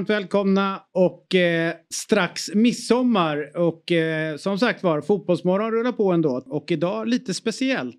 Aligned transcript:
Varmt 0.00 0.10
välkomna 0.10 0.82
och 0.92 1.34
eh, 1.34 1.74
strax 1.94 2.54
midsommar 2.54 3.56
och 3.56 3.92
eh, 3.92 4.36
som 4.36 4.58
sagt 4.58 4.82
var 4.82 5.00
fotbollsmorgon 5.00 5.72
rullar 5.72 5.92
på 5.92 6.12
ändå 6.12 6.42
och 6.46 6.70
idag 6.70 7.08
lite 7.08 7.34
speciellt. 7.34 7.96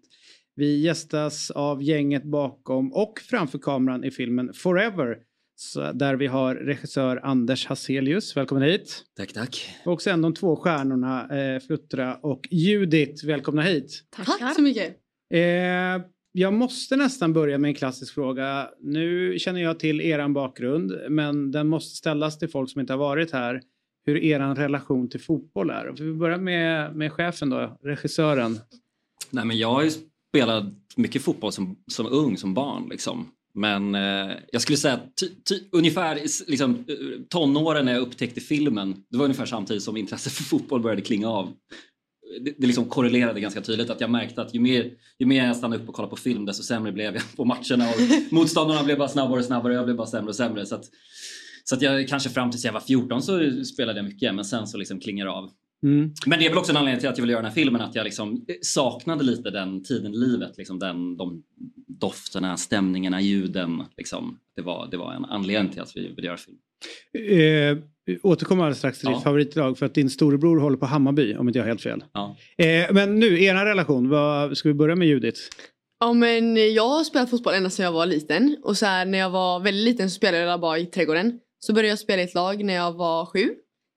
Vi 0.55 0.79
gästas 0.79 1.51
av 1.51 1.83
gänget 1.83 2.23
bakom 2.23 2.93
och 2.93 3.19
framför 3.29 3.59
kameran 3.59 4.03
i 4.03 4.11
filmen 4.11 4.53
Forever 4.53 5.17
så, 5.55 5.91
där 5.91 6.15
vi 6.15 6.27
har 6.27 6.55
regissör 6.55 7.19
Anders 7.23 7.67
Hazelius, 7.67 8.37
välkommen 8.37 8.63
hit. 8.63 9.03
Tack, 9.17 9.33
tack. 9.33 9.75
Och 9.85 10.01
sen 10.01 10.21
de 10.21 10.33
två 10.33 10.55
stjärnorna 10.55 11.37
eh, 11.37 11.59
Fluttra 11.59 12.15
och 12.15 12.47
Judith, 12.51 13.25
välkomna 13.25 13.61
hit. 13.61 14.03
Tack 14.15 14.55
så 14.55 14.61
mycket. 14.61 14.87
Eh, 15.33 16.01
jag 16.31 16.53
måste 16.53 16.95
nästan 16.95 17.33
börja 17.33 17.57
med 17.57 17.69
en 17.69 17.75
klassisk 17.75 18.13
fråga. 18.13 18.69
Nu 18.79 19.39
känner 19.39 19.61
jag 19.61 19.79
till 19.79 20.01
er 20.01 20.27
bakgrund, 20.27 20.93
men 21.09 21.51
den 21.51 21.67
måste 21.67 21.95
ställas 21.95 22.39
till 22.39 22.49
folk 22.49 22.69
som 22.71 22.81
inte 22.81 22.93
har 22.93 22.97
varit 22.97 23.31
här. 23.31 23.61
Hur 24.05 24.17
er 24.17 24.55
relation 24.55 25.09
till 25.09 25.21
fotboll 25.21 25.69
är. 25.69 25.93
Vi 25.97 26.13
börjar 26.13 26.37
med, 26.37 26.95
med 26.95 27.11
chefen 27.11 27.49
då, 27.49 27.77
regissören. 27.83 28.59
Nej, 29.29 29.45
men 29.45 29.57
jag 29.57 29.73
har 29.73 29.83
ju 29.83 29.91
spelat 30.29 30.65
mycket 30.95 31.21
fotboll 31.21 31.51
som, 31.51 31.75
som 31.91 32.07
ung, 32.07 32.37
som 32.37 32.53
barn. 32.53 32.87
Liksom. 32.89 33.27
Men 33.53 33.95
eh, 33.95 34.31
jag 34.51 34.61
skulle 34.61 34.77
säga 34.77 34.93
att 34.93 35.15
ty, 35.19 35.29
ty, 35.49 35.59
ungefär 35.71 36.15
liksom, 36.47 36.85
eh, 36.87 37.21
tonåren 37.29 37.85
när 37.85 37.93
jag 37.93 38.01
upptäckte 38.01 38.41
filmen, 38.41 39.03
det 39.09 39.17
var 39.17 39.25
ungefär 39.25 39.45
samtidigt 39.45 39.83
som 39.83 39.97
intresset 39.97 40.33
för 40.33 40.43
fotboll 40.43 40.81
började 40.81 41.01
klinga 41.01 41.29
av. 41.29 41.53
Det, 42.39 42.53
det 42.57 42.67
liksom 42.67 42.85
korrelerade 42.85 43.39
ganska 43.39 43.61
tydligt 43.61 43.89
att 43.89 44.01
jag 44.01 44.09
märkte 44.09 44.41
att 44.41 44.55
ju 44.55 44.59
mer, 44.59 44.91
ju 45.19 45.25
mer 45.25 45.45
jag 45.45 45.55
stannade 45.55 45.83
upp 45.83 45.89
och 45.89 45.95
kollade 45.95 46.09
på 46.09 46.15
film 46.15 46.45
desto 46.45 46.63
sämre 46.63 46.91
blev 46.91 47.13
jag 47.13 47.23
på 47.35 47.45
matcherna 47.45 47.89
och 47.89 47.95
motståndarna 48.31 48.83
blev 48.83 48.97
bara 48.97 49.09
snabbare 49.09 49.39
och 49.39 49.45
snabbare 49.45 49.73
och 49.73 49.77
jag 49.77 49.85
blev 49.85 49.97
bara 49.97 50.07
sämre 50.07 50.29
och 50.29 50.35
sämre. 50.35 50.65
Så 50.65 50.75
att, 50.75 50.85
så 51.63 51.75
att 51.75 51.81
jag 51.81 52.07
kanske 52.07 52.29
fram 52.29 52.51
tills 52.51 52.65
jag 52.65 52.73
var 52.73 52.79
14 52.79 53.21
så 53.21 53.63
spelade 53.65 53.99
jag 53.99 54.05
mycket 54.05 54.35
men 54.35 54.45
sen 54.45 54.67
så 54.67 54.77
liksom 54.77 54.99
klingar 54.99 55.25
det 55.25 55.31
av. 55.31 55.51
Mm. 55.83 56.13
Men 56.25 56.39
det 56.39 56.45
är 56.45 56.49
väl 56.49 56.57
också 56.57 56.71
en 56.71 56.77
anledning 56.77 56.99
till 56.99 57.09
att 57.09 57.17
jag 57.17 57.23
vill 57.23 57.29
göra 57.29 57.41
den 57.41 57.51
här 57.51 57.55
filmen 57.55 57.81
att 57.81 57.95
jag 57.95 58.03
liksom 58.03 58.45
saknade 58.61 59.23
lite 59.23 59.49
den 59.49 59.83
tiden 59.83 60.13
i 60.13 60.17
livet. 60.17 60.57
Liksom 60.57 60.79
den, 60.79 61.17
de 61.17 61.43
dofterna, 61.87 62.57
stämningarna, 62.57 63.21
ljuden. 63.21 63.83
Liksom. 63.97 64.39
Det, 64.55 64.61
var, 64.61 64.87
det 64.91 64.97
var 64.97 65.13
en 65.13 65.25
anledning 65.25 65.71
till 65.73 65.81
att 65.81 65.95
vi 65.95 66.07
ville 66.07 66.27
göra 66.27 66.37
film. 66.37 66.57
Eh, 67.13 67.77
återkommer 68.23 68.63
alldeles 68.63 68.77
strax 68.77 68.99
till 68.99 69.09
Ja. 69.09 69.15
ditt 69.15 69.23
favoritlag 69.23 69.77
för 69.77 69.85
att 69.85 69.93
din 69.93 70.09
storebror 70.09 70.59
håller 70.59 70.77
på 70.77 70.85
Hammarby 70.85 71.35
om 71.35 71.47
inte 71.47 71.59
jag 71.59 71.63
har 71.63 71.67
helt 71.67 71.81
fel. 71.81 72.03
Ja. 72.13 72.37
Eh, 72.57 72.93
men 72.93 73.19
nu, 73.19 73.43
eran 73.43 73.65
relation, 73.65 74.09
vad, 74.09 74.57
ska 74.57 74.69
vi 74.69 74.73
börja 74.75 74.95
med 74.95 75.07
Judith? 75.07 75.39
Ja 75.99 76.13
men 76.13 76.73
jag 76.73 76.87
har 76.89 77.03
spelat 77.03 77.29
fotboll 77.29 77.53
ända 77.53 77.69
sedan 77.69 77.85
jag 77.85 77.91
var 77.91 78.05
liten. 78.05 78.57
Och 78.63 78.77
så 78.77 78.85
här, 78.85 79.05
när 79.05 79.17
jag 79.17 79.29
var 79.29 79.59
väldigt 79.59 79.83
liten 79.83 80.09
så 80.09 80.13
spelade 80.15 80.43
jag 80.43 80.59
bara 80.61 80.77
i 80.79 80.85
trädgården. 80.85 81.39
Så 81.59 81.73
började 81.73 81.89
jag 81.89 81.99
spela 81.99 82.21
i 82.21 82.25
ett 82.25 82.33
lag 82.35 82.63
när 82.63 82.73
jag 82.73 82.93
var 82.93 83.25
sju 83.25 83.49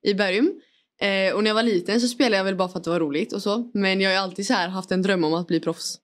i 0.07 0.15
Bergum. 0.15 0.53
Eh, 1.01 1.35
och 1.35 1.43
när 1.45 1.51
jag 1.51 1.55
var 1.55 1.63
liten 1.63 2.01
så 2.01 2.09
spelade 2.09 2.37
jag 2.37 2.45
väl 2.45 2.57
bara 2.57 2.69
för 2.69 2.79
att 2.79 2.85
det 2.85 2.91
var 2.91 3.01
roligt 3.01 3.33
och 3.33 3.43
så. 3.43 3.71
Men 3.75 4.01
jag 4.01 4.11
har 4.11 4.15
ju 4.15 4.21
alltid 4.21 4.47
så 4.47 4.53
här 4.55 4.69
haft 4.69 4.91
en 4.93 5.03
dröm 5.03 5.25
om 5.25 5.35
att 5.35 5.47
bli 5.47 5.61
proffs. 5.61 5.97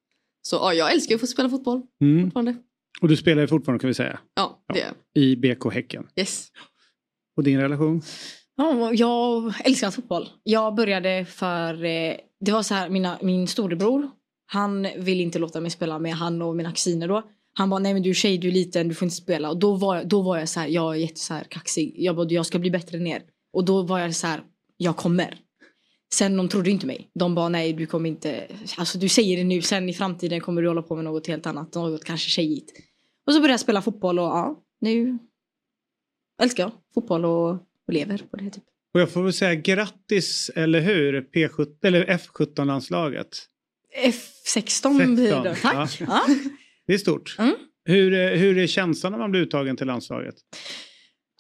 Så 0.42 0.56
ja, 0.56 0.74
jag 0.74 0.92
älskar 0.92 1.14
att 1.14 1.20
få 1.20 1.26
spela 1.26 1.48
fotboll 1.48 1.82
Mm. 2.00 2.24
fortfarande. 2.24 2.54
Och 3.00 3.08
du 3.08 3.16
spelar 3.16 3.42
ju 3.42 3.48
fortfarande 3.48 3.80
kan 3.80 3.88
vi 3.88 3.94
säga. 3.94 4.18
Ja, 4.36 4.62
det 4.72 4.78
Ja. 4.78 4.84
gör 4.84 4.92
jag. 5.14 5.22
I 5.22 5.36
BK 5.36 5.70
Häcken. 5.72 6.06
Yes. 6.16 6.48
Och 7.40 7.44
din 7.44 7.60
relation? 7.60 8.02
Ja, 8.56 8.92
jag 8.92 9.52
älskar 9.64 9.90
fotboll. 9.90 10.28
Jag 10.42 10.74
började 10.74 11.24
för, 11.24 11.84
eh, 11.84 12.14
det 12.40 12.52
var 12.52 12.62
så 12.62 12.74
här, 12.74 12.88
mina, 12.88 13.18
min 13.22 13.46
storebror, 13.46 14.10
han 14.46 14.82
ville 14.98 15.22
inte 15.22 15.38
låta 15.38 15.60
mig 15.60 15.70
spela 15.70 15.98
med 15.98 16.14
han 16.14 16.42
och 16.42 16.56
mina 16.56 16.72
kusiner 16.72 17.08
då. 17.08 17.22
Han 17.54 17.70
bara, 17.70 17.78
nej 17.80 17.94
men 17.94 18.02
du 18.02 18.10
är 18.10 18.14
tjej, 18.14 18.38
du 18.38 18.48
är 18.48 18.52
liten, 18.52 18.88
du 18.88 18.94
får 18.94 19.06
inte 19.06 19.16
spela. 19.16 19.50
Och 19.50 19.58
då 19.58 19.74
var, 19.74 19.96
jag- 19.96 20.08
då 20.08 20.22
var 20.22 20.38
jag 20.38 20.48
så 20.48 20.60
här, 20.60 20.68
jag 20.68 20.94
är 20.94 20.98
jätte 20.98 21.20
så 21.20 21.34
här 21.34 21.44
kaxig. 21.44 21.94
Jag 21.96 22.16
bara, 22.16 22.26
jag 22.28 22.46
ska 22.46 22.58
bli 22.58 22.70
bättre 22.70 22.98
än 22.98 23.06
er. 23.06 23.22
Och 23.52 23.64
då 23.64 23.82
var 23.82 23.98
jag 23.98 24.14
så 24.14 24.26
här, 24.26 24.42
jag 24.76 24.96
kommer. 24.96 25.38
Sen 26.14 26.36
de 26.36 26.48
trodde 26.48 26.70
inte 26.70 26.86
mig. 26.86 27.10
De 27.14 27.34
bara, 27.34 27.48
nej 27.48 27.72
du 27.72 27.86
kommer 27.86 28.08
inte, 28.10 28.46
alltså 28.78 28.98
du 28.98 29.08
säger 29.08 29.36
det 29.36 29.44
nu, 29.44 29.62
sen 29.62 29.88
i 29.88 29.92
framtiden 29.92 30.40
kommer 30.40 30.62
du 30.62 30.68
hålla 30.68 30.82
på 30.82 30.94
med 30.96 31.04
något 31.04 31.26
helt 31.26 31.46
annat. 31.46 31.74
Något 31.74 32.04
kanske 32.04 32.30
tjejigt. 32.30 32.72
Och 33.26 33.32
så 33.32 33.38
började 33.40 33.52
jag 33.52 33.60
spela 33.60 33.82
fotboll 33.82 34.18
och 34.18 34.24
ja, 34.24 34.58
nu 34.80 35.18
älskar 36.40 36.62
jag 36.62 36.72
fotboll 36.94 37.24
och, 37.24 37.50
och 37.50 37.92
lever 37.92 38.18
på 38.30 38.36
det 38.36 38.50
typ. 38.50 38.64
Och 38.94 39.00
jag 39.00 39.10
får 39.10 39.22
väl 39.22 39.32
säga 39.32 39.54
grattis, 39.54 40.50
eller 40.54 40.80
hur? 40.80 41.20
P17, 41.34 41.66
eller 41.82 42.04
F17-landslaget. 42.06 43.28
F16 44.04 45.14
blir 45.14 45.42
det. 45.42 45.54
16, 45.54 45.70
Tack. 45.72 46.00
ja. 46.00 46.06
Ja. 46.06 46.26
Det 46.86 46.94
är 46.94 46.98
stort. 46.98 47.36
Mm. 47.38 47.54
Hur, 47.84 48.12
är- 48.14 48.36
hur 48.36 48.58
är 48.58 48.66
känslan 48.66 49.12
när 49.12 49.18
man 49.18 49.30
blir 49.30 49.40
uttagen 49.40 49.76
till 49.76 49.86
landslaget? 49.86 50.34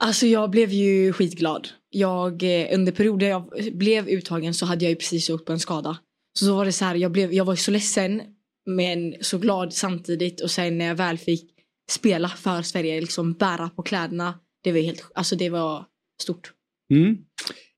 Alltså 0.02 0.26
jag 0.26 0.50
blev 0.50 0.70
ju 0.72 1.12
skitglad. 1.12 1.68
Jag, 1.90 2.42
eh, 2.42 2.74
under 2.74 2.92
perioder 2.92 3.28
jag 3.28 3.50
blev 3.72 4.08
uttagen 4.08 4.54
så 4.54 4.66
hade 4.66 4.84
jag 4.84 4.90
ju 4.90 4.96
precis 4.96 5.30
åkt 5.30 5.44
på 5.44 5.52
en 5.52 5.60
skada. 5.60 5.98
Så 6.38 6.44
så 6.44 6.56
var 6.56 6.64
det 6.64 6.72
så 6.72 6.84
här, 6.84 6.94
jag, 6.94 7.12
blev, 7.12 7.32
jag 7.32 7.44
var 7.44 7.56
så 7.56 7.70
ledsen 7.70 8.22
men 8.66 9.14
så 9.20 9.38
glad 9.38 9.72
samtidigt 9.72 10.40
och 10.40 10.50
sen 10.50 10.78
när 10.78 10.84
jag 10.84 10.94
väl 10.94 11.18
fick 11.18 11.50
spela 11.90 12.28
för 12.28 12.62
Sverige, 12.62 13.00
liksom 13.00 13.32
bära 13.32 13.68
på 13.76 13.82
kläderna. 13.82 14.34
Det 14.62 14.72
var 14.72 14.78
helt, 14.78 15.10
alltså 15.14 15.36
det 15.36 15.50
var 15.50 15.84
stort. 16.22 16.52
Mm. 16.90 17.16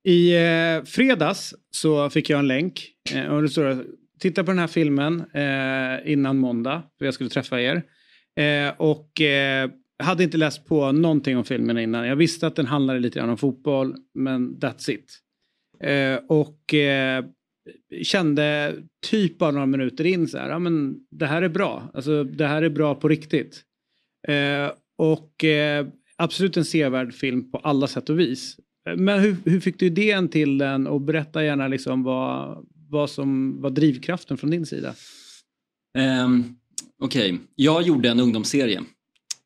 I 0.05 0.35
eh, 0.35 0.85
fredags 0.85 1.55
så 1.71 2.11
fick 2.11 2.31
jag 2.31 2.39
en 2.39 2.49
länk. 2.49 2.89
Eh, 3.15 3.27
och 3.27 3.43
det 3.43 3.49
står 3.49 3.85
titta 4.19 4.45
på 4.45 4.51
den 4.51 4.59
här 4.59 4.67
filmen 4.67 5.25
eh, 5.35 6.13
innan 6.13 6.39
måndag. 6.39 6.83
För 6.99 7.05
jag 7.05 7.15
skulle 7.15 7.31
träffa 7.31 7.61
er. 7.61 7.83
Eh, 8.41 8.75
och 8.77 9.21
eh, 9.21 9.71
hade 10.03 10.25
inte 10.25 10.37
läst 10.37 10.67
på 10.67 10.93
någonting 10.93 11.37
om 11.37 11.45
filmen 11.45 11.79
innan. 11.79 12.07
Jag 12.07 12.17
visste 12.17 12.47
att 12.47 12.57
den 12.57 12.67
handlade 12.67 13.01
lite 13.01 13.19
grann 13.19 13.31
om 13.31 13.39
fotboll. 13.39 13.97
Men 14.15 14.59
that's 14.59 14.91
it. 14.91 15.19
Eh, 15.81 16.21
och 16.29 16.75
eh, 16.75 17.25
kände 18.03 18.75
typ 19.11 19.39
bara 19.39 19.51
några 19.51 19.67
minuter 19.67 20.07
in 20.07 20.29
så 20.29 20.39
här. 20.39 20.49
Ja, 20.51 20.59
men 20.59 20.97
det 21.11 21.27
här 21.27 21.43
är 21.43 21.49
bra. 21.49 21.91
Alltså 21.95 22.25
det 22.25 22.47
här 22.47 22.63
är 22.63 22.71
bra 22.71 22.95
på 22.95 23.09
riktigt. 23.09 23.63
Eh, 24.29 24.71
och 24.99 25.45
eh, 25.45 25.87
absolut 26.23 26.57
en 26.57 26.65
sevärd 26.65 27.15
film 27.15 27.51
på 27.51 27.59
alla 27.59 27.87
sätt 27.87 28.11
och 28.11 28.21
vis. 28.21 28.57
Men 28.97 29.21
hur, 29.21 29.37
hur 29.45 29.61
fick 29.61 29.79
du 29.79 29.87
idén 29.87 30.29
till 30.29 30.59
den 30.59 30.87
och 30.87 31.01
berätta 31.01 31.45
gärna 31.45 31.69
liksom 31.69 32.03
vad, 32.03 32.67
vad 32.89 33.11
som 33.11 33.61
var 33.61 33.71
drivkraften 33.71 34.37
från 34.37 34.51
din 34.51 34.67
sida? 34.67 34.95
Um, 36.25 36.57
Okej, 37.03 37.39
jag 37.57 37.83
gjorde 37.83 38.09
en 38.09 38.21
ungdomsserie 38.21 38.83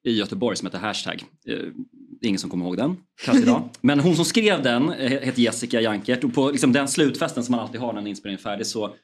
i 0.04 0.12
Göteborg 0.12 0.56
som 0.56 0.66
heter 0.66 0.78
Hashtag. 0.78 1.25
Eh, 1.47 1.59
ingen 2.20 2.38
som 2.38 2.50
kommer 2.50 2.64
ihåg 2.64 2.76
den, 2.76 2.97
kanske 3.25 3.43
idag. 3.43 3.69
Men 3.81 4.00
hon 4.00 4.16
som 4.16 4.25
skrev 4.25 4.62
den 4.62 4.93
heter 4.93 5.43
Jessica 5.43 5.81
Jankert 5.81 6.25
och 6.25 6.34
på 6.34 6.50
liksom, 6.50 6.72
den 6.72 6.88
slutfesten 6.88 7.44
som 7.44 7.53
man 7.53 7.60
alltid 7.60 7.81
har 7.81 7.93
när 7.93 8.00
en 8.00 8.06
inspelning 8.06 8.38
är 8.38 8.43
färdig 8.43 8.66
så, 8.66 8.94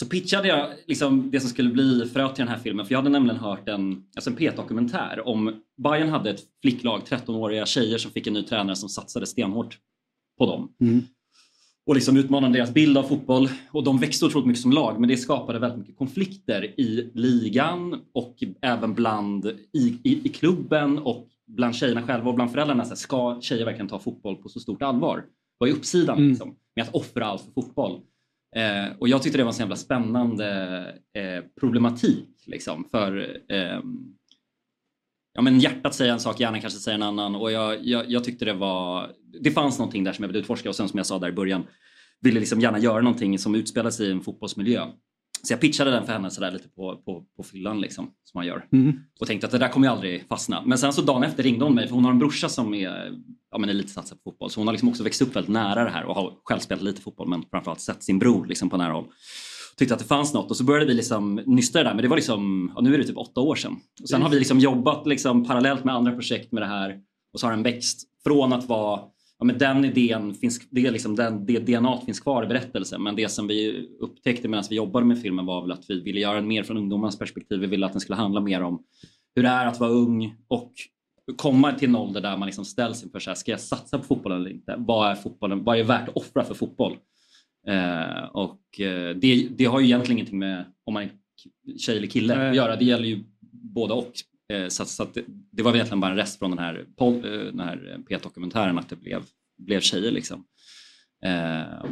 så 0.00 0.06
pitchade 0.06 0.48
jag 0.48 0.70
liksom, 0.86 1.30
det 1.30 1.40
som 1.40 1.50
skulle 1.50 1.70
bli 1.70 2.10
fröet 2.12 2.34
till 2.34 2.44
den 2.44 2.54
här 2.54 2.60
filmen. 2.62 2.86
För 2.86 2.92
jag 2.92 2.98
hade 2.98 3.10
nämligen 3.10 3.40
hört 3.40 3.68
en, 3.68 4.04
alltså 4.16 4.30
en 4.30 4.36
P1-dokumentär 4.36 5.28
om 5.28 5.60
Bayern 5.82 6.08
hade 6.08 6.30
ett 6.30 6.40
flicklag, 6.62 7.00
13-åriga 7.08 7.66
tjejer 7.66 7.98
som 7.98 8.10
fick 8.10 8.26
en 8.26 8.32
ny 8.32 8.42
tränare 8.42 8.76
som 8.76 8.88
satsade 8.88 9.26
stenhårt 9.26 9.78
på 10.38 10.46
dem. 10.46 10.72
Och 11.86 11.94
liksom 11.94 12.16
utmanade 12.16 12.54
deras 12.54 12.74
bild 12.74 12.98
av 12.98 13.02
fotboll. 13.02 13.48
Och 13.70 13.84
de 13.84 13.98
växte 13.98 14.24
otroligt 14.26 14.46
mycket 14.46 14.62
som 14.62 14.72
lag 14.72 15.00
men 15.00 15.08
det 15.08 15.16
skapade 15.16 15.58
väldigt 15.58 15.78
mycket 15.78 15.98
konflikter 15.98 16.80
i 16.80 17.10
ligan 17.14 18.00
och 18.14 18.42
även 18.62 18.94
bland 18.94 19.46
i, 19.72 19.98
i, 20.02 20.20
i 20.24 20.28
klubben 20.28 20.98
och 20.98 21.28
bland 21.46 21.74
tjejerna 21.74 22.02
själva 22.02 22.28
och 22.28 22.34
bland 22.34 22.50
föräldrarna. 22.50 22.84
Så 22.84 22.88
här, 22.88 22.96
ska 22.96 23.40
tjejer 23.40 23.64
verkligen 23.64 23.88
ta 23.88 23.98
fotboll 23.98 24.36
på 24.36 24.48
så 24.48 24.60
stort 24.60 24.82
allvar? 24.82 25.24
Vad 25.58 25.68
är 25.68 25.72
uppsidan 25.74 26.18
Mm. 26.18 26.30
liksom, 26.30 26.54
med 26.76 26.82
att 26.82 26.94
offra 26.94 27.26
allt 27.26 27.42
för 27.42 27.50
fotboll? 27.50 28.00
Eh, 28.56 28.96
och 28.98 29.08
jag 29.08 29.22
tyckte 29.22 29.38
det 29.38 29.44
var 29.44 29.50
en 29.50 29.54
så 29.54 29.62
jävla 29.62 29.76
spännande 29.76 30.80
eh, 31.14 31.44
problematik. 31.60 32.28
Liksom, 32.46 32.88
för 32.90 33.36
eh, 33.48 33.80
ja, 35.34 35.42
men 35.42 35.60
hjärtat 35.60 35.94
säger 35.94 36.12
en 36.12 36.20
sak, 36.20 36.40
hjärnan 36.40 36.60
kanske 36.60 36.78
säger 36.78 36.94
en 36.94 37.02
annan. 37.02 37.34
Och 37.34 37.52
jag, 37.52 37.86
jag, 37.86 38.10
jag 38.10 38.24
tyckte 38.24 38.44
det 38.44 38.52
var... 38.52 39.10
Det 39.40 39.50
fanns 39.50 39.78
någonting 39.78 40.04
där 40.04 40.12
som 40.12 40.22
jag 40.22 40.28
ville 40.28 40.38
utforska 40.38 40.68
och 40.68 40.76
sen 40.76 40.88
som 40.88 40.96
jag 40.96 41.06
sa 41.06 41.18
där 41.18 41.28
i 41.28 41.32
början 41.32 41.66
ville 42.20 42.40
liksom 42.40 42.60
gärna 42.60 42.78
göra 42.78 43.00
någonting 43.00 43.38
som 43.38 43.54
utspelar 43.54 43.90
sig 43.90 44.08
i 44.08 44.10
en 44.10 44.20
fotbollsmiljö. 44.20 44.86
Så 45.42 45.52
jag 45.52 45.60
pitchade 45.60 45.90
den 45.90 46.06
för 46.06 46.12
henne 46.12 46.30
sådär 46.30 46.50
lite 46.50 46.68
på, 46.68 46.96
på, 46.96 47.24
på 47.36 47.42
fyllan 47.42 47.80
liksom, 47.80 48.04
som 48.04 48.38
man 48.38 48.46
gör. 48.46 48.66
Mm. 48.72 49.00
Och 49.20 49.26
tänkte 49.26 49.46
att 49.46 49.52
det 49.52 49.58
där 49.58 49.68
kommer 49.68 49.86
ju 49.86 49.92
aldrig 49.92 50.28
fastna. 50.28 50.62
Men 50.66 50.78
sen 50.78 50.92
så 50.92 51.02
dagen 51.02 51.22
efter 51.22 51.42
ringde 51.42 51.64
hon 51.64 51.74
mig 51.74 51.86
för 51.86 51.94
hon 51.94 52.04
har 52.04 52.12
en 52.12 52.18
brorsa 52.18 52.48
som 52.48 52.74
är 52.74 53.12
ja, 53.50 53.58
men 53.58 53.68
elitsatsad 53.68 54.18
på 54.18 54.30
fotboll. 54.30 54.50
Så 54.50 54.60
hon 54.60 54.66
har 54.66 54.72
liksom 54.72 54.88
också 54.88 55.02
växt 55.02 55.22
upp 55.22 55.36
väldigt 55.36 55.52
nära 55.52 55.84
det 55.84 55.90
här 55.90 56.04
och 56.04 56.14
har 56.14 56.32
själv 56.44 56.60
spelat 56.60 56.82
lite 56.82 57.00
fotboll 57.00 57.28
men 57.28 57.42
framförallt 57.50 57.80
sett 57.80 58.02
sin 58.02 58.18
bror 58.18 58.46
liksom 58.46 58.70
på 58.70 58.76
nära 58.76 58.92
håll. 58.92 59.06
tyckte 59.76 59.94
att 59.94 60.00
det 60.00 60.06
fanns 60.06 60.34
något 60.34 60.50
och 60.50 60.56
så 60.56 60.64
började 60.64 60.86
vi 60.86 60.94
liksom 60.94 61.34
nysta 61.46 61.78
det 61.78 61.84
där 61.84 61.94
men 61.94 62.02
det 62.02 62.08
var 62.08 62.16
liksom, 62.16 62.72
ja, 62.74 62.80
nu 62.80 62.94
är 62.94 62.98
det 62.98 63.04
typ 63.04 63.16
åtta 63.16 63.40
år 63.40 63.54
sedan. 63.54 63.76
Och 64.02 64.08
sen 64.08 64.22
har 64.22 64.28
vi 64.28 64.38
liksom 64.38 64.58
jobbat 64.58 65.06
liksom 65.06 65.44
parallellt 65.44 65.84
med 65.84 65.94
andra 65.94 66.12
projekt 66.12 66.52
med 66.52 66.62
det 66.62 66.66
här 66.66 67.00
och 67.32 67.40
så 67.40 67.46
har 67.46 67.50
den 67.50 67.62
växt 67.62 68.02
från 68.24 68.52
att 68.52 68.68
vara 68.68 69.00
Ja, 69.38 69.44
men 69.44 69.58
den 69.58 69.84
idén 69.84 70.34
finns, 70.34 70.68
det, 70.70 70.86
är 70.86 70.90
liksom 70.90 71.16
den, 71.16 71.46
det 71.46 71.58
DNA 71.58 72.00
finns 72.00 72.20
kvar 72.20 72.44
i 72.44 72.46
berättelsen 72.46 73.02
men 73.02 73.16
det 73.16 73.28
som 73.28 73.46
vi 73.46 73.88
upptäckte 74.00 74.48
medan 74.48 74.64
vi 74.70 74.76
jobbade 74.76 75.06
med 75.06 75.22
filmen 75.22 75.46
var 75.46 75.62
väl 75.62 75.72
att 75.72 75.84
vi 75.90 76.00
ville 76.00 76.20
göra 76.20 76.34
den 76.34 76.48
mer 76.48 76.62
från 76.62 76.76
ungdomarnas 76.76 77.18
perspektiv. 77.18 77.60
Vi 77.60 77.66
ville 77.66 77.86
att 77.86 77.92
den 77.92 78.00
skulle 78.00 78.16
handla 78.16 78.40
mer 78.40 78.62
om 78.62 78.82
hur 79.34 79.42
det 79.42 79.48
är 79.48 79.66
att 79.66 79.80
vara 79.80 79.90
ung 79.90 80.36
och 80.48 80.72
komma 81.36 81.72
till 81.72 81.88
en 81.88 81.96
ålder 81.96 82.20
där 82.20 82.36
man 82.36 82.46
liksom 82.46 82.64
ställs 82.64 83.04
inför 83.04 83.18
så 83.18 83.30
här, 83.30 83.34
ska 83.34 83.50
jag 83.50 83.60
satsa 83.60 83.98
på 83.98 84.04
fotbollen 84.04 84.40
eller 84.40 84.50
inte? 84.50 84.74
Vad 84.78 85.10
är 85.10 85.14
fotbollen? 85.14 85.64
Vad 85.64 85.78
är 85.78 85.84
värt 85.84 86.08
att 86.08 86.16
offra 86.16 86.44
för 86.44 86.54
fotboll? 86.54 86.96
Eh, 87.66 88.24
och 88.32 88.80
eh, 88.80 89.16
det, 89.16 89.48
det, 89.48 89.64
har 89.64 89.80
ju 89.80 89.86
egentligen 89.86 90.18
ingenting 90.18 90.38
med 90.38 90.64
om 90.84 90.94
man 90.94 91.02
är 91.02 91.10
tjej 91.78 91.96
eller 91.96 92.06
kille 92.06 92.48
att 92.48 92.56
göra. 92.56 92.76
Det 92.76 92.84
gäller 92.84 93.08
ju 93.08 93.24
både 93.52 93.94
och. 93.94 94.12
Eh, 94.52 94.68
så, 94.68 94.84
så 94.84 95.06
det, 95.14 95.24
det, 95.52 95.62
var 95.62 95.74
egentligen 95.74 96.00
bara 96.00 96.10
en 96.10 96.16
rest 96.16 96.38
från 96.38 96.50
den 96.50 96.58
här, 96.58 96.84
eh, 97.00 97.12
den 97.22 97.60
här 97.60 97.98
P1-dokumentären 98.10 98.78
att 98.78 98.88
det 98.88 98.96
blev, 98.96 99.22
blev 99.58 99.80
tjejer. 99.80 100.10
Liksom. 100.10 100.44
Eh, 101.24 101.84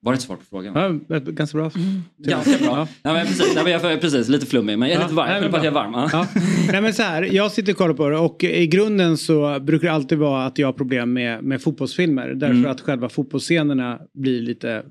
var 0.00 0.12
det 0.12 0.16
ett 0.16 0.22
svar 0.22 0.36
på 0.36 0.44
frågan? 0.44 1.02
Ja, 1.08 1.18
ganska 1.18 1.58
bra. 1.58 1.70
Mm. 1.74 2.02
Ganska 2.16 2.58
bra. 2.58 2.78
Ja. 2.78 2.88
Ja, 3.02 3.12
men 3.12 3.26
precis, 3.26 3.54
jag 3.56 4.00
precis, 4.00 4.28
lite 4.28 4.46
flummig 4.46 4.78
men 4.78 4.88
jag 4.88 4.98
är 4.98 5.02
lite 5.02 5.14
varm. 5.14 5.30
Jag, 5.30 5.54
jag 5.54 5.64
är 5.64 5.70
varm. 5.70 5.92
Ja. 6.12 6.26
Nej, 6.72 6.82
men 6.82 6.94
så 6.94 7.02
här, 7.02 7.22
jag 7.22 7.52
sitter 7.52 7.72
och 7.72 7.78
kollar 7.78 7.94
på 7.94 8.08
det 8.08 8.18
och 8.18 8.44
i 8.44 8.66
grunden 8.66 9.16
så 9.16 9.60
brukar 9.60 9.88
det 9.88 9.94
alltid 9.94 10.18
vara 10.18 10.46
att 10.46 10.58
jag 10.58 10.68
har 10.68 10.72
problem 10.72 11.12
med, 11.12 11.44
med 11.44 11.62
fotbollsfilmer. 11.62 12.28
Därför 12.28 12.54
mm. 12.54 12.70
att 12.70 12.80
själva 12.80 13.08
fotbollsscenerna 13.08 14.00
blir 14.14 14.40
lite 14.40 14.82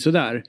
sådär. 0.00 0.42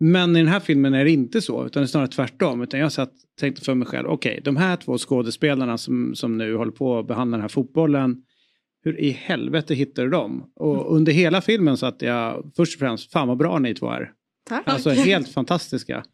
Men 0.00 0.36
i 0.36 0.38
den 0.38 0.48
här 0.48 0.60
filmen 0.60 0.94
är 0.94 1.04
det 1.04 1.10
inte 1.10 1.42
så 1.42 1.66
utan 1.66 1.80
det 1.80 1.84
är 1.84 1.88
snarare 1.88 2.08
tvärtom. 2.08 2.62
Utan 2.62 2.80
jag 2.80 2.92
satt, 2.92 3.12
tänkte 3.40 3.64
för 3.64 3.74
mig 3.74 3.88
själv, 3.88 4.08
okej 4.08 4.32
okay, 4.32 4.42
de 4.42 4.56
här 4.56 4.76
två 4.76 4.98
skådespelarna 4.98 5.78
som, 5.78 6.14
som 6.14 6.38
nu 6.38 6.56
håller 6.56 6.72
på 6.72 6.98
att 6.98 7.06
behandla 7.06 7.36
den 7.36 7.42
här 7.42 7.48
fotbollen 7.48 8.22
hur 8.86 9.00
i 9.00 9.10
helvete 9.10 9.74
hittade 9.74 10.06
du 10.06 10.10
dem? 10.10 10.50
Och 10.54 10.74
mm. 10.74 10.86
under 10.88 11.12
hela 11.12 11.40
filmen 11.40 11.76
satt 11.76 12.02
jag 12.02 12.52
först 12.56 12.74
och 12.74 12.78
främst, 12.78 13.12
fan 13.12 13.28
vad 13.28 13.36
bra 13.36 13.58
ni 13.58 13.74
två 13.74 13.90
är. 13.90 14.12
Tack. 14.48 14.62
Alltså 14.66 14.90
helt 14.90 15.28
fantastiska. 15.28 16.04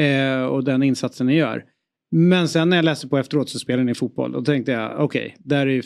Eh, 0.00 0.42
och 0.42 0.64
den 0.64 0.82
insatsen 0.82 1.26
ni 1.26 1.36
gör. 1.36 1.64
Men 2.10 2.48
sen 2.48 2.68
när 2.68 2.76
jag 2.76 2.84
läste 2.84 3.08
på 3.08 3.18
efteråt 3.18 3.48
så 3.48 3.58
spelade 3.58 3.84
ni 3.84 3.94
fotboll 3.94 4.34
och 4.34 4.42
då 4.42 4.52
tänkte 4.52 4.72
jag 4.72 5.00
okej, 5.00 5.26
okay, 5.26 5.36
där, 5.38 5.66
är, 5.66 5.82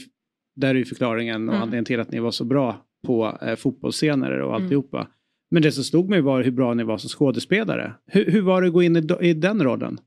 där 0.57 0.75
är 0.75 0.85
förklaringen 0.85 1.49
och 1.49 1.55
mm. 1.55 1.63
anledningen 1.63 1.85
till 1.85 2.01
att 2.01 2.13
ni 2.13 2.21
var 2.21 2.31
så 2.31 2.45
bra 2.45 2.85
på 3.07 3.39
eh, 3.43 3.57
fotbollsscener 3.57 4.31
och 4.41 4.55
mm. 4.55 4.63
alltihopa. 4.63 4.99
Mm. 4.99 5.11
Men 5.51 5.63
det 5.63 5.73
som 5.73 5.85
stod 5.85 6.09
mig 6.09 6.21
var 6.21 6.43
hur 6.43 6.51
bra 6.51 6.75
ni 6.75 6.85
var 6.85 6.99
som 6.99 7.09
skådespelare. 7.09 7.95
Hur, 8.07 8.31
hur 8.31 8.43
var 8.43 8.63
det 8.63 8.67
att 8.67 8.73
gå 8.73 8.83
in 8.83 8.97
i, 8.97 9.29
i 9.29 9.35
den 9.35 9.63
rollen? 9.63 10.01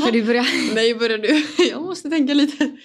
Ska 0.00 0.10
du 0.10 0.24
börja? 0.24 0.44
Nej, 0.74 0.94
börja 0.94 1.18
du. 1.18 1.44
Jag 1.70 1.82
måste 1.82 2.10
tänka 2.10 2.34
lite. 2.34 2.76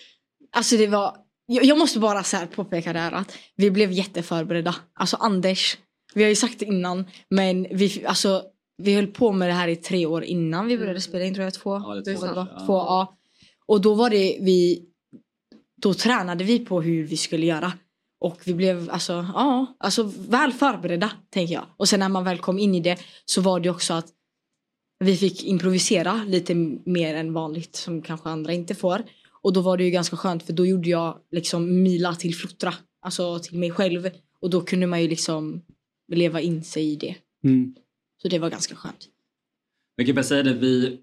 Alltså 0.51 0.78
det 0.78 0.88
var, 0.88 1.16
jag, 1.45 1.66
jag 1.66 1.78
måste 1.78 2.00
bara 2.00 2.24
så 2.24 2.38
här 2.38 2.45
påpeka 2.45 2.94
det 2.94 3.00
här 3.00 3.12
att 3.12 3.38
vi 3.56 3.72
blev 3.72 3.92
jätteförberedda. 3.92 4.75
Alltså 4.94 5.18
Anders, 5.18 5.78
vi 6.13 6.24
har 6.24 6.30
ju 6.30 6.36
sagt 6.36 6.60
det 6.60 6.66
innan 6.66 7.06
men 7.30 7.68
vi, 7.72 8.06
alltså, 8.06 8.44
vi 8.78 8.94
höll 8.94 9.07
på 9.07 9.31
med 9.31 9.50
det 9.50 9.54
här 9.54 9.68
i 9.68 9.75
tre 9.75 10.06
år 10.06 10.24
innan 10.24 10.68
vi 10.68 10.78
började 10.78 11.01
spela 11.01 11.25
in 11.25 11.33
tror 11.33 11.44
jag. 11.44 11.54
Två, 11.54 11.75
ja, 11.75 12.01
det 12.06 12.16
två, 12.16 12.25
det 12.25 12.33
var. 12.33 12.66
två 12.66 12.74
ja. 12.74 13.18
Och 13.66 13.81
då 13.81 13.94
var 13.94 14.10
det 14.10 14.38
vi, 14.42 14.86
då 15.81 15.94
tränade 15.94 16.44
vi 16.44 16.60
på 16.60 16.81
hur 16.81 17.04
vi 17.04 17.18
skulle 17.18 17.45
göra. 17.45 17.74
Och 18.21 18.41
vi 18.45 18.53
blev 18.53 18.89
alltså, 18.91 19.13
ja, 19.33 19.75
alltså 19.79 20.12
väl 20.29 20.53
förberedda 20.53 21.12
tänker 21.29 21.53
jag. 21.53 21.65
Och 21.77 21.89
sen 21.89 22.00
när 22.00 22.09
man 22.09 22.23
väl 22.23 22.38
kom 22.38 22.59
in 22.59 22.75
i 22.75 22.79
det 22.79 23.00
så 23.25 23.41
var 23.41 23.59
det 23.59 23.69
också 23.69 23.94
att 23.94 24.07
vi 25.00 25.18
fick 25.18 25.44
improvisera 25.44 26.23
lite 26.27 26.56
mer 26.85 27.15
än 27.15 27.33
vanligt 27.33 27.75
som 27.75 28.01
kanske 28.01 28.29
andra 28.29 28.53
inte 28.53 28.75
får. 28.75 29.03
Och 29.41 29.53
då 29.53 29.62
var 29.62 29.77
det 29.77 29.83
ju 29.83 29.89
ganska 29.89 30.18
skönt 30.18 30.44
för 30.44 30.53
då 30.53 30.65
gjorde 30.65 30.89
jag 30.89 31.19
liksom 31.31 31.83
mila 31.83 32.15
till 32.15 32.35
flottra. 32.35 32.73
Alltså 33.01 33.39
till 33.39 33.57
mig 33.57 33.71
själv. 33.71 34.09
Och 34.41 34.50
då 34.50 34.62
kunde 34.62 34.88
man 34.88 35.01
ju 35.01 35.07
liksom 35.07 35.62
leva 36.12 36.41
in 36.41 36.63
sig 36.63 36.91
i 36.91 36.95
det. 36.95 37.15
Mm. 37.44 37.75
Så 38.21 38.27
det 38.27 38.39
var 38.39 38.50
ganska 38.50 38.75
skönt. 38.75 39.07
Jag 39.95 40.06
kan 40.06 40.15
bara 40.15 40.23
säga 40.23 40.44
det, 40.44 40.53
vi, 40.53 41.00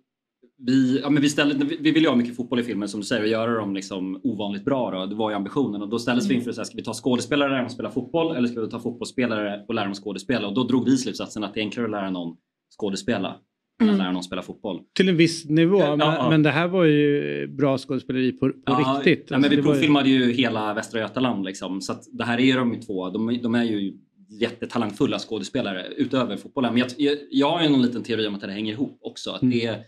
vi, 0.67 1.01
ja, 1.03 1.11
men 1.11 1.23
vi, 1.23 1.29
ställde, 1.29 1.65
vi 1.65 1.91
ville 1.91 1.99
ju 1.99 2.09
ha 2.09 2.17
mycket 2.17 2.37
fotboll 2.37 2.61
i 2.61 2.63
filmen 2.63 2.89
som 2.89 3.01
du 3.01 3.07
säger 3.07 3.23
och 3.23 3.29
göra 3.29 3.55
dem 3.55 3.75
liksom 3.75 4.21
ovanligt 4.23 4.65
bra. 4.65 4.91
Då. 4.91 5.07
Det 5.07 5.15
var 5.15 5.31
ju 5.31 5.37
ambitionen 5.37 5.83
och 5.83 5.89
då 5.89 5.99
ställdes 5.99 6.25
mm. 6.25 6.29
vi 6.29 6.39
inför 6.39 6.53
så 6.53 6.61
här, 6.61 6.65
ska 6.65 6.77
vi 6.77 6.85
ta 6.85 6.95
skådespelare 6.95 7.49
och 7.49 7.51
lära 7.51 7.63
dem 7.63 7.71
spela 7.71 7.91
fotboll 7.91 8.37
eller 8.37 8.49
ska 8.49 8.61
vi 8.61 8.71
ta 8.71 8.81
fotbollsspelare 8.81 9.65
och 9.69 9.75
lära 9.75 9.85
dem 9.85 9.95
skådespela? 9.95 10.49
Och 10.49 10.55
då 10.55 10.65
drog 10.65 10.85
vi 10.85 10.97
slutsatsen 10.97 11.45
att 11.45 11.55
det 11.55 11.61
är 11.61 11.63
enklare 11.63 11.87
att 11.87 11.91
lära 11.91 12.11
någon 12.11 12.37
skådespela 12.81 13.37
mm. 13.83 13.99
lära 13.99 14.13
någon 14.13 14.23
spela 14.23 14.43
fotboll. 14.43 14.81
Till 14.95 15.09
en 15.09 15.17
viss 15.17 15.45
nivå, 15.45 15.79
ja, 15.79 15.97
men, 15.97 16.07
ja. 16.07 16.31
men, 16.31 16.43
det 16.43 16.51
här 16.51 16.69
var 16.69 16.85
ju 16.85 17.47
bra 17.47 17.79
skådespeleri 17.79 18.33
på, 18.33 18.49
på 18.49 18.55
ja, 18.65 18.97
riktigt. 18.97 19.31
Ja, 19.31 19.39
men 19.39 19.51
vi 19.51 19.57
alltså, 19.57 19.71
provfilmade 19.71 20.09
ju... 20.09 20.25
ju 20.25 20.33
hela 20.33 20.75
Västra 20.75 21.01
Götaland 21.01 21.45
liksom, 21.45 21.81
så 21.81 21.93
att 21.93 22.05
det 22.13 22.25
här 22.25 22.41
är 22.41 22.57
de 22.57 22.75
ju 22.75 22.81
två, 22.81 23.11
de, 23.11 23.39
de 23.43 23.55
är 23.55 23.65
ju 23.65 23.93
jättetalangfulla 24.41 25.19
skådespelare 25.19 25.87
utöver 25.97 26.37
fotbollen. 26.37 26.75
Men 26.75 26.81
jag, 26.81 26.91
jag, 26.97 27.19
jag 27.31 27.51
har 27.51 27.63
ju 27.63 27.69
någon 27.69 27.83
liten 27.83 28.03
teori 28.03 28.27
om 28.27 28.35
att 28.35 28.41
det 28.41 28.53
hänger 28.53 28.73
ihop 28.73 28.99
också. 29.01 29.31
Att 29.31 29.43
mm. 29.43 29.59
det 29.59 29.67
är, 29.67 29.79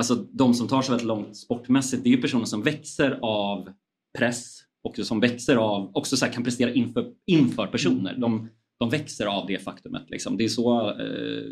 alltså, 0.00 0.14
de 0.14 0.54
som 0.54 0.68
tar 0.68 0.82
sig 0.82 0.92
väldigt 0.92 1.06
långt 1.06 1.36
sportmässigt, 1.36 2.04
det 2.04 2.08
är 2.10 2.14
ju 2.14 2.22
personer 2.22 2.44
som 2.44 2.62
växer 2.62 3.18
av 3.22 3.68
press 4.18 4.58
och 4.82 4.96
som 4.96 5.20
växer 5.20 5.56
av, 5.56 5.90
också 5.94 6.16
så 6.16 6.24
här, 6.24 6.32
kan 6.32 6.44
prestera 6.44 6.72
inför, 6.72 7.12
inför 7.26 7.66
personer. 7.66 8.16
De, 8.18 8.48
de 8.80 8.90
växer 8.90 9.26
av 9.26 9.46
det 9.46 9.58
faktumet. 9.58 10.10
Liksom. 10.10 10.36
Det, 10.36 10.44
är 10.44 10.48
så, 10.48 10.90
eh, 10.90 10.96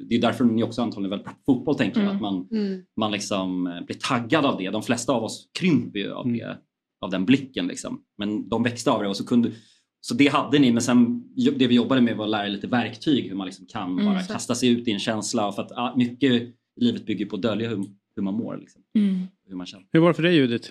det 0.08 0.14
är 0.14 0.20
därför 0.20 0.44
ni 0.44 0.62
också 0.62 0.82
antagligen 0.82 1.10
väldigt 1.10 1.26
på 1.26 1.32
fotboll 1.46 1.74
tänker 1.74 2.00
mm. 2.00 2.16
att 2.16 2.22
man, 2.22 2.48
mm. 2.50 2.82
man 2.96 3.12
liksom 3.12 3.66
eh, 3.66 3.80
blir 3.80 3.96
taggad 3.96 4.44
av 4.44 4.58
det. 4.58 4.70
De 4.70 4.82
flesta 4.82 5.12
av 5.12 5.24
oss 5.24 5.50
krymper 5.58 5.98
ju 5.98 6.12
av, 6.12 6.26
mm. 6.26 6.38
det, 6.38 6.58
av 7.00 7.10
den 7.10 7.24
blicken. 7.24 7.66
Liksom. 7.66 8.02
Men 8.18 8.48
de 8.48 8.62
växte 8.62 8.90
av 8.90 9.02
det 9.02 9.08
och 9.08 9.16
så 9.16 9.26
kunde 9.26 9.52
så 10.00 10.14
det 10.14 10.28
hade 10.28 10.58
ni 10.58 10.72
men 10.72 10.82
sen 10.82 11.24
det 11.56 11.66
vi 11.66 11.74
jobbade 11.74 12.00
med 12.00 12.16
var 12.16 12.24
att 12.24 12.30
lära 12.30 12.46
er 12.46 12.50
lite 12.50 12.66
verktyg 12.66 13.28
hur 13.28 13.34
man 13.34 13.46
liksom 13.46 13.66
kan 13.66 13.92
mm, 13.92 14.06
bara 14.06 14.22
kasta 14.22 14.54
sig 14.54 14.68
ut 14.68 14.88
i 14.88 14.92
en 14.92 14.98
känsla. 14.98 15.52
För 15.52 15.62
att 15.62 15.96
mycket 15.96 16.32
i 16.32 16.54
livet 16.80 17.06
bygger 17.06 17.26
på 17.26 17.36
att 17.36 17.42
dölja 17.42 17.68
hur, 17.68 17.84
hur 18.18 18.24
man 18.24 18.34
mår. 18.34 18.56
Liksom. 18.56 18.82
Mm. 18.98 19.26
Hur, 19.48 19.56
man 19.56 19.66
känner. 19.66 19.86
hur 19.92 20.00
var 20.00 20.08
det 20.08 20.14
för 20.14 20.22
dig 20.22 20.34
Judith? 20.34 20.70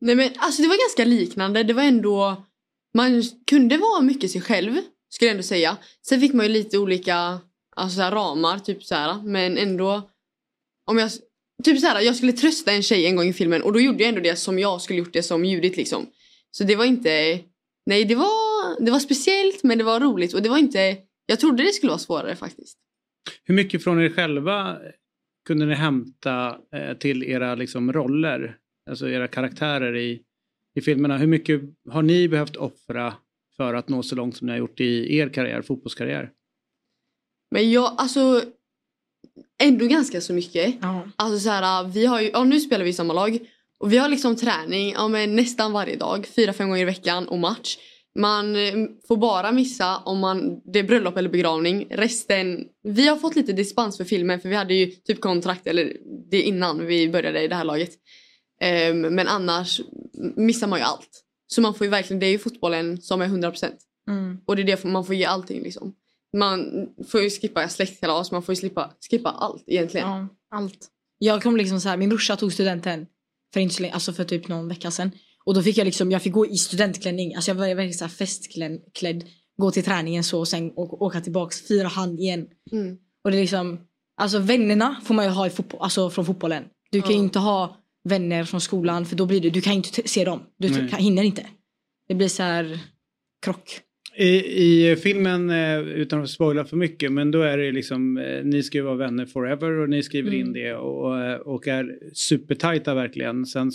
Nej 0.00 0.14
men 0.14 0.30
alltså 0.36 0.62
det 0.62 0.68
var 0.68 0.76
ganska 0.76 1.04
liknande. 1.04 1.62
Det 1.62 1.72
var 1.72 1.82
ändå 1.82 2.44
man 2.94 3.22
kunde 3.46 3.76
vara 3.76 4.00
mycket 4.00 4.30
sig 4.30 4.40
själv 4.40 4.76
skulle 5.08 5.28
jag 5.28 5.32
ändå 5.34 5.42
säga. 5.42 5.76
Sen 6.06 6.20
fick 6.20 6.32
man 6.32 6.46
ju 6.46 6.52
lite 6.52 6.78
olika 6.78 7.40
alltså, 7.76 7.96
så 7.96 8.02
här, 8.02 8.12
ramar, 8.12 8.58
typ 8.58 8.84
så 8.84 8.94
här, 8.94 9.22
men 9.22 9.58
ändå. 9.58 10.08
Om 10.86 10.98
jag, 10.98 11.10
typ 11.64 11.80
så 11.80 11.86
här, 11.86 12.00
jag 12.00 12.16
skulle 12.16 12.32
trösta 12.32 12.72
en 12.72 12.82
tjej 12.82 13.06
en 13.06 13.16
gång 13.16 13.28
i 13.28 13.32
filmen 13.32 13.62
och 13.62 13.72
då 13.72 13.80
gjorde 13.80 14.02
jag 14.02 14.08
ändå 14.08 14.20
det 14.20 14.36
som 14.36 14.58
jag 14.58 14.80
skulle 14.80 14.98
gjort 14.98 15.12
det 15.12 15.22
som 15.22 15.44
Judith 15.44 15.78
liksom. 15.78 16.06
Så 16.50 16.64
det 16.64 16.76
var 16.76 16.84
inte, 16.84 17.40
nej 17.86 18.04
det 18.04 18.14
var, 18.14 18.84
det 18.84 18.90
var 18.90 18.98
speciellt 18.98 19.62
men 19.62 19.78
det 19.78 19.84
var 19.84 20.00
roligt 20.00 20.34
och 20.34 20.42
det 20.42 20.48
var 20.48 20.58
inte, 20.58 20.96
jag 21.26 21.40
trodde 21.40 21.62
det 21.62 21.72
skulle 21.72 21.90
vara 21.90 21.98
svårare 21.98 22.36
faktiskt. 22.36 22.78
Hur 23.44 23.54
mycket 23.54 23.84
från 23.84 24.02
er 24.02 24.08
själva 24.08 24.78
kunde 25.44 25.66
ni 25.66 25.74
hämta 25.74 26.58
eh, 26.72 26.96
till 26.96 27.22
era 27.22 27.54
liksom, 27.54 27.92
roller? 27.92 28.56
Alltså 28.90 29.08
era 29.08 29.28
karaktärer 29.28 29.96
i, 29.96 30.22
i 30.74 30.80
filmerna. 30.80 31.16
Hur 31.16 31.26
mycket 31.26 31.60
har 31.90 32.02
ni 32.02 32.28
behövt 32.28 32.56
offra 32.56 33.14
för 33.56 33.74
att 33.74 33.88
nå 33.88 34.02
så 34.02 34.16
långt 34.16 34.36
som 34.36 34.46
ni 34.46 34.52
har 34.52 34.58
gjort 34.58 34.80
i 34.80 35.16
er 35.16 35.28
karriär, 35.28 35.62
fotbollskarriär? 35.62 36.30
Men 37.50 37.70
jag, 37.70 37.94
alltså 37.98 38.42
ändå 39.62 39.86
ganska 39.86 40.20
så 40.20 40.32
mycket. 40.32 40.74
Ja. 40.80 41.08
Alltså 41.16 41.38
så 41.38 41.50
här, 41.50 41.84
vi 41.84 42.06
har 42.06 42.20
ju, 42.20 42.30
ja, 42.30 42.44
nu 42.44 42.60
spelar 42.60 42.84
vi 42.84 42.90
i 42.90 42.92
samma 42.92 43.12
lag 43.12 43.38
och 43.78 43.92
vi 43.92 43.96
har 43.98 44.08
liksom 44.08 44.36
träning 44.36 44.92
ja, 44.92 45.08
men 45.08 45.36
nästan 45.36 45.72
varje 45.72 45.96
dag, 45.96 46.26
fyra, 46.26 46.52
fem 46.52 46.68
gånger 46.68 46.82
i 46.82 46.84
veckan 46.84 47.28
och 47.28 47.38
match. 47.38 47.78
Man 48.14 48.56
eh, 48.56 48.74
får 49.08 49.16
bara 49.16 49.52
missa 49.52 49.96
om 49.98 50.18
man, 50.18 50.60
det 50.64 50.78
är 50.78 50.82
bröllop 50.82 51.16
eller 51.16 51.28
begravning. 51.28 51.86
Resten, 51.90 52.64
vi 52.82 53.08
har 53.08 53.16
fått 53.16 53.36
lite 53.36 53.52
dispens 53.52 53.96
för 53.96 54.04
filmen 54.04 54.40
för 54.40 54.48
vi 54.48 54.54
hade 54.54 54.74
ju 54.74 54.86
typ 54.86 55.20
kontrakt, 55.20 55.66
eller 55.66 55.96
det 56.30 56.42
innan 56.42 56.86
vi 56.86 57.08
började 57.08 57.42
i 57.42 57.48
det 57.48 57.54
här 57.54 57.64
laget. 57.64 57.90
Um, 58.90 59.00
men 59.00 59.28
annars 59.28 59.80
missar 60.36 60.66
man 60.66 60.78
ju 60.78 60.84
allt. 60.84 61.24
Så 61.46 61.60
man 61.60 61.74
får 61.74 61.86
verkligen, 61.86 62.20
det 62.20 62.26
är 62.26 62.30
ju 62.30 62.38
fotbollen 62.38 63.02
som 63.02 63.22
är 63.22 63.26
100%. 63.26 63.70
Mm. 64.08 64.38
Och 64.46 64.56
det 64.56 64.62
är 64.62 64.66
det 64.66 64.84
man 64.84 65.04
får 65.04 65.14
ge 65.14 65.24
allting 65.24 65.62
liksom. 65.62 65.94
Man 66.36 66.88
får 67.08 67.22
ju 67.22 67.30
skippa 67.30 67.68
släktkalas, 67.68 68.32
man 68.32 68.42
får 68.42 68.52
ju 68.52 68.56
slippa, 68.56 68.90
skippa 69.10 69.30
allt 69.30 69.64
egentligen. 69.66 70.08
Ja, 70.08 70.28
allt. 70.50 70.88
Jag 71.18 71.42
kom 71.42 71.56
liksom 71.56 71.80
så 71.80 71.88
här, 71.88 71.96
min 71.96 72.08
brorsa 72.08 72.36
tog 72.36 72.52
studenten 72.52 73.06
för 73.52 73.60
inte 73.60 73.90
alltså 73.90 74.12
för 74.12 74.24
typ 74.24 74.48
någon 74.48 74.68
vecka 74.68 74.90
sedan. 74.90 75.10
Och 75.44 75.54
då 75.54 75.62
fick 75.62 75.78
jag 75.78 75.84
liksom, 75.84 76.10
jag 76.10 76.22
fick 76.22 76.32
gå 76.32 76.46
i 76.46 76.56
studentklänning, 76.56 77.34
alltså 77.34 77.50
jag 77.50 77.56
var 77.56 77.66
verkligen 77.66 77.94
så 77.94 78.04
här 78.04 78.10
festklädd. 78.10 79.24
Gå 79.56 79.70
till 79.70 79.84
träningen 79.84 80.24
så 80.24 80.38
och 80.38 80.48
sen 80.48 80.72
åka 80.76 81.20
tillbaks, 81.20 81.68
fira 81.68 81.88
hand 81.88 82.20
igen. 82.20 82.46
Mm. 82.72 82.96
Och 83.24 83.30
det 83.30 83.36
är 83.36 83.40
liksom, 83.40 83.80
alltså 84.20 84.38
vännerna 84.38 85.00
får 85.04 85.14
man 85.14 85.24
ju 85.24 85.30
ha 85.30 85.46
i 85.46 85.50
fotboll, 85.50 85.80
alltså 85.82 86.10
från 86.10 86.24
fotbollen. 86.24 86.64
Du 86.90 87.02
kan 87.02 87.10
ju 87.12 87.18
inte 87.18 87.38
ha 87.38 87.76
vänner 88.08 88.44
från 88.44 88.60
skolan 88.60 89.06
för 89.06 89.16
då 89.16 89.26
blir 89.26 89.40
det, 89.40 89.50
du 89.50 89.60
kan 89.60 89.72
inte 89.72 90.08
se 90.08 90.24
dem. 90.24 90.40
Du 90.58 90.88
kan, 90.88 90.98
hinner 90.98 91.22
inte. 91.22 91.46
Det 92.08 92.14
blir 92.14 92.28
så 92.28 92.42
här 92.42 92.78
krock. 93.44 93.80
I, 94.16 94.26
I 94.36 94.96
filmen, 94.96 95.50
eh, 95.50 95.78
utan 95.80 96.22
att 96.22 96.30
spoila 96.30 96.64
för 96.64 96.76
mycket, 96.76 97.12
men 97.12 97.30
då 97.30 97.42
är 97.42 97.58
det 97.58 97.72
liksom, 97.72 98.18
eh, 98.18 98.44
ni 98.44 98.62
ska 98.62 98.78
ju 98.78 98.84
vara 98.84 98.96
vänner 98.96 99.26
forever 99.26 99.70
och 99.70 99.88
ni 99.90 100.02
skriver 100.02 100.34
in 100.34 100.40
Mm. 100.40 100.52
det 100.52 100.74
och, 100.74 101.20
eh, 101.24 101.36
och 101.36 101.68
är 101.68 101.98
supertajta 102.14 102.94
verkligen. 102.94 103.46
Sen 103.46 103.70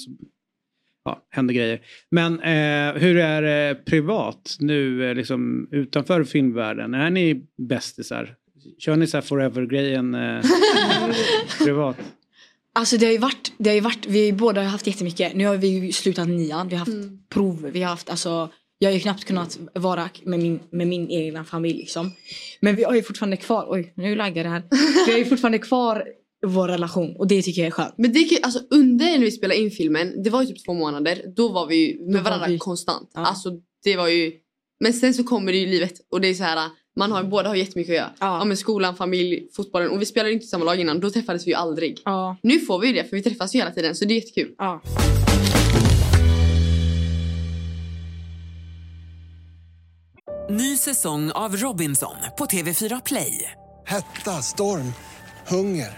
ja, 1.08 1.26
händer 1.30 1.54
grejer. 1.54 1.82
Men 2.12 2.34
eh, 2.40 3.02
hur 3.02 3.18
är 3.18 3.42
det 3.42 3.76
privat 3.86 4.58
nu, 4.60 5.10
eh, 5.10 5.16
liksom 5.16 5.68
utanför 5.72 6.24
filmvärlden? 6.24 6.94
Är 6.94 7.10
ni 7.10 7.46
bästisar? 7.58 8.36
Kör 8.80 8.96
ni 8.96 9.08
så 9.08 9.18
här 9.18 9.22
forever-grejen 9.22 10.16
eh, 10.16 10.42
privat? 11.64 11.98
Alltså 12.74 12.98
det 12.98 13.06
har 13.06 13.14
ju 13.14 13.18
varit, 13.18 13.54
det 13.58 13.70
har 13.70 13.76
ju 13.76 13.82
varit 13.82 14.06
vi 14.08 14.34
båda 14.34 14.62
har 14.62 14.70
haft 14.70 14.88
jättemycket. 14.88 15.36
Nu 15.36 15.46
har 15.46 15.58
vi 15.58 15.68
ju 15.68 15.92
slutat 15.92 16.28
nian, 16.28 16.68
vi 16.68 16.76
har 16.76 16.80
haft 16.80 16.92
Mm. 16.92 17.20
prov, 17.30 17.70
vi 17.74 17.82
har 17.84 17.90
haft 17.90 18.10
alltså 18.10 18.50
jag 18.80 18.90
har 18.90 18.94
ju 18.94 19.00
knappt 19.00 19.26
kunnat 19.26 19.60
vara 19.74 20.10
med 20.24 20.40
min, 20.40 20.60
med 20.70 20.88
min 20.88 21.10
egna 21.12 21.44
familj 21.44 21.78
liksom. 21.78 22.12
Men 22.60 22.76
vi 22.76 22.84
har 22.84 22.96
ju 22.96 23.04
fortfarande 23.04 23.38
kvar, 23.38 23.66
oj 23.70 23.94
nu 23.96 24.16
laggar 24.16 24.44
det 24.44 24.50
här. 24.50 24.64
Vi 25.06 25.12
har 25.12 25.20
ju 25.20 25.26
fortfarande 25.26 25.60
kvar 25.60 26.04
vår 26.46 26.68
relation 26.68 27.16
och 27.16 27.28
det 27.28 27.42
tycker 27.42 27.62
jag 27.62 27.68
är 27.68 27.72
skönt. 27.72 27.94
Men 27.98 28.14
det, 28.14 28.24
kan- 28.24 28.38
alltså, 28.44 28.60
under 28.70 29.06
när 29.06 29.20
vi 29.20 29.32
spelade 29.32 29.60
in 29.60 29.72
filmen, 29.72 30.24
det 30.24 30.30
var 30.30 30.42
ju 30.42 30.48
typ 30.48 30.66
två 30.66 30.74
månader. 30.74 31.22
Då 31.36 31.50
var 31.52 31.68
vi 31.68 31.76
ju 31.76 32.06
med 32.06 32.14
var 32.14 32.22
varandra 32.32 32.48
vi- 32.48 32.58
konstant. 32.58 33.12
Ja. 33.14 33.26
Alltså 33.26 33.52
det 33.84 33.96
var 33.96 34.08
ju... 34.08 34.32
Men 34.80 34.94
sen 34.94 35.14
så 35.14 35.24
kommer 35.24 35.52
det 35.52 35.58
ju 35.58 35.66
livet 35.68 35.94
och 36.12 36.22
det 36.22 36.28
är 36.28 36.34
så 36.34 36.44
här, 36.44 36.70
man 37.00 37.12
har, 37.12 37.24
båda 37.24 37.50
har 37.50 37.56
jättemycket 37.56 37.92
att 37.92 37.96
göra. 37.98 38.12
Ja. 38.20 38.38
Ja. 38.40 38.46
men 38.46 38.58
skolan, 38.58 38.96
familj, 38.96 39.48
fotbollen. 39.56 39.90
Och 39.90 40.02
vi 40.02 40.06
spelade 40.06 40.32
inte 40.34 40.44
i 40.44 40.48
samma 40.48 40.66
lag 40.66 40.80
innan, 40.80 41.00
då 41.00 41.10
träffades 41.10 41.48
vi 41.48 41.52
ju 41.52 41.56
aldrig. 41.56 42.02
Ja, 42.06 42.38
Nu 42.44 42.60
får 42.60 42.80
vi 42.80 42.88
ju 42.88 42.94
det 42.94 43.04
för 43.04 43.16
vi 43.18 43.24
träffas 43.24 43.56
ju 43.56 43.60
hela 43.60 43.72
tiden 43.72 43.96
så 43.96 44.06
det 44.06 44.14
är 44.14 44.16
jättekul. 44.16 44.56
ja. 44.58 44.82
Ny 50.50 50.78
säsong 50.78 51.32
av 51.32 51.56
Robinson 51.58 52.16
på 52.38 52.46
TV4 52.46 53.02
Play. 53.06 53.52
Hetta, 53.88 54.32
storm, 54.42 54.94
hunger. 55.48 55.98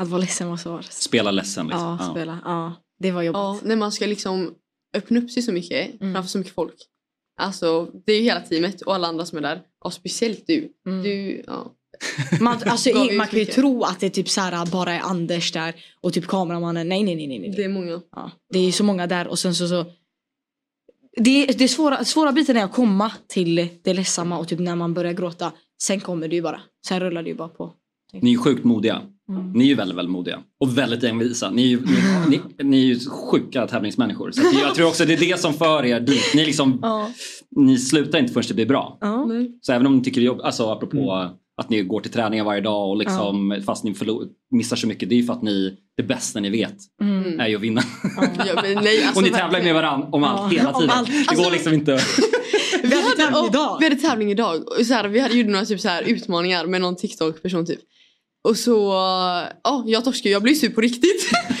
Att 0.00 0.08
vara 0.08 0.20
ledsen 0.20 0.48
var 0.48 0.56
svårt. 0.56 0.84
Spela 0.84 1.30
ledsen 1.30 1.66
liksom. 1.66 1.98
Ja, 2.00 2.10
spela. 2.10 2.38
Ja, 2.44 2.72
det 2.98 3.10
var 3.10 3.22
jobbigt. 3.22 3.36
Ja, 3.36 3.58
när 3.62 3.76
man 3.76 3.92
ska 3.92 4.06
liksom 4.06 4.54
öppna 4.96 5.18
upp 5.20 5.30
sig 5.30 5.42
så 5.42 5.52
mycket 5.52 6.00
Mm. 6.00 6.14
framför 6.14 6.28
så 6.30 6.38
mycket 6.38 6.54
folk. 6.54 6.74
Alltså 7.40 7.90
det 8.06 8.12
är 8.12 8.16
ju 8.16 8.22
hela 8.22 8.40
teamet 8.40 8.80
och 8.82 8.94
alla 8.94 9.08
andra 9.08 9.26
som 9.26 9.38
är 9.38 9.42
där. 9.42 9.62
Och 9.84 9.92
speciellt 9.92 10.46
du. 10.46 10.72
Mm. 10.86 11.02
Du, 11.02 11.42
ja. 11.46 11.72
Man, 12.40 12.58
alltså, 12.66 12.88
ju 12.88 13.16
man 13.16 13.26
kan 13.26 13.38
ju 13.38 13.44
tro 13.44 13.82
att 13.82 14.00
det 14.00 14.10
typ 14.10 14.28
så 14.28 14.40
här, 14.40 14.66
bara 14.66 14.92
är 14.92 15.00
Anders 15.00 15.52
där 15.52 15.74
och 16.00 16.12
typ 16.12 16.26
kameramannen. 16.26 16.88
Nej, 16.88 17.02
nej, 17.02 17.16
nej. 17.16 17.28
nej, 17.28 17.38
nej. 17.38 17.50
Det 17.56 17.64
är 17.64 17.68
många. 17.68 18.00
Ja, 18.16 18.30
det 18.52 18.58
är 18.58 18.72
så 18.72 18.84
många 18.84 19.06
där 19.06 19.26
och 19.28 19.38
sen 19.38 19.54
så... 19.54 19.68
så 19.68 19.84
det, 21.16 21.46
det 21.46 21.68
svåra, 21.68 22.04
svåra 22.04 22.32
biten 22.32 22.56
är 22.56 22.64
att 22.64 22.72
komma 22.72 23.12
till 23.28 23.68
det 23.82 23.94
ledsamma 23.94 24.38
och 24.38 24.48
typ 24.48 24.58
när 24.58 24.76
man 24.76 24.94
börjar 24.94 25.12
gråta. 25.12 25.52
Sen 25.82 26.00
kommer 26.00 26.28
det 26.28 26.36
ju 26.36 26.42
bara. 26.42 26.60
Sen 26.86 27.00
rullar 27.00 27.22
det 27.22 27.28
ju 27.28 27.34
bara 27.34 27.48
på. 27.48 27.72
Ni 28.12 28.32
är 28.32 28.38
sjukt 28.38 28.64
modiga. 28.64 29.02
Mm. 29.30 29.52
Ni 29.52 29.64
är 29.64 29.68
ju 29.68 29.74
väldigt, 29.74 29.96
väldigt 29.98 30.12
modiga. 30.12 30.38
Och 30.60 30.78
väldigt 30.78 31.04
envisa. 31.04 31.50
Ni 31.50 31.62
är 31.62 31.66
ju, 31.66 31.80
ni, 31.80 32.40
ni, 32.58 32.64
ni 32.64 32.80
är 32.80 32.84
ju 32.94 32.98
sjuka 33.30 33.66
tävlingsmänniskor. 33.66 34.30
Så 34.30 34.42
jag 34.62 34.74
tror 34.74 34.88
också 34.88 35.04
det 35.04 35.12
är 35.12 35.16
det 35.30 35.40
som 35.40 35.54
för 35.54 35.84
er 35.84 36.00
dit. 36.00 36.34
Ni, 36.34 36.46
liksom, 36.46 36.78
Ja. 36.82 37.10
ni 37.56 37.78
slutar 37.78 38.18
inte 38.18 38.32
förrän 38.32 38.44
det 38.48 38.54
blir 38.54 38.66
bra. 38.66 38.98
Ja. 39.00 39.28
Så 39.60 39.72
även 39.72 39.86
om 39.86 39.96
ni 39.96 40.04
tycker 40.04 40.20
det 40.20 40.24
är 40.24 40.26
jobb, 40.26 40.40
alltså 40.40 40.70
apropå 40.70 41.30
att 41.56 41.70
ni 41.70 41.82
går 41.82 42.00
till 42.00 42.10
träningar 42.12 42.44
varje 42.44 42.60
dag 42.60 42.90
och 42.90 42.96
liksom, 42.96 43.62
fast 43.66 43.84
ni 43.84 43.94
förlor, 43.94 44.26
missar 44.50 44.76
så 44.76 44.86
mycket. 44.86 45.08
Det 45.08 45.14
är 45.14 45.16
ju 45.16 45.24
för 45.26 45.32
att 45.32 45.42
ni, 45.42 45.76
det 45.96 46.02
bästa 46.02 46.40
ni 46.40 46.50
vet 46.50 46.76
Mm. 47.02 47.40
är 47.40 47.48
ju 47.48 47.56
att 47.56 47.62
vinna. 47.62 47.82
Ja, 48.46 48.62
nej, 48.82 49.04
alltså, 49.04 49.16
och 49.20 49.22
ni 49.22 49.30
tävlar 49.30 49.62
med 49.62 49.74
varandra 49.74 50.08
om 50.12 50.24
allt 50.24 50.52
Ja, 50.52 50.58
hela 50.58 50.72
tiden. 50.72 50.90
allt. 50.90 51.08
Det 51.08 51.24
Alltså- 51.28 51.44
går 51.44 51.50
liksom 51.50 51.72
inte. 51.74 51.98
Vi 52.82 52.94
hade 52.94 53.16
tävling 53.16 53.34
ja, 53.42 53.48
idag. 53.48 53.76
Vi 53.80 53.84
hade 53.86 53.96
tävling 54.00 54.30
idag. 54.30 54.68
Och 54.78 54.86
så 54.86 54.94
här, 54.94 55.08
vi 55.08 55.20
hade 55.20 55.34
gjort 55.34 55.46
några 55.46 55.64
typ 55.64 55.80
så 55.80 55.88
här 55.88 56.02
utmaningar 56.02 56.66
med 56.66 56.80
någon 56.80 56.96
TikTok-person 56.96 57.66
typ. 57.66 57.80
Och 58.48 58.56
så, 58.56 58.72
ja 59.64 59.84
jag 59.86 60.04
torskade 60.04 60.30
jag 60.32 60.42
blev 60.42 60.54
sur 60.54 60.68
på 60.70 60.80
riktigt. 60.80 61.30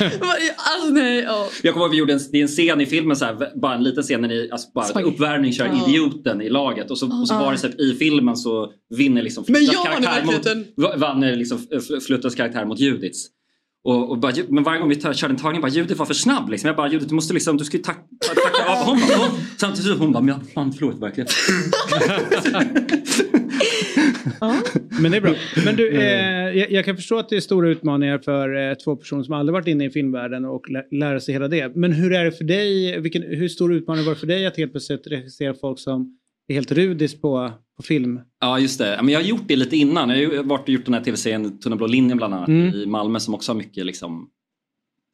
alltså 0.56 0.90
nej, 0.92 1.18
ja. 1.20 1.48
Jag 1.62 1.74
kommer 1.74 1.86
ihåg 1.86 1.90
vi 1.92 1.98
gjorde 1.98 2.12
en, 2.12 2.20
det 2.32 2.38
är 2.38 2.42
en 2.42 2.48
scen 2.48 2.80
i 2.80 2.86
filmen, 2.86 3.16
så 3.16 3.24
här, 3.24 3.60
bara 3.60 3.74
en 3.74 3.82
liten 3.82 4.02
scen 4.02 4.20
när 4.20 4.28
ni 4.28 4.48
alltså 4.52 4.68
bara 4.74 5.02
uppvärmning 5.02 5.52
kör 5.52 5.66
Ja. 5.66 5.88
idioten 5.88 6.40
i 6.42 6.48
laget 6.48 6.90
och 6.90 6.98
så, 6.98 7.20
och 7.20 7.28
så 7.28 7.34
var 7.34 7.52
det 7.52 7.58
så 7.58 7.66
att 7.66 7.80
i 7.80 7.94
filmen 7.94 8.36
så 8.36 8.72
vinner 8.96 9.22
liksom 9.22 9.44
Fluttas 9.44 9.84
karaktär 9.84 10.24
mot, 10.76 10.98
vann 11.00 11.22
eh, 11.22 11.36
liksom 11.36 11.58
Fl- 11.58 12.00
Fluttas 12.00 12.34
karaktär 12.34 12.64
mot 12.64 12.78
Judits. 12.80 13.26
Och, 13.84 14.10
och 14.10 14.18
bara, 14.18 14.32
men 14.48 14.64
varje 14.64 14.80
gång 14.80 14.88
vi 14.88 14.96
tar- 14.96 15.12
körde 15.12 15.32
en 15.34 15.38
tagning 15.38 15.60
bara 15.60 15.70
Judit 15.70 15.96
var 15.98 16.06
för 16.06 16.14
snabb 16.14 16.48
liksom. 16.48 16.68
Jag 16.68 16.76
bara 16.76 16.88
Judit 16.88 17.08
du 17.08 17.14
måste 17.14 17.34
liksom, 17.34 17.56
du 17.56 17.64
ska 17.64 17.76
ju 17.76 17.82
tack, 17.82 17.98
tacka 18.44 18.70
av. 18.72 18.76
Hon 18.86 19.00
bara, 19.08 19.16
hon, 19.28 19.38
samtidigt 19.58 19.98
hon 19.98 20.12
bara, 20.12 20.22
men 20.22 20.28
jag, 20.28 20.50
fan 20.54 20.72
förlåt 20.72 20.98
verkligen. 21.02 21.28
Men 25.00 25.10
det 25.10 25.16
är 25.16 25.20
bra. 25.20 25.34
Men 25.64 25.76
du, 25.76 25.90
eh, 26.00 26.58
jag, 26.58 26.70
jag 26.72 26.84
kan 26.84 26.96
förstå 26.96 27.18
att 27.18 27.28
det 27.28 27.36
är 27.36 27.40
stora 27.40 27.68
utmaningar 27.68 28.18
för 28.18 28.68
eh, 28.70 28.74
två 28.74 28.96
personer 28.96 29.22
som 29.22 29.34
aldrig 29.34 29.52
varit 29.52 29.66
inne 29.68 29.84
i 29.84 29.90
filmvärlden 29.90 30.44
och 30.44 30.70
lä- 30.70 30.86
lära 30.90 31.20
sig 31.20 31.34
hela 31.34 31.48
det. 31.48 31.76
Men 31.76 31.92
hur 31.92 32.12
är 32.12 32.24
det 32.24 32.32
för 32.32 32.44
dig? 32.44 33.00
Vilken, 33.00 33.22
hur 33.22 33.48
stor 33.48 33.74
utmaning 33.74 34.04
var 34.04 34.12
det 34.14 34.18
för 34.20 34.26
dig 34.26 34.46
att 34.46 34.56
helt 34.56 34.72
plötsligt 34.72 35.06
regissera 35.06 35.54
folk 35.54 35.78
som 35.78 36.16
helt 36.54 36.72
rudis 36.72 37.20
på, 37.20 37.52
på 37.76 37.82
film? 37.82 38.20
Ja 38.40 38.58
just 38.58 38.78
det, 38.78 39.00
men 39.02 39.08
jag 39.08 39.20
har 39.20 39.26
gjort 39.26 39.48
det 39.48 39.56
lite 39.56 39.76
innan. 39.76 40.10
Jag 40.10 40.36
har 40.36 40.42
varit 40.42 40.62
och 40.62 40.68
gjort 40.68 40.84
den 40.84 40.94
här 40.94 41.04
tv-serien 41.04 41.58
Tunna 41.58 41.76
blå 41.76 41.86
linjen 41.86 42.16
bland 42.16 42.34
annat 42.34 42.48
Mm. 42.48 42.74
i 42.74 42.86
Malmö 42.86 43.20
som 43.20 43.34
också 43.34 43.52
har 43.52 43.56
mycket 43.56 43.86
liksom, 43.86 44.30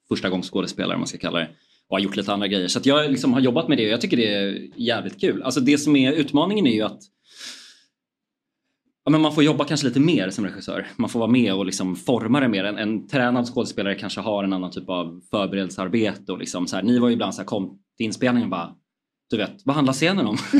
första 0.08 0.28
gångs 0.28 0.50
skådespelare 0.50 0.98
man 0.98 1.06
ska 1.06 1.18
kalla 1.18 1.38
det. 1.38 1.48
Och 1.88 1.96
har 1.96 2.04
gjort 2.04 2.16
lite 2.16 2.32
andra 2.32 2.48
grejer. 2.48 2.68
Så 2.68 2.78
att 2.78 2.86
jag 2.86 3.10
liksom 3.10 3.32
har 3.32 3.40
jobbat 3.40 3.68
med 3.68 3.78
det 3.78 3.86
och 3.86 3.92
jag 3.92 4.00
tycker 4.00 4.16
det 4.16 4.34
är 4.34 4.68
jävligt 4.76 5.20
kul. 5.20 5.42
Alltså 5.42 5.60
det 5.60 5.78
som 5.78 5.96
är 5.96 6.12
utmaningen 6.12 6.66
är 6.66 6.74
ju 6.74 6.82
att 6.82 7.00
ja, 9.04 9.10
men 9.10 9.20
man 9.20 9.34
får 9.34 9.44
jobba 9.44 9.64
kanske 9.64 9.86
lite 9.86 10.00
mer 10.00 10.30
som 10.30 10.44
regissör. 10.44 10.86
Man 10.96 11.10
får 11.10 11.18
vara 11.20 11.30
med 11.30 11.54
och 11.54 11.66
liksom 11.66 11.96
forma 11.96 12.40
det 12.40 12.48
mer. 12.48 12.64
En, 12.64 12.78
en 12.78 13.08
tränad 13.08 13.46
skådespelare 13.46 13.94
kanske 13.94 14.20
har 14.20 14.44
en 14.44 14.52
annan 14.52 14.70
typ 14.70 14.88
av 14.88 15.20
förberedelsearbete. 15.30 16.32
Och 16.32 16.38
liksom 16.38 16.66
så 16.66 16.76
här, 16.76 16.82
ni 16.82 16.98
var 16.98 17.08
ju 17.08 17.14
ibland 17.14 17.34
så 17.34 17.40
här, 17.40 17.46
kom 17.46 17.78
till 17.96 18.06
inspelningen 18.06 18.46
och 18.46 18.50
bara 18.50 18.74
du 19.30 19.36
vet, 19.36 19.62
vad 19.64 19.76
handlar 19.76 19.92
scenen 19.92 20.26
om? 20.26 20.36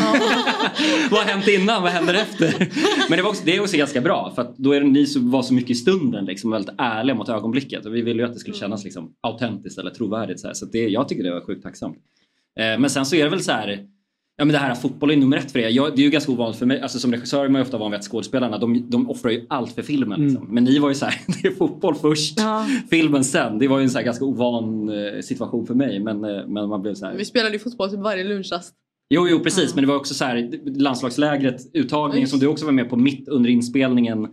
vad 1.11 1.20
har 1.20 1.25
hänt 1.25 1.49
innan? 1.49 1.82
Vad 1.82 1.92
händer 1.92 2.14
efter? 2.14 2.68
Men 3.08 3.16
det, 3.16 3.23
var 3.23 3.30
också, 3.30 3.42
det 3.44 3.56
är 3.56 3.61
också 3.61 3.76
ganska 3.76 4.00
bra 4.00 4.32
för 4.35 4.42
att 4.42 4.56
då 4.56 4.73
är 4.73 4.80
ni 4.80 5.06
som 5.06 5.30
var 5.30 5.42
så 5.42 5.54
mycket 5.54 5.70
i 5.70 5.75
stunden 5.75 6.25
liksom, 6.25 6.50
väldigt 6.50 6.75
ärliga 6.78 7.14
mot 7.16 7.28
ögonblicket. 7.28 7.87
Och 7.87 7.94
vi 7.94 8.02
ville 8.02 8.23
ju 8.23 8.28
att 8.28 8.35
det 8.35 8.40
skulle 8.40 8.56
kännas 8.56 8.85
liksom, 8.85 9.12
autentiskt 9.20 9.78
eller 9.78 9.90
trovärdigt. 9.90 10.40
Så, 10.40 10.46
här. 10.46 10.54
så 10.54 10.66
det, 10.66 10.88
jag 10.88 11.08
tycker 11.08 11.23
det 11.23 11.35
var 11.35 11.40
sjukt 11.40 11.62
tacksamt. 11.62 11.96
Eh, 12.58 12.78
men 12.78 12.90
sen 12.90 13.06
så 13.06 13.16
är 13.16 13.25
det 13.25 13.30
väl 13.30 13.44
så 13.44 13.52
här 13.52 13.87
Ja 14.38 14.45
men 14.45 14.52
det 14.52 14.59
här 14.59 14.75
fotboll 14.75 15.11
är 15.11 15.16
nummer 15.16 15.37
ett 15.37 15.52
för 15.52 15.59
er. 15.59 15.69
Jag, 15.69 15.97
det 15.97 16.02
är 16.02 16.05
ju 16.05 16.11
ganska 16.11 16.33
ovanligt 16.33 16.59
för 16.59 16.66
mig. 16.66 16.81
Alltså 16.81 16.99
som 16.99 17.12
regissör 17.12 17.45
är 17.45 17.49
man 17.49 17.59
ju 17.61 17.62
ofta 17.62 17.78
van 17.78 17.90
vid 17.90 17.99
att 17.99 18.05
skådespelarna 18.07 18.59
de, 18.59 18.90
de 18.90 19.11
offrar 19.11 19.31
ju 19.31 19.47
allt 19.49 19.73
för 19.73 19.83
filmen. 19.83 20.21
Liksom. 20.26 20.47
Men 20.50 20.64
ni 20.64 20.78
var 20.78 20.88
ju 20.88 20.95
så 20.95 21.05
här, 21.07 21.21
det 21.43 21.49
är 21.49 21.52
fotboll 21.52 21.95
först, 21.95 22.40
Ja. 22.40 22.66
filmen 22.90 23.25
sen. 23.25 23.59
Det 23.59 23.69
var 23.69 23.78
ju 23.78 23.83
en 23.85 23.90
så 23.90 23.99
här 23.99 24.05
ganska 24.05 24.25
ovan 24.25 24.88
eh, 24.88 25.21
situation 25.21 25.66
för 25.66 25.75
mig. 25.75 26.00
Men, 26.00 26.25
eh, 26.25 26.47
men 26.47 26.69
man 26.69 26.83
blev 26.83 26.95
så 26.95 27.07
här. 27.07 27.16
Vi 27.16 27.25
spelade 27.25 27.52
ju 27.52 27.59
fotboll 27.59 27.90
typ 27.90 28.00
varje 28.00 28.25
lunchrast. 28.25 28.75
Jo, 29.11 29.28
jo 29.28 29.38
precis. 29.40 29.75
Men 29.75 29.85
det 29.85 29.88
var 29.88 29.97
också 29.97 30.14
så 30.14 30.25
här 30.25 30.50
landslagslägret, 30.78 31.61
uttagningen 31.73 32.28
som 32.28 32.38
du 32.38 32.47
också 32.47 32.64
var 32.64 32.73
med 32.73 32.90
på 32.90 32.97
mitt 32.97 33.28
under 33.28 33.50
inspelningen. 33.50 34.28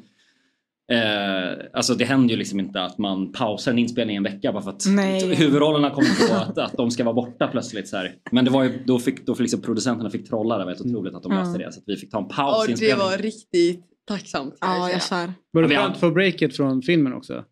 Eh, 0.93 1.57
alltså 1.73 1.95
det 1.95 2.05
händer 2.05 2.29
ju 2.29 2.37
liksom 2.37 2.59
inte 2.59 2.81
att 2.81 2.97
man 2.97 3.31
pausar 3.31 3.71
en 3.71 3.79
inspelning 3.79 4.15
en 4.15 4.23
vecka 4.23 4.53
bara 4.53 4.63
för 4.63 4.69
att 4.69 4.85
Nej. 4.87 5.35
huvudrollerna 5.35 5.89
kommer 5.89 6.27
på 6.27 6.33
att, 6.33 6.57
att 6.57 6.77
de 6.77 6.91
ska 6.91 7.03
vara 7.03 7.13
borta 7.13 7.47
plötsligt. 7.47 7.87
Så 7.87 7.97
här. 7.97 8.15
Men 8.31 8.45
det 8.45 8.51
var 8.51 8.63
ju, 8.63 8.83
då 8.85 8.99
fick, 8.99 9.25
då 9.25 9.35
fick 9.35 9.41
liksom 9.41 9.61
producenterna 9.61 10.09
fick 10.09 10.29
trolla 10.29 10.57
det 10.57 10.63
var 10.63 10.71
helt 10.71 10.85
otroligt 10.85 11.15
att 11.15 11.23
de 11.23 11.31
löste 11.31 11.57
det. 11.57 11.71
Så 11.71 11.79
att 11.79 11.83
vi 11.87 11.95
fick 11.95 12.11
ta 12.11 12.17
en 12.17 12.27
paus 12.27 12.67
Och 12.69 12.79
det 12.79 12.93
var 12.93 13.17
riktigt 13.17 13.85
tacksamt. 14.07 14.57
Ja, 14.61 14.67
säga. 14.67 14.93
jag 14.93 15.01
svär. 15.01 15.33
Var 15.51 15.61
det 15.61 15.75
skönt 15.75 15.93
att 15.93 15.99
få 15.99 16.11
breaket 16.11 16.55
från 16.55 16.81
filmen 16.81 17.13
också? 17.13 17.43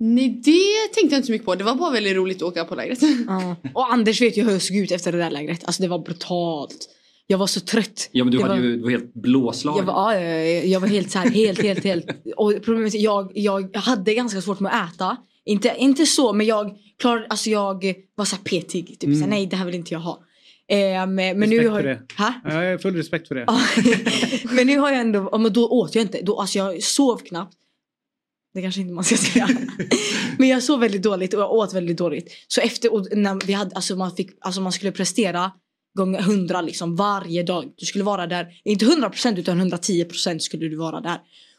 Nej 0.00 0.28
det 0.44 0.94
tänkte 0.94 1.14
jag 1.14 1.18
inte 1.18 1.26
så 1.26 1.32
mycket 1.32 1.46
på. 1.46 1.54
Det 1.54 1.64
var 1.64 1.74
bara 1.74 1.90
väldigt 1.90 2.16
roligt 2.16 2.36
att 2.36 2.42
åka 2.42 2.64
på 2.64 2.74
lägret. 2.74 2.98
Ja. 3.26 3.56
Och 3.74 3.92
Anders 3.92 4.20
vet 4.20 4.36
ju 4.36 4.44
hur 4.44 4.52
jag 4.52 4.62
såg 4.62 4.76
ut 4.76 4.92
efter 4.92 5.12
det 5.12 5.18
där 5.18 5.30
lägret. 5.30 5.64
Alltså 5.64 5.82
det 5.82 5.88
var 5.88 5.98
brutalt. 5.98 6.88
Jag 7.30 7.38
var 7.38 7.46
så 7.46 7.60
trött. 7.60 8.08
Ja 8.12 8.24
men 8.24 8.32
du 8.32 8.42
hade 8.42 8.54
var- 8.54 8.60
ju, 8.60 8.76
du 8.76 8.82
var 8.82 8.90
helt 8.90 9.14
blåslagen. 9.14 9.78
Jag 9.86 9.94
var, 9.94 10.12
ja, 10.12 10.20
ja, 10.20 10.36
ja, 10.38 10.62
jag 10.64 10.80
var 10.80 10.88
helt 10.88 11.10
så 11.10 11.18
här, 11.18 11.30
helt, 11.30 11.62
helt, 11.62 11.84
helt. 11.84 12.06
Och 12.36 12.52
problemet 12.64 12.94
är, 12.94 12.98
jag, 12.98 13.32
jag 13.34 13.76
hade 13.76 14.14
ganska 14.14 14.40
svårt 14.40 14.60
med 14.60 14.72
att 14.82 14.94
äta. 14.94 15.16
Inte, 15.44 15.74
inte 15.78 16.06
så, 16.06 16.32
men 16.32 16.46
jag 16.46 16.76
klarade, 17.00 17.26
alltså 17.26 17.50
jag 17.50 17.94
var 18.14 18.24
så 18.24 18.36
här 18.36 18.42
petig. 18.42 18.86
Typ 18.86 19.02
Mm. 19.04 19.14
så 19.18 19.24
här, 19.24 19.30
nej 19.30 19.46
det 19.46 19.56
här 19.56 19.64
vill 19.66 19.74
inte 19.74 19.94
jag 19.94 20.00
ha. 20.00 20.20
Eh, 20.70 20.76
men, 20.78 21.14
men 21.14 21.38
nu 21.40 21.46
Respekt 21.58 21.70
har 21.70 21.80
för 21.80 21.88
jag... 21.88 21.98
det. 21.98 22.14
Ha? 22.22 22.34
Ja, 22.44 22.64
jag 22.64 22.70
har 22.70 22.78
full 22.78 22.96
respekt 22.96 23.28
för 23.28 23.34
det. 23.34 23.46
Men 24.54 24.66
nu 24.66 24.78
har 24.78 24.90
jag 24.90 25.00
ändå, 25.00 25.28
ja, 25.32 25.38
men 25.38 25.52
då 25.52 25.68
åt 25.68 25.94
jag 25.94 26.02
inte. 26.02 26.20
Då, 26.22 26.40
alltså 26.40 26.58
jag 26.58 26.82
sov 26.82 27.16
knappt. 27.18 27.54
Det 28.54 28.62
kanske 28.62 28.80
inte 28.80 28.92
man 28.94 29.04
ska 29.04 29.16
säga. 29.16 29.48
men 30.38 30.48
jag 30.48 30.62
sov 30.62 30.80
väldigt 30.80 31.02
dåligt 31.02 31.34
och 31.34 31.40
jag 31.40 31.52
åt 31.52 31.74
väldigt 31.74 31.96
dåligt. 31.98 32.32
Så 32.48 32.60
efter, 32.60 33.16
när 33.16 33.46
vi 33.46 33.52
hade, 33.52 33.74
alltså 33.76 33.96
man, 33.96 34.16
fick, 34.16 34.30
alltså 34.40 34.60
man 34.60 34.72
skulle 34.72 34.92
prestera 34.92 35.52
gånger 35.94 36.18
100 36.20 36.60
liksom 36.60 36.96
varje 36.96 37.42
dag. 37.42 37.72
Du 37.76 37.86
skulle 37.86 38.04
vara 38.04 38.26
där, 38.26 38.60
inte 38.64 38.84
100% 38.84 39.38
utan 39.38 39.60
110% 39.72 40.38
skulle 40.38 40.68
du 40.68 40.76
vara 40.76 41.00
där. 41.00 41.18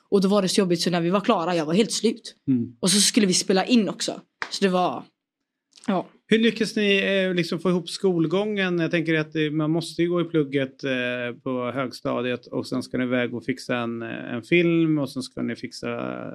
Och 0.10 0.22
då 0.22 0.28
var 0.28 0.42
det 0.42 0.48
så 0.50 0.60
jobbigt 0.62 0.82
så 0.82 0.90
när 0.90 1.02
vi 1.02 1.10
var 1.10 1.22
klara, 1.22 1.56
jag 1.56 1.66
var 1.66 1.74
helt 1.74 1.92
slut. 1.92 2.36
Mm. 2.48 2.76
Och 2.80 2.90
så 2.92 3.02
skulle 3.02 3.28
vi 3.28 3.34
spela 3.34 3.66
in 3.66 3.90
också. 3.90 4.22
Så 4.52 4.66
det 4.66 4.70
var, 4.70 5.04
ja. 5.88 6.08
Hur 6.28 6.40
lyckas 6.40 6.76
ni 6.76 6.98
eh, 6.98 7.34
liksom 7.34 7.60
få 7.60 7.70
ihop 7.70 7.90
skolgången? 7.90 8.80
Jag 8.80 8.92
tänker 8.92 9.20
att 9.20 9.36
eh, 9.36 9.52
man 9.52 9.72
måste 9.72 10.02
ju 10.02 10.10
gå 10.10 10.22
i 10.22 10.24
plugget 10.24 10.84
eh, 10.84 10.92
på 11.44 11.72
högstadiet 11.72 12.48
och 12.48 12.68
sen 12.68 12.84
ska 12.84 12.98
ni 12.98 13.04
iväg 13.04 13.34
och 13.34 13.46
fixa 13.46 13.78
en, 13.78 14.02
eh, 14.02 14.34
en 14.34 14.44
film 14.44 14.98
och 15.00 15.10
sen 15.10 15.24
ska 15.24 15.42
ni 15.42 15.56
fixa 15.56 15.90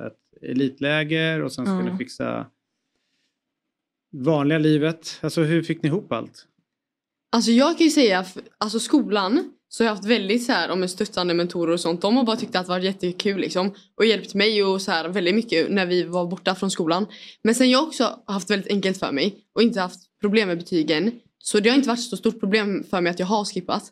ett 0.06 0.42
elitläger 0.50 1.42
och 1.42 1.52
sen 1.52 1.66
ska 1.66 1.74
Mm. 1.74 1.92
ni 1.92 1.98
fixa 1.98 2.46
vanliga 4.12 4.58
livet. 4.58 5.18
Alltså 5.20 5.42
hur 5.42 5.62
fick 5.62 5.82
ni 5.82 5.88
ihop 5.88 6.12
allt? 6.12 6.46
Alltså 7.34 7.50
jag 7.50 7.78
kan 7.78 7.84
ju 7.86 7.90
säga, 7.90 8.24
alltså 8.58 8.80
skolan 8.80 9.52
så 9.68 9.84
har 9.84 9.88
jag 9.88 9.94
haft 9.96 10.08
väldigt 10.08 10.44
så 10.46 10.52
här 10.52 10.70
om 10.70 10.88
stöttande 10.88 11.34
mentorer 11.34 11.72
och 11.72 11.80
sånt. 11.80 12.00
De 12.00 12.16
har 12.16 12.24
bara 12.24 12.36
tyckt 12.36 12.56
att 12.56 12.66
det 12.66 12.70
var 12.70 12.78
jättekul 12.78 13.40
liksom. 13.40 13.74
Och 13.96 14.04
hjälpt 14.06 14.34
mig 14.34 14.64
och 14.64 14.82
så 14.82 14.90
här 14.90 15.08
väldigt 15.08 15.34
mycket 15.34 15.70
när 15.70 15.86
vi 15.86 16.02
var 16.02 16.26
borta 16.26 16.54
från 16.54 16.70
skolan. 16.70 17.06
Men 17.42 17.54
sen 17.54 17.70
jag 17.70 17.78
har 17.78 17.86
också 17.86 18.18
haft 18.26 18.50
väldigt 18.50 18.70
enkelt 18.70 18.98
för 18.98 19.12
mig 19.12 19.34
och 19.54 19.62
inte 19.62 19.80
haft 19.80 20.00
problem 20.20 20.48
med 20.48 20.58
betygen. 20.58 21.12
Så 21.38 21.60
det 21.60 21.68
har 21.68 21.76
inte 21.76 21.88
varit 21.88 22.00
så 22.02 22.16
stort 22.16 22.40
problem 22.40 22.84
för 22.90 23.00
mig 23.00 23.10
att 23.10 23.18
jag 23.18 23.26
har 23.26 23.44
skippat. 23.44 23.82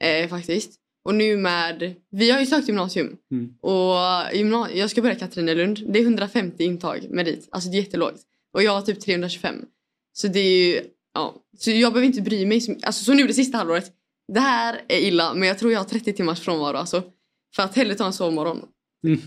Eh, 0.00 0.28
faktiskt. 0.28 0.72
Och 1.04 1.14
nu 1.14 1.36
med, 1.36 1.94
vi 2.10 2.30
har 2.30 2.40
ju 2.40 2.46
sökt 2.46 2.68
gymnasium. 2.68 3.16
Mm. 3.32 3.54
Och 3.60 3.96
gymna- 4.36 4.70
jag 4.74 4.90
ska 4.90 5.02
börja 5.02 5.14
Katrinelund. 5.14 5.80
Det 5.92 5.98
är 5.98 6.02
150 6.02 6.64
intag 6.64 7.06
med 7.10 7.24
dit. 7.24 7.48
Alltså 7.52 7.70
det 7.70 7.76
är 7.76 7.82
jättelågt. 7.82 8.20
Och 8.54 8.62
jag 8.62 8.72
har 8.72 8.82
typ 8.82 9.00
325. 9.00 9.54
Så 10.12 10.28
det 10.28 10.40
är 10.40 10.66
ju, 10.66 10.80
ja. 11.14 11.34
Så 11.58 11.70
jag 11.70 11.92
behöver 11.92 12.06
inte 12.06 12.22
bry 12.22 12.46
mig. 12.46 12.60
Så, 12.60 12.72
alltså 12.82 13.04
så 13.04 13.12
nu 13.14 13.26
det 13.26 13.34
sista 13.34 13.58
halvåret. 13.58 13.92
Det 14.32 14.40
här 14.40 14.80
är 14.88 14.98
illa 14.98 15.34
men 15.34 15.48
jag 15.48 15.58
tror 15.58 15.72
jag 15.72 15.78
har 15.80 15.84
30 15.84 16.12
timmars 16.12 16.40
frånvaro 16.40 16.76
alltså. 16.76 17.02
För 17.56 17.62
att 17.62 17.76
hellre 17.76 17.94
ta 17.94 18.06
en 18.06 18.12
sovmorgon. 18.12 18.62
Mm. 19.06 19.20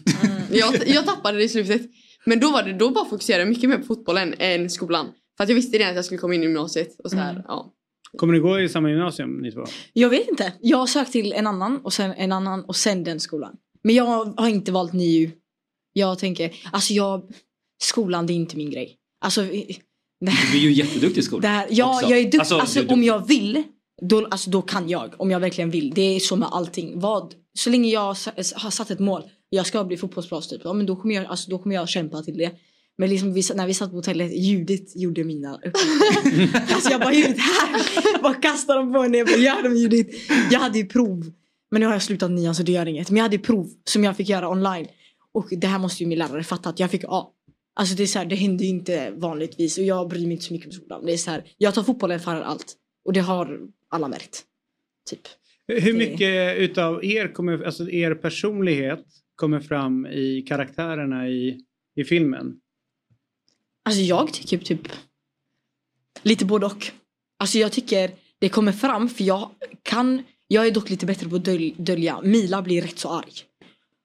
Jag, 0.51 0.87
jag 0.87 1.05
tappade 1.05 1.37
det 1.37 1.43
i 1.43 1.49
slutet. 1.49 1.81
Men 2.25 2.39
då 2.39 2.51
var 2.51 2.63
det, 2.63 2.73
då 2.73 2.89
bara 2.89 3.05
fokuserade 3.05 3.41
jag 3.43 3.49
mycket 3.49 3.69
mer 3.69 3.77
på 3.77 3.83
fotbollen 3.85 4.33
än 4.37 4.69
skolan. 4.69 5.07
För 5.37 5.43
att 5.43 5.49
jag 5.49 5.55
visste 5.55 5.77
redan 5.77 5.89
att 5.89 5.95
jag 5.95 6.05
skulle 6.05 6.17
komma 6.17 6.35
in 6.35 6.41
i 6.41 6.45
gymnasiet 6.45 6.99
och 7.03 7.09
så 7.11 7.17
här, 7.17 7.31
Mm. 7.31 7.43
ja. 7.47 7.73
Kommer 8.17 8.33
ni 8.33 8.39
gå 8.39 8.59
i 8.59 8.69
samma 8.69 8.89
gymnasium 8.89 9.37
ni 9.41 9.51
två? 9.51 9.63
Jag 9.93 10.09
vet 10.09 10.27
inte. 10.27 10.53
Jag 10.61 10.77
har 10.77 10.87
sökt 10.87 11.11
till 11.11 11.33
en 11.33 11.47
annan 11.47 11.77
och 11.77 11.93
sen 11.93 12.11
en 12.11 12.31
annan 12.31 12.65
och 12.65 12.75
sen 12.75 13.03
den 13.03 13.19
skolan. 13.19 13.55
Men 13.83 13.95
jag 13.95 14.05
har 14.25 14.47
inte 14.47 14.71
valt 14.71 14.93
NIU. 14.93 15.31
Jag 15.93 16.19
tänker, 16.19 16.55
alltså 16.71 16.93
jag, 16.93 17.31
skolan 17.83 18.27
det 18.27 18.33
är 18.33 18.35
inte 18.35 18.57
min 18.57 18.71
grej. 18.71 18.97
Alltså, 19.21 19.41
Du 20.51 20.57
är 20.57 20.61
ju 20.61 20.71
jätteduktig 20.71 21.21
i 21.21 21.23
skolan. 21.23 21.51
här, 21.51 21.67
ja, 21.69 21.95
också. 21.95 22.09
jag 22.09 22.19
är 22.19 22.23
duktig. 22.23 22.39
Alltså, 22.39 22.57
Alltså, 22.59 22.79
du- 22.79 22.87
du- 22.87 22.93
om 22.93 23.03
jag 23.03 23.27
vill, 23.27 23.63
då, 24.01 24.27
alltså, 24.31 24.49
då 24.49 24.61
kan 24.61 24.89
jag. 24.89 25.13
Om 25.17 25.31
jag 25.31 25.39
verkligen 25.39 25.69
vill. 25.71 25.91
Det 25.95 26.01
är 26.15 26.19
så 26.19 26.35
med 26.35 26.47
allting. 26.51 26.99
Vad, 26.99 27.33
så 27.59 27.69
länge 27.69 27.89
jag 27.89 28.01
har 28.55 28.69
satt 28.71 28.91
ett 28.91 28.99
mål. 28.99 29.21
Jag 29.49 29.65
ska 29.65 29.83
bli 29.83 29.97
fotbollsproffs 29.97 30.47
typ. 30.47 30.61
Ja, 30.63 30.73
men 30.73 30.85
då 30.85 30.95
kommer 30.95 31.15
jag, 31.15 31.25
alltså, 31.25 31.49
då 31.51 31.57
kommer 31.59 31.75
jag 31.75 31.89
kämpa 31.89 32.21
till 32.23 32.37
det. 32.37 32.51
Men 32.97 33.09
liksom, 33.09 33.33
vi, 33.33 33.41
när 33.55 33.67
vi 33.67 33.73
satt 33.73 33.89
på 33.89 33.95
hotellet, 33.95 34.31
Judit 34.37 34.91
gjorde 34.95 35.23
mina 35.23 35.49
alltså 36.73 36.89
jag 36.91 37.01
bara 37.01 37.13
Judit 37.13 37.37
här! 37.39 38.21
bara 38.23 38.33
kastade 38.33 38.79
dem 38.79 38.93
på 38.93 39.01
henne. 39.01 39.17
Jag 39.17 39.27
bara 39.27 39.37
gör 39.37 39.63
dem 39.63 39.75
Judit. 39.77 40.15
Jag 40.51 40.59
hade 40.59 40.77
ju 40.79 40.85
prov. 40.85 41.31
Men 41.71 41.79
nu 41.79 41.85
har 41.85 41.93
jag 41.93 42.01
slutat 42.03 42.31
nian 42.31 42.55
så 42.55 42.63
det 42.63 42.71
gör 42.71 42.85
inget. 42.85 43.09
Men 43.09 43.17
jag 43.17 43.23
hade 43.23 43.35
ju 43.35 43.41
prov 43.41 43.69
som 43.85 44.03
jag 44.03 44.17
fick 44.17 44.29
göra 44.29 44.49
online. 44.49 44.87
Och 45.33 45.47
det 45.51 45.67
här 45.67 45.79
måste 45.79 46.03
ju 46.03 46.07
min 46.09 46.19
lärare 46.19 46.43
fatta 46.43 46.69
att 46.69 46.79
jag 46.79 46.91
fick 46.91 47.03
A. 47.07 47.27
Alltså 47.75 47.95
det 47.95 48.03
är 48.03 48.07
så 48.07 48.19
här, 48.19 48.25
det 48.25 48.35
händer 48.35 48.65
inte 48.65 49.11
vanligtvis 49.11 49.77
och 49.77 49.83
jag 49.83 50.09
bryr 50.09 50.21
mig 50.23 50.31
inte 50.31 50.43
så 50.45 50.53
mycket 50.53 50.67
om 50.67 50.71
skolan. 50.73 51.05
Det 51.05 51.13
är 51.13 51.17
så 51.17 51.31
här, 51.31 51.43
jag 51.57 51.73
tar 51.75 51.83
fotbollen 51.83 52.19
före 52.19 52.43
allt. 52.43 52.73
Och 53.05 53.13
det 53.13 53.19
har 53.19 53.59
alla 53.89 54.07
märkt. 54.07 54.43
Typ. 55.09 55.19
Hur 55.67 55.93
Det- 55.93 55.97
mycket 55.97 56.57
utav 56.57 57.05
er, 57.05 57.27
kommer, 57.33 57.63
alltså 57.63 57.89
er 57.89 58.15
personlighet 58.15 59.05
kommer 59.35 59.59
fram 59.59 60.05
i 60.05 60.41
karaktärerna 60.47 61.29
i, 61.29 61.59
i 61.95 62.03
filmen? 62.03 62.59
Alltså 63.85 64.01
jag 64.01 64.33
tycker 64.33 64.57
typ 64.57 64.81
lite 66.23 66.45
både 66.45 66.65
och. 66.65 66.87
Alltså 67.39 67.57
jag 67.57 67.71
tycker 67.71 68.11
det 68.39 68.49
kommer 68.49 68.71
fram 68.71 69.09
för 69.09 69.23
jag 69.23 69.49
kan, 69.83 70.23
jag 70.47 70.67
är 70.67 70.71
dock 70.71 70.89
lite 70.89 71.05
bättre 71.05 71.29
på 71.29 71.35
att 71.35 71.45
döl, 71.45 71.73
dölja. 71.77 72.21
Mila 72.21 72.61
blir 72.61 72.81
rätt 72.81 72.99
så 72.99 73.09
arg. 73.09 73.33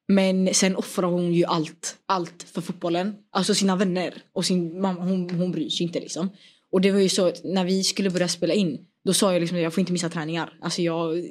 Men 0.09 0.55
sen 0.55 0.77
offrar 0.77 1.09
hon 1.09 1.33
ju 1.35 1.45
allt, 1.45 1.97
allt 2.07 2.43
för 2.43 2.61
fotbollen. 2.61 3.15
Alltså 3.31 3.55
sina 3.55 3.77
vänner 3.77 4.15
och 4.33 4.45
sin 4.45 4.81
mamma, 4.81 5.01
hon, 5.01 5.31
hon 5.31 5.53
bryr 5.53 5.71
sig 5.71 5.87
inte 5.87 6.01
liksom. 6.01 6.31
Och 6.73 6.81
det 6.81 6.91
var 6.91 7.01
ju 7.01 7.09
så 7.09 7.29
att 7.29 7.45
när 7.45 7.65
vi 7.65 7.85
skulle 7.85 8.11
börja 8.11 8.29
spela 8.29 8.55
in, 8.55 8.79
då 9.05 9.15
sa 9.15 9.33
jag 9.33 9.41
liksom 9.41 9.57
att 9.57 9.63
jag 9.63 9.75
får 9.75 9.81
inte 9.81 9.93
missa 9.93 10.09
träningar. 10.09 10.53
Alltså 10.61 10.83
jag, 10.83 11.25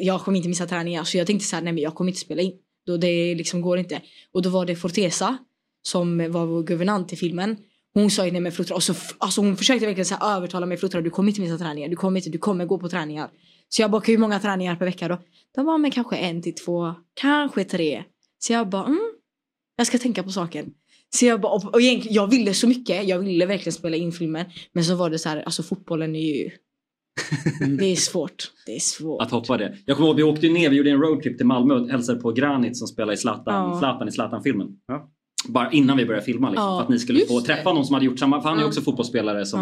jag 0.00 0.20
kommer 0.20 0.36
inte 0.36 0.48
missa 0.48 0.66
träningar. 0.66 1.04
Så 1.04 1.18
jag 1.18 1.26
tänkte 1.26 1.46
så 1.46 1.56
här, 1.56 1.62
nej 1.62 1.72
men 1.72 1.82
jag 1.82 1.94
kommer 1.94 2.10
inte 2.10 2.20
spela 2.20 2.42
in. 2.42 2.52
Då 2.86 2.96
det 2.96 3.34
liksom 3.34 3.60
går 3.60 3.78
inte. 3.78 4.02
Och 4.32 4.42
då 4.42 4.50
var 4.50 4.66
det 4.66 4.76
Fortesa 4.76 5.38
som 5.82 6.32
var 6.32 6.46
vår 6.46 6.62
guvernant 6.62 7.12
i 7.12 7.16
filmen. 7.16 7.56
Hon 7.94 8.10
sa 8.10 8.24
ju 8.26 8.32
nej 8.32 8.40
men 8.40 8.52
Fluttra, 8.52 8.74
och 8.74 8.82
så, 8.82 8.92
f- 8.92 9.14
alltså 9.18 9.40
hon 9.40 9.56
försökte 9.56 9.86
verkligen 9.86 10.04
så 10.06 10.14
här 10.14 10.36
övertala 10.36 10.66
mig 10.66 10.76
Fluttra 10.78 11.00
du 11.00 11.10
kommer 11.10 11.28
inte 11.28 11.40
missa 11.40 11.58
träningar, 11.58 11.88
du 11.88 11.96
kommer 11.96 12.20
inte, 12.20 12.30
du 12.30 12.38
kommer 12.38 12.66
gå 12.66 12.78
på 12.78 12.88
träningar. 12.88 13.30
Så 13.68 13.82
jag 13.82 13.90
bara, 13.90 14.02
hur 14.06 14.18
många 14.18 14.40
träningar 14.40 14.76
per 14.76 14.84
vecka 14.86 15.08
då? 15.08 15.18
De 15.54 15.66
var 15.66 15.78
men 15.78 15.90
kanske 15.90 16.16
en 16.16 16.42
till 16.42 16.54
två, 16.54 16.94
kanske 17.14 17.64
tre. 17.64 18.04
Så 18.38 18.52
jag 18.52 18.68
bara, 18.68 18.84
mm, 18.84 19.00
jag 19.76 19.86
ska 19.86 19.98
tänka 19.98 20.22
på 20.22 20.30
saken. 20.30 20.70
Så 21.16 21.26
jag 21.26 21.40
bara, 21.40 21.52
och, 21.52 21.74
och 21.74 21.80
egentligen, 21.80 22.14
jag 22.14 22.30
ville 22.30 22.54
så 22.54 22.68
mycket, 22.68 23.08
jag 23.08 23.18
ville 23.18 23.46
verkligen 23.46 23.72
spela 23.72 23.96
in 23.96 24.12
filmen. 24.12 24.46
Men 24.72 24.84
så 24.84 24.94
var 24.94 25.10
det 25.10 25.18
så 25.18 25.28
här, 25.28 25.42
alltså 25.42 25.62
fotbollen 25.62 26.16
är 26.16 26.36
ju, 26.36 26.50
det 27.78 27.86
är 27.86 27.96
svårt. 27.96 28.52
Det 28.66 28.76
är 28.76 28.80
svårt. 28.80 29.22
Att 29.22 29.30
hoppa 29.30 29.56
det. 29.56 29.76
Jag 29.86 29.96
kommer 29.96 30.08
ihåg 30.08 30.16
vi 30.16 30.22
åkte 30.22 30.48
ner, 30.48 30.70
vi 30.70 30.76
gjorde 30.76 30.90
en 30.90 31.00
roadtrip 31.00 31.36
till 31.36 31.46
Malmö 31.46 31.74
och 31.74 31.88
hälsade 31.88 32.20
på 32.20 32.32
Granit 32.32 32.76
som 32.78 32.88
spelar 32.88 33.12
i 33.12 33.16
Zlatan, 33.16 33.54
Ja. 33.70 33.78
Zlatan 33.78 34.08
i 34.08 34.12
Zlatan-filmen. 34.12 34.68
Ja. 34.86 35.10
Bara 35.48 35.70
innan 35.72 35.96
vi 35.96 36.06
började 36.06 36.24
filma 36.26 36.50
liksom, 36.50 36.64
Ja, 36.66 36.76
för 36.76 36.82
att 36.82 36.88
ni 36.88 36.98
skulle 36.98 37.26
få 37.26 37.40
träffa 37.40 37.72
någon 37.72 37.84
som 37.86 37.94
hade 37.94 38.06
gjort 38.06 38.18
samma, 38.18 38.42
för 38.42 38.48
han 38.48 38.58
är 38.58 38.62
ju 38.62 38.68
också 38.68 38.80
fotbollsspelare 38.80 39.46
som 39.46 39.60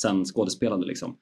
sen 0.00 0.24
skådespelade 0.24 0.86
liksom. 0.86 1.14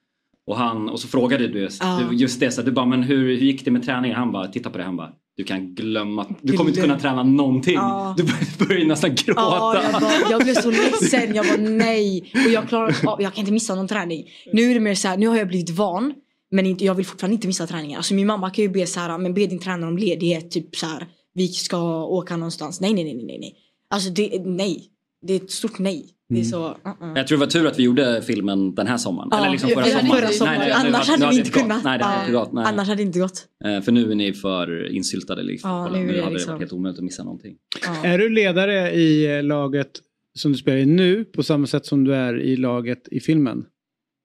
Och, 0.47 0.57
han, 0.57 0.89
och 0.89 1.01
så 1.01 1.09
frågade 1.09 1.49
du 1.49 1.61
just, 1.61 1.83
du, 2.11 2.17
just 2.17 2.41
det, 2.41 2.51
så 2.51 2.63
du 2.63 2.71
bara 2.73 2.87
men 2.87 3.03
hur, 3.03 3.17
hur 3.37 3.47
gick 3.47 3.65
det 3.65 3.71
med 3.71 3.85
träningen? 3.85 4.17
Han 4.17 4.33
bara, 4.33 4.49
titta 4.49 4.71
på 4.71 4.79
det, 4.79 4.85
han 4.85 4.97
bara 4.97 5.11
du 5.37 5.45
kan 5.45 5.75
glömma, 5.75 6.27
du 6.43 6.57
kommer 6.57 6.71
inte 6.71 6.81
kunna 6.83 6.99
träna 6.99 7.23
någonting. 7.23 7.75
Ja. 7.75 8.15
Du 8.17 8.23
bör- 8.23 8.67
börjar 8.69 8.85
nästan 8.87 9.11
gråta. 9.15 9.41
Ja, 9.41 9.83
jag, 9.93 10.01
bara, 10.01 10.13
jag 10.31 10.43
blev 10.43 10.55
så 10.55 10.71
ledsen. 10.71 11.35
Jag 11.35 11.45
var 11.45 11.59
nej. 11.59 12.33
Och 12.47 12.51
jag 12.53 12.69
klarar 12.69 12.97
av, 13.07 13.23
jag 13.23 13.35
kan 13.35 13.41
inte 13.41 13.53
missa 13.53 13.75
någon 13.75 13.89
träning. 13.89 14.25
Nu 14.53 14.71
är 14.71 14.75
det 14.75 14.81
mer 14.81 14.95
så 14.95 15.09
här, 15.09 15.17
nu 15.17 15.27
har 15.29 15.37
jag 15.37 15.49
blivit 15.49 15.71
van. 15.71 16.15
Men 16.51 16.77
jag 16.79 16.95
vill 16.95 17.07
fortfarande 17.07 17.35
inte 17.35 17.47
missa 17.47 17.67
träningar. 17.67 17.97
Alltså 17.97 18.15
min 18.15 18.27
mamma 18.27 18.51
kan 18.51 18.63
ju 18.63 18.69
be 18.69 18.87
så 18.87 19.01
här, 19.01 19.19
men 19.19 19.35
be 19.35 19.47
din 19.47 19.59
tränare 19.59 19.91
om 19.91 19.99
ledighet. 19.99 20.51
Typ 20.51 20.77
så 20.77 20.87
här, 20.87 21.07
vi 21.35 21.49
ska 21.49 22.05
åka 22.05 22.37
någonstans. 22.37 22.81
Nej, 22.81 22.93
nej, 22.95 23.05
nej, 23.05 23.15
nej, 23.25 23.39
nej. 23.41 23.55
Alltså 23.91 24.11
det, 24.11 24.43
nej. 24.45 24.85
Det 25.27 25.33
är 25.33 25.37
ett 25.37 25.51
stort 25.51 25.79
nej. 25.79 26.15
Det 26.29 26.35
är 26.35 26.39
Mm. 26.39 26.51
så, 26.51 26.69
uh-uh. 26.85 27.17
Jag 27.17 27.27
tror 27.27 27.39
det 27.39 27.45
var 27.45 27.51
tur 27.51 27.67
att 27.67 27.79
vi 27.79 27.83
gjorde 27.83 28.23
filmen 28.23 28.75
den 28.75 28.87
här 28.87 28.97
sommaren. 28.97 29.29
Ja, 29.33 29.39
Eller 29.39 29.51
liksom 29.51 29.71
förra 29.71 29.85
förra 29.85 30.29
sommaren. 30.29 30.59
Nej, 30.59 30.69
nej, 30.69 30.87
Annars 30.87 31.09
hade 31.09 31.29
vi 31.29 31.37
inte 31.39 31.51
gått. 31.51 31.63
kunnat. 31.63 31.85
Nej, 31.85 31.99
det 31.99 32.05
hade 32.05 32.21
inte 32.21 32.33
gått. 32.33 32.53
Nej. 32.53 32.65
Annars 32.67 32.89
hade 32.89 32.97
det 33.03 33.07
inte 33.07 33.19
gått. 33.19 33.47
Eh, 33.65 33.81
För 33.81 33.93
nu 33.93 34.11
är 34.11 34.15
ni 34.15 34.33
för 34.33 34.93
insyltade 34.93 35.43
i 35.53 35.59
Ja, 35.63 35.89
nu 35.93 35.99
nu 35.99 36.07
hade 36.07 36.21
det 36.27 36.31
liksom- 36.31 36.53
varit 36.53 36.61
helt 36.61 36.73
omöjligt 36.73 36.99
att 36.99 37.05
missa 37.05 37.25
någonting. 37.25 37.57
Ja. 37.87 38.05
Är 38.09 38.19
du 38.19 38.29
ledare 38.29 38.91
i 38.95 39.37
eh, 39.37 39.43
laget 39.43 39.91
som 40.39 40.53
du 40.53 40.59
spelar 40.59 40.79
i 40.79 40.87
nu 40.87 41.25
på 41.25 41.43
samma 41.43 41.67
sätt 41.67 41.87
som 41.87 42.05
du 42.05 42.15
är 42.15 42.41
i 42.41 42.57
laget 42.57 43.09
i 43.11 43.21
filmen? 43.21 43.65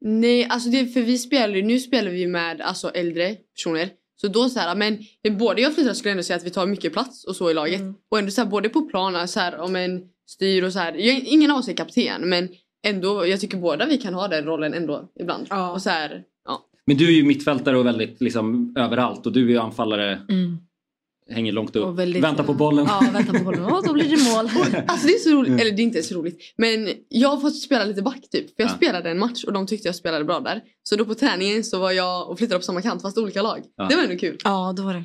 Nej, 0.06 0.45
alltså 0.49 0.69
det, 0.69 0.86
för 0.86 1.02
vi 1.02 1.17
spelar 1.17 1.62
nu 1.62 1.80
spelar 1.80 2.12
vi 2.12 2.28
med 2.28 2.62
alltså 2.62 2.89
äldre 2.89 3.36
personer. 3.56 3.89
Så 4.15 4.28
då 4.28 4.49
så 4.49 4.60
här, 4.60 4.76
men 4.76 4.97
både 5.38 5.62
jag 5.62 5.69
och 5.69 5.76
Flytta 5.76 5.93
skulle 5.93 6.12
ändå 6.12 6.23
säga 6.23 6.38
att 6.38 6.45
vi 6.45 6.49
tar 6.49 6.65
mycket 6.65 6.93
plats 6.93 7.23
och 7.23 7.36
så 7.36 7.52
i 7.52 7.54
laget. 7.54 7.82
Mm. 7.82 7.93
Och 8.12 8.19
ändå 8.19 8.32
så 8.32 8.41
här, 8.41 8.49
både 8.49 8.69
på 8.69 8.82
planen 8.82 9.28
så 9.28 9.39
här, 9.39 9.60
om 9.60 9.76
en 9.76 10.02
styr 10.28 10.63
och 10.63 10.73
så 10.73 10.80
här. 10.80 10.93
Jag, 10.93 11.19
ingen 11.19 11.52
av 11.52 11.58
oss 11.58 11.67
är 11.67 11.73
kapten 11.73 12.30
men 12.30 12.49
ändå, 12.88 13.28
jag 13.28 13.39
tycker 13.39 13.58
båda 13.58 13.86
vi 13.86 13.97
kan 13.97 14.13
ha 14.13 14.28
den 14.28 14.45
rollen 14.45 14.73
ändå 14.73 15.12
ibland. 15.19 15.47
Ja. 15.49 15.71
Och 15.71 15.82
så 15.82 15.89
här, 15.89 16.23
ja. 16.45 16.65
Men 16.86 16.97
du 16.97 17.08
är 17.08 17.12
ju 17.12 17.23
mittfältare 17.23 17.78
och 17.78 17.86
väldigt 17.86 18.21
liksom 18.21 18.76
överallt 18.78 19.26
och 19.26 19.32
du 19.32 19.45
är 19.45 19.49
ju 19.49 19.58
anfallare 19.58 20.21
Mm. 20.30 20.58
Hänger 21.30 21.52
långt 21.52 21.76
upp, 21.76 21.96
väldigt- 22.00 22.24
väntar 22.24 22.44
på 22.44 22.54
bollen. 22.54 22.86
Ja, 22.90 23.04
vänta 23.14 23.34
på 23.34 23.44
bollen. 23.44 23.64
Och 23.64 23.84
då 23.88 23.94
blir 23.94 24.04
det 24.10 24.24
mål. 24.36 24.50
Alltså 24.88 25.08
det 25.08 25.14
är 25.14 25.20
så 25.20 25.30
roligt, 25.30 25.62
eller 25.62 25.72
det 25.72 25.82
är 25.82 25.84
inte 25.84 26.04
så 26.04 26.16
roligt. 26.16 26.40
Men 26.58 26.90
jag 27.10 27.30
har 27.30 27.38
fått 27.38 27.56
spela 27.62 27.86
lite 27.86 28.02
back 28.02 28.30
typ. 28.32 28.56
För 28.56 28.64
jag 28.64 28.70
Ja. 28.70 28.76
spelade 28.76 29.10
en 29.10 29.20
match 29.20 29.44
och 29.44 29.54
de 29.54 29.68
tyckte 29.68 29.88
jag 29.88 29.96
spelade 29.96 30.26
bra 30.26 30.40
där. 30.40 30.62
Så 30.84 30.96
då 30.96 31.06
på 31.06 31.16
träningen 31.16 31.64
så 31.64 31.80
var 31.80 31.92
jag 31.92 32.30
och 32.30 32.38
flyttade 32.38 32.60
på 32.60 32.64
samma 32.66 32.82
kant 32.82 33.02
fast 33.02 33.18
olika 33.18 33.42
lag. 33.42 33.60
Ja. 33.78 33.88
Det 33.90 33.96
var 33.96 34.04
ändå 34.04 34.16
kul. 34.18 34.38
Ja, 34.44 34.74
då 34.78 34.84
var 34.84 34.94
det. 34.94 35.04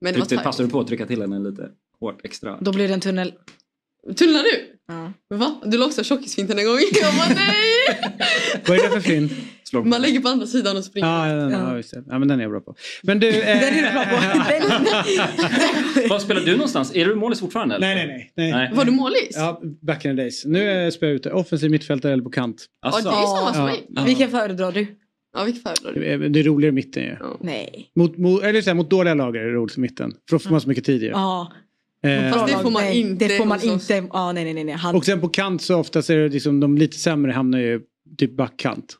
Men 0.00 0.12
det 0.14 0.18
var 0.20 0.26
Tryckte, 0.26 0.34
tajt. 0.36 0.44
passade 0.44 0.68
du 0.68 0.72
på 0.72 0.80
att 0.80 0.86
trycka 0.86 1.06
till 1.06 1.20
henne 1.20 1.38
lite 1.50 1.68
hårt 2.00 2.20
extra? 2.24 2.58
Då 2.60 2.72
blir 2.72 2.88
det 2.88 2.94
en 2.94 3.00
tunnel. 3.00 3.32
Tunnlar 4.16 4.42
du? 4.42 4.74
Ja. 4.88 5.12
Va? 5.36 5.60
Du 5.64 5.78
la 5.78 5.86
också 5.86 6.04
tjockisfinten 6.04 6.58
en 6.58 6.64
gång. 6.64 6.78
Jag 7.02 7.14
bara 7.14 7.28
nej! 7.34 7.98
Vad 8.66 8.78
är 8.78 8.82
det 8.82 8.90
för 8.90 9.00
fin? 9.00 9.30
Slår 9.64 9.82
på. 9.82 9.88
Man 9.88 10.02
lägger 10.02 10.20
på 10.20 10.28
andra 10.28 10.46
sidan 10.46 10.76
och 10.76 10.84
springer. 10.84 11.08
Ja, 11.08 11.28
ja, 11.28 11.50
ja, 11.50 11.76
just 11.76 11.90
det. 11.90 12.04
ja, 12.06 12.18
men 12.18 12.28
den 12.28 12.38
är 12.38 12.42
jag 12.44 12.50
bra 12.50 12.60
på. 12.60 12.74
Men 13.02 13.20
du... 13.20 13.28
Eh, 13.28 13.34
Den 13.60 13.74
är 13.74 13.86
du 13.86 13.92
bra 13.92 14.04
på. 14.04 14.10
Var 16.08 16.18
spelar 16.18 16.40
du 16.40 16.52
någonstans? 16.52 16.96
Är 16.96 17.04
du 17.04 17.14
målis 17.14 17.40
fortfarande? 17.40 17.74
Eller? 17.74 17.94
nej, 17.94 18.06
nej, 18.06 18.32
nej. 18.36 18.52
Nej. 18.52 18.70
Var 18.74 18.84
du 18.84 18.90
målis? 18.90 19.36
Ja, 19.36 19.60
back 19.82 20.04
in 20.04 20.16
the 20.16 20.22
days. 20.22 20.44
Nu 20.44 20.70
eh, 20.70 20.90
spelar 20.90 21.10
jag 21.10 21.16
ute. 21.16 21.32
Offensiv 21.32 21.70
mittfältare 21.70 22.12
eller 22.12 22.22
på 22.22 22.30
kant. 22.30 22.66
Ja, 22.82 22.90
det 22.90 22.96
är 23.08 23.36
samma 23.36 23.54
som 23.54 23.64
mig. 23.64 23.86
Ja. 23.88 24.28
Föredrar 24.28 24.72
du? 24.72 24.86
Ja, 25.36 25.44
vilket 25.44 25.62
föredrar 25.62 25.92
du? 25.92 26.00
Det 26.00 26.12
är, 26.12 26.18
det 26.18 26.40
är 26.40 26.44
roligare 26.44 26.68
i 26.68 26.72
mitten 26.72 27.02
ju. 27.02 27.16
Ja. 27.20 27.36
Nej. 27.40 27.90
Mot, 27.96 28.18
mot, 28.18 28.42
eller 28.42 28.62
så 28.62 28.70
här, 28.70 28.74
mot 28.74 28.90
dåliga 28.90 29.14
lag 29.14 29.36
är 29.36 29.44
det 29.44 29.50
roligt 29.50 29.76
i 29.76 29.80
mitten. 29.80 30.10
För 30.28 30.36
då 30.36 30.38
får 30.38 30.50
man 30.50 30.60
så 30.60 30.68
mycket 30.68 30.84
tid 30.84 31.02
ju. 31.02 31.08
Ja. 31.08 31.52
Eh, 32.02 32.32
Fast 32.32 32.46
det 32.46 32.62
får 32.62 32.70
man 32.70 32.82
nej, 32.82 33.00
inte 33.00 33.28
Det 33.28 33.36
får 33.36 33.44
man 33.44 33.62
inte. 33.62 34.08
Ja, 34.12 34.32
nej, 34.32 34.54
nej, 34.54 34.64
nej. 34.64 34.74
Han, 34.74 34.96
och 34.96 35.04
sen 35.04 35.20
på 35.20 35.28
kant 35.28 35.62
så 35.62 35.76
oftast 35.76 36.10
är 36.10 36.16
det 36.16 36.28
liksom 36.28 36.60
de 36.60 36.78
lite 36.78 36.96
sämre 36.96 37.32
hamnar 37.32 37.58
ju 37.58 37.80
typ 38.18 38.36
backkant. 38.36 38.96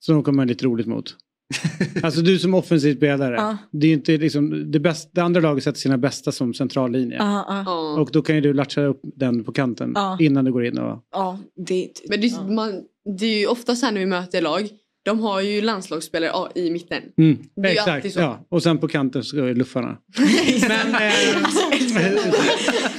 Så 0.00 0.12
de 0.12 0.22
kommer 0.22 0.36
man 0.36 0.46
lite 0.46 0.64
roligt 0.64 0.86
mot. 0.86 1.16
alltså 2.02 2.20
du 2.20 2.38
som 2.38 2.54
offensiv 2.54 2.96
spelare. 2.96 3.34
Ja. 3.34 3.56
Det 3.70 3.86
är 3.86 3.92
inte 3.92 4.16
liksom 4.16 4.72
det, 4.72 4.80
bästa, 4.80 5.10
det 5.12 5.20
andra 5.20 5.40
laget 5.40 5.64
sätter 5.64 5.80
sina 5.80 5.98
bästa 5.98 6.32
som 6.32 6.54
centrallinje. 6.54 7.16
ja, 7.16 7.44
ja. 7.48 7.62
Ja. 7.66 8.00
Och 8.00 8.10
då 8.12 8.22
kan 8.22 8.34
ju 8.34 8.40
du 8.40 8.52
latcha 8.52 8.80
upp 8.80 9.00
den 9.02 9.44
på 9.44 9.52
kanten 9.52 9.94
innan 10.18 10.44
du 10.44 10.52
går 10.52 10.64
in 10.64 10.78
och... 10.78 11.04
ja, 11.12 11.38
det, 11.56 11.88
Men 12.08 12.20
det, 12.20 12.40
man, 12.54 12.82
det 13.18 13.26
är 13.26 13.38
ju 13.38 13.46
ofta 13.46 13.76
så 13.76 13.86
här 13.86 13.92
när 13.92 14.00
vi 14.00 14.06
möter 14.06 14.42
lag. 14.42 14.68
De 15.08 15.20
har 15.20 15.40
ju 15.40 15.60
landslagsspelare 15.60 16.50
i 16.54 16.70
mitten. 16.70 17.02
Mm, 17.18 17.38
Det 17.56 17.68
är 17.68 17.72
ju 17.72 17.78
alltid 17.78 17.94
exakt, 17.96 18.14
så. 18.14 18.20
ja. 18.20 18.46
Och 18.50 18.62
sen 18.62 18.78
på 18.78 18.88
kanten 18.88 19.24
så 19.24 19.44
är 19.44 19.54
luffarna. 19.54 19.96
Men, 20.68 20.94
eh, 20.94 21.00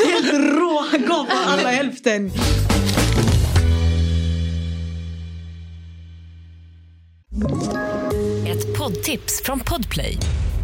Helt 0.07 0.33
rå. 0.59 0.85
Han 0.91 1.01
gav 1.01 1.25
bara 1.27 1.45
alla 1.45 1.69
hälften. 1.69 2.31
Ett 8.47 8.77
poddtips 8.77 9.41
från 9.45 9.59
Podplay. 9.59 10.17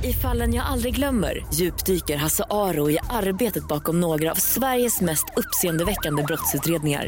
I 0.03 0.13
fallen 0.13 0.53
jag 0.53 0.65
aldrig 0.65 0.95
glömmer 0.95 1.45
djupdyker 1.53 2.17
Hasse 2.17 2.43
Aro 2.49 2.89
i 2.91 2.97
arbetet 3.09 3.67
bakom 3.67 3.99
några 3.99 4.31
av 4.31 4.35
Sveriges 4.35 5.01
mest 5.01 5.25
uppseendeväckande 5.35 6.23
brottsutredningar. 6.23 7.07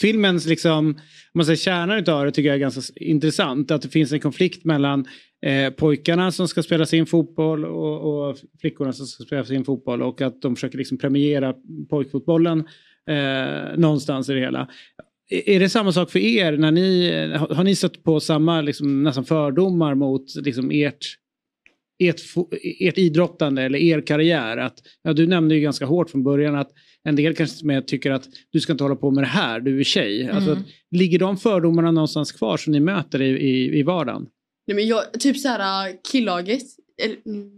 filmens 0.00 0.46
liksom, 0.46 0.86
om 0.88 0.94
man 1.34 1.44
säger 1.44 1.56
kärna 1.56 1.98
utav 1.98 2.24
det 2.24 2.30
tycker 2.30 2.48
jag 2.48 2.54
är 2.54 2.60
ganska 2.60 2.92
intressant. 2.96 3.70
Att 3.70 3.82
det 3.82 3.88
finns 3.88 4.12
en 4.12 4.20
konflikt 4.20 4.64
mellan 4.64 5.06
eh, 5.46 5.70
pojkarna 5.70 6.32
som 6.32 6.48
ska 6.48 6.62
spela 6.62 6.86
sin 6.86 7.06
fotboll 7.06 7.64
och, 7.64 8.28
och 8.28 8.38
flickorna 8.60 8.92
som 8.92 9.06
ska 9.06 9.24
spela 9.24 9.44
sin 9.44 9.64
fotboll 9.64 10.02
och 10.02 10.20
att 10.20 10.42
de 10.42 10.56
försöker 10.56 10.78
liksom 10.78 10.98
premiera 10.98 11.54
pojkfotbollen 11.90 12.58
eh, 13.08 13.76
någonstans 13.78 14.28
i 14.28 14.32
det 14.32 14.40
hela. 14.40 14.68
Är 15.30 15.60
det 15.60 15.68
samma 15.68 15.92
sak 15.92 16.10
för 16.10 16.18
er? 16.18 16.56
När 16.56 16.72
ni, 16.72 17.10
har, 17.36 17.64
ni 17.64 17.76
stött 17.76 18.02
på 18.02 18.20
samma 18.20 18.60
liksom, 18.60 19.02
nästan 19.02 19.24
fördomar 19.24 19.94
mot 19.94 20.34
liksom, 20.34 20.70
ert, 20.70 21.06
ert, 21.98 22.20
ert 22.80 22.98
idrottande 22.98 23.62
eller 23.62 23.78
er 23.78 24.00
karriär? 24.00 24.56
Att, 24.56 24.78
ja, 25.02 25.12
du 25.12 25.26
nämnde 25.26 25.54
ju 25.54 25.60
ganska 25.60 25.86
hårt 25.86 26.10
från 26.10 26.22
början 26.22 26.54
att 26.54 26.70
en 27.04 27.16
del 27.16 27.34
kanske 27.36 27.66
med 27.66 27.86
tycker 27.86 28.10
att 28.10 28.28
du 28.50 28.60
ska 28.60 28.72
inte 28.72 28.84
hålla 28.84 28.96
på 28.96 29.10
med 29.10 29.24
det 29.24 29.28
här, 29.28 29.60
du 29.60 29.80
är 29.80 29.84
tjej. 29.84 30.30
Alltså, 30.30 30.50
Mm. 30.50 30.62
ligger 30.90 31.18
de 31.18 31.36
fördomarna 31.36 31.90
någonstans 31.90 32.32
kvar 32.32 32.56
som 32.56 32.72
ni 32.72 32.80
möter 32.80 33.22
i, 33.22 33.28
i, 33.28 33.78
i 33.78 33.82
vardagen? 33.82 34.26
Nej, 34.66 34.74
men 34.74 34.86
jag, 34.86 35.12
typ 35.20 35.38
så 35.38 35.48
här 35.48 35.88
äh, 35.88 35.94
killaget. 36.12 36.62
Eller, 37.02 37.16
mm, 37.26 37.50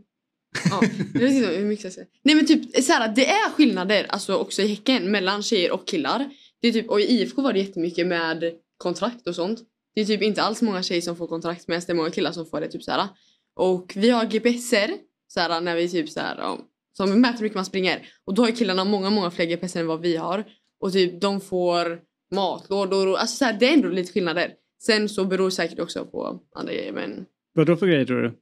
ja, 0.70 0.80
jag 1.14 1.20
vet 1.20 1.32
inte 1.32 1.48
hur 1.48 1.64
mycket 1.66 1.84
jag 1.84 1.92
säga. 1.92 2.06
Nej 2.22 2.34
men 2.34 2.46
typ 2.46 2.84
så 2.84 2.92
här, 2.92 3.12
det 3.16 3.26
är 3.26 3.50
skillnader 3.50 4.06
alltså 4.08 4.34
också 4.36 4.62
i 4.62 4.66
Häcken 4.68 5.10
mellan 5.10 5.42
tjejer 5.42 5.72
och 5.72 5.86
killar. 5.88 6.30
Det 6.60 6.68
är 6.68 6.72
typ, 6.72 6.90
och 6.90 7.00
i 7.00 7.04
IFK 7.04 7.42
var 7.42 7.52
det 7.52 7.58
jättemycket 7.58 8.06
med 8.06 8.44
kontrakt 8.76 9.26
och 9.26 9.34
sånt. 9.34 9.60
Det 9.94 10.00
är 10.00 10.04
typ 10.04 10.22
inte 10.22 10.42
alls 10.42 10.62
många 10.62 10.82
tjejer 10.82 11.00
som 11.02 11.16
får 11.16 11.26
kontrakt 11.26 11.68
medan 11.68 11.82
det 11.86 11.92
är 11.92 11.96
många 11.96 12.10
killar 12.10 12.32
som 12.32 12.46
får 12.46 12.60
det. 12.60 12.68
Typ 12.68 12.82
så 12.82 12.90
här. 12.90 13.08
Och 13.56 13.92
vi 13.96 14.10
har 14.10 14.24
GPSer 14.24 14.90
så 15.28 15.40
här, 15.40 15.60
när 15.60 15.76
vi 15.76 15.88
typ 15.88 16.08
så 16.08 16.20
här, 16.20 16.58
som 16.96 17.20
mäter 17.20 17.36
hur 17.38 17.42
mycket 17.42 17.54
man 17.56 17.64
springer. 17.64 18.06
Och 18.24 18.34
då 18.34 18.42
har 18.44 18.50
killarna 18.50 18.84
många, 18.84 19.10
många 19.10 19.30
fler 19.30 19.44
GPSer 19.46 19.80
än 19.80 19.86
vad 19.86 20.00
vi 20.00 20.16
har. 20.16 20.44
Och 20.80 20.92
typ 20.92 21.20
de 21.20 21.40
får 21.40 22.00
matlådor 22.34 23.08
och 23.08 23.20
alltså 23.20 23.36
så 23.36 23.44
här, 23.44 23.52
det 23.52 23.68
är 23.68 23.72
ändå 23.72 23.88
lite 23.88 24.12
skillnader. 24.12 24.52
Sen 24.82 25.08
så 25.08 25.24
beror 25.24 25.44
det 25.44 25.50
säkert 25.50 25.78
också 25.78 26.04
på 26.06 26.40
andra 26.56 26.72
grejer 26.72 26.92
men 26.92 27.26
Vad 27.52 27.66
då 27.66 27.76
för 27.76 27.86
grejer 27.86 28.04
tror 28.04 28.22
du? 28.22 28.32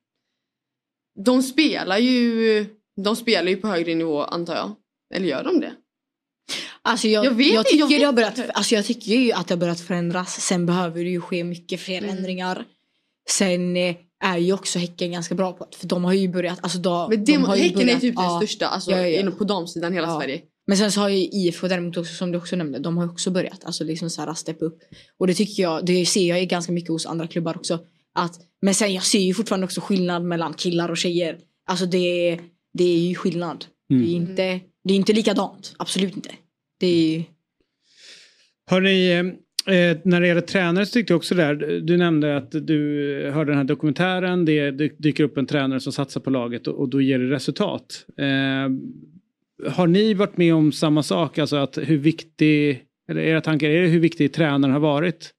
de 1.24 1.42
spelar 1.42 1.98
ju 1.98 2.66
de 3.04 3.16
spelar 3.16 3.48
ju 3.50 3.56
på 3.56 3.68
högre 3.68 3.94
nivå 3.94 4.22
antar 4.22 4.54
jag. 4.56 4.74
Eller 5.14 5.26
gör 5.26 5.44
de 5.44 5.60
det? 5.60 5.72
Alltså 6.82 7.08
jag, 7.08 7.24
Jag 7.24 7.32
jag, 7.32 7.36
vet 7.36 7.46
inte, 7.46 7.62
tycker 7.70 7.78
jag 7.82 7.90
det 7.90 7.96
vet 7.98 8.06
har 8.06 8.12
börjat, 8.12 8.38
inte. 8.38 8.50
alltså 8.52 8.74
jag 8.74 8.84
tycker 8.84 9.12
ju 9.12 9.32
att 9.32 9.48
det 9.48 9.54
har 9.54 9.60
börjat 9.60 9.80
förändras. 9.80 10.40
Sen 10.40 10.66
behöver 10.66 11.04
det 11.04 11.10
ju 11.10 11.20
ske 11.20 11.44
mycket 11.44 11.80
fler 11.80 11.98
Mm. 11.98 12.16
ändringar. 12.16 12.64
Sen 13.28 13.76
eh, 13.76 13.96
är 14.22 14.38
ju 14.38 14.52
också 14.52 14.78
Häcken 14.78 15.12
ganska 15.12 15.35
bra 15.35 15.52
på 15.52 15.66
det. 15.70 15.76
För 15.76 15.87
de 15.87 16.04
har 16.04 16.12
ju 16.12 16.28
börjat, 16.28 16.58
alltså 16.62 16.78
då, 16.78 17.06
Men 17.11 17.24
det, 17.24 17.32
de 17.32 17.44
har 17.44 17.56
ju 17.56 17.62
Häcken 17.62 17.80
är 17.80 17.85
börjat- 17.85 18.00
typ 18.00 18.16
den 18.16 18.24
ja. 18.24 18.38
största 18.40 18.66
alltså, 18.66 18.90
Ja, 18.90 19.06
ja, 19.06 19.30
på 19.30 19.44
damsidan 19.44 19.92
i 19.92 19.96
hela 19.96 20.08
Ja. 20.08 20.20
Sverige. 20.20 20.40
Men 20.66 20.76
sen 20.76 20.92
så 20.92 21.00
har 21.00 21.08
ju 21.08 21.16
IFK 21.18 21.68
däremot 21.68 21.96
också 21.96 22.14
som 22.14 22.32
du 22.32 22.38
också 22.38 22.56
nämnde, 22.56 22.78
de 22.78 22.96
har 22.98 23.06
också 23.11 23.30
börjat 23.30 23.64
alltså 23.64 23.85
liksom 23.85 24.11
så 24.11 24.22
här 24.22 24.35
steppa 24.35 24.64
upp. 24.64 24.78
Och 25.18 25.26
det 25.26 25.35
tycker 25.35 25.62
jag, 25.62 25.87
det 25.87 26.06
ser 26.06 26.28
jag 26.28 26.40
ju 26.40 26.46
ganska 26.46 26.72
mycket 26.72 26.90
hos 26.90 27.06
andra 27.06 27.26
klubbar 27.26 27.56
också. 27.56 27.78
Att, 28.14 28.35
men 28.62 28.74
sen 28.74 28.94
jag 28.94 29.04
ser 29.04 29.18
ju 29.20 29.35
fortfarande 29.35 29.64
också 29.64 29.80
skillnad 29.80 30.24
mellan 30.24 30.54
killar 30.54 30.88
och 30.88 30.96
tjejer. 30.96 31.38
Alltså 31.66 31.87
det, 31.87 32.38
det 32.74 32.85
är 32.85 32.98
ju 32.98 33.14
skillnad. 33.14 33.64
Mm. 33.90 34.02
Det, 34.04 34.11
är 34.11 34.14
inte, 34.16 34.61
det 34.85 34.94
är 34.94 34.96
inte 34.96 35.12
likadant, 35.12 35.74
absolut 35.76 36.16
inte. 36.16 36.30
Det 36.80 36.87
är 36.87 37.08
ju, 37.11 37.22
Har 38.70 38.80
ni, 38.80 39.22
eh, 39.66 39.96
när 40.05 40.20
det 40.20 40.27
gäller 40.27 40.40
tränare 40.40 40.87
så 40.87 40.92
tyckte 40.92 41.12
jag 41.12 41.18
också 41.18 41.35
där, 41.35 41.55
du 41.81 41.96
nämnde 41.96 42.37
att 42.37 42.51
du 42.51 43.31
hörde 43.35 43.51
den 43.51 43.59
här 43.59 43.64
dokumentären, 43.64 44.44
det, 44.44 44.70
dyker 44.98 45.25
upp 45.25 45.37
en 45.37 45.46
tränare 45.46 45.81
som 45.81 45.92
satsar 45.92 46.20
på 46.20 46.31
laget 46.31 46.66
och, 46.66 46.75
och 46.75 46.88
då 46.88 47.01
ger 47.01 47.18
det 47.18 47.31
resultat. 47.31 48.07
Eh, 48.18 48.68
har 49.72 49.87
ni 49.87 50.14
varit 50.14 50.37
med 50.37 50.55
om 50.55 50.72
samma 50.72 51.03
sak, 51.03 51.38
alltså 51.38 51.57
att 51.57 51.79
hur 51.79 51.98
viktig, 51.98 52.85
eller 53.09 53.22
era 53.22 53.40
tankar, 53.40 53.68
är 53.68 53.83
det 53.83 53.88
hur 53.88 54.01
viktig 54.01 54.33
tränaren 54.33 54.72
har 54.72 54.81
varit? 54.81 55.31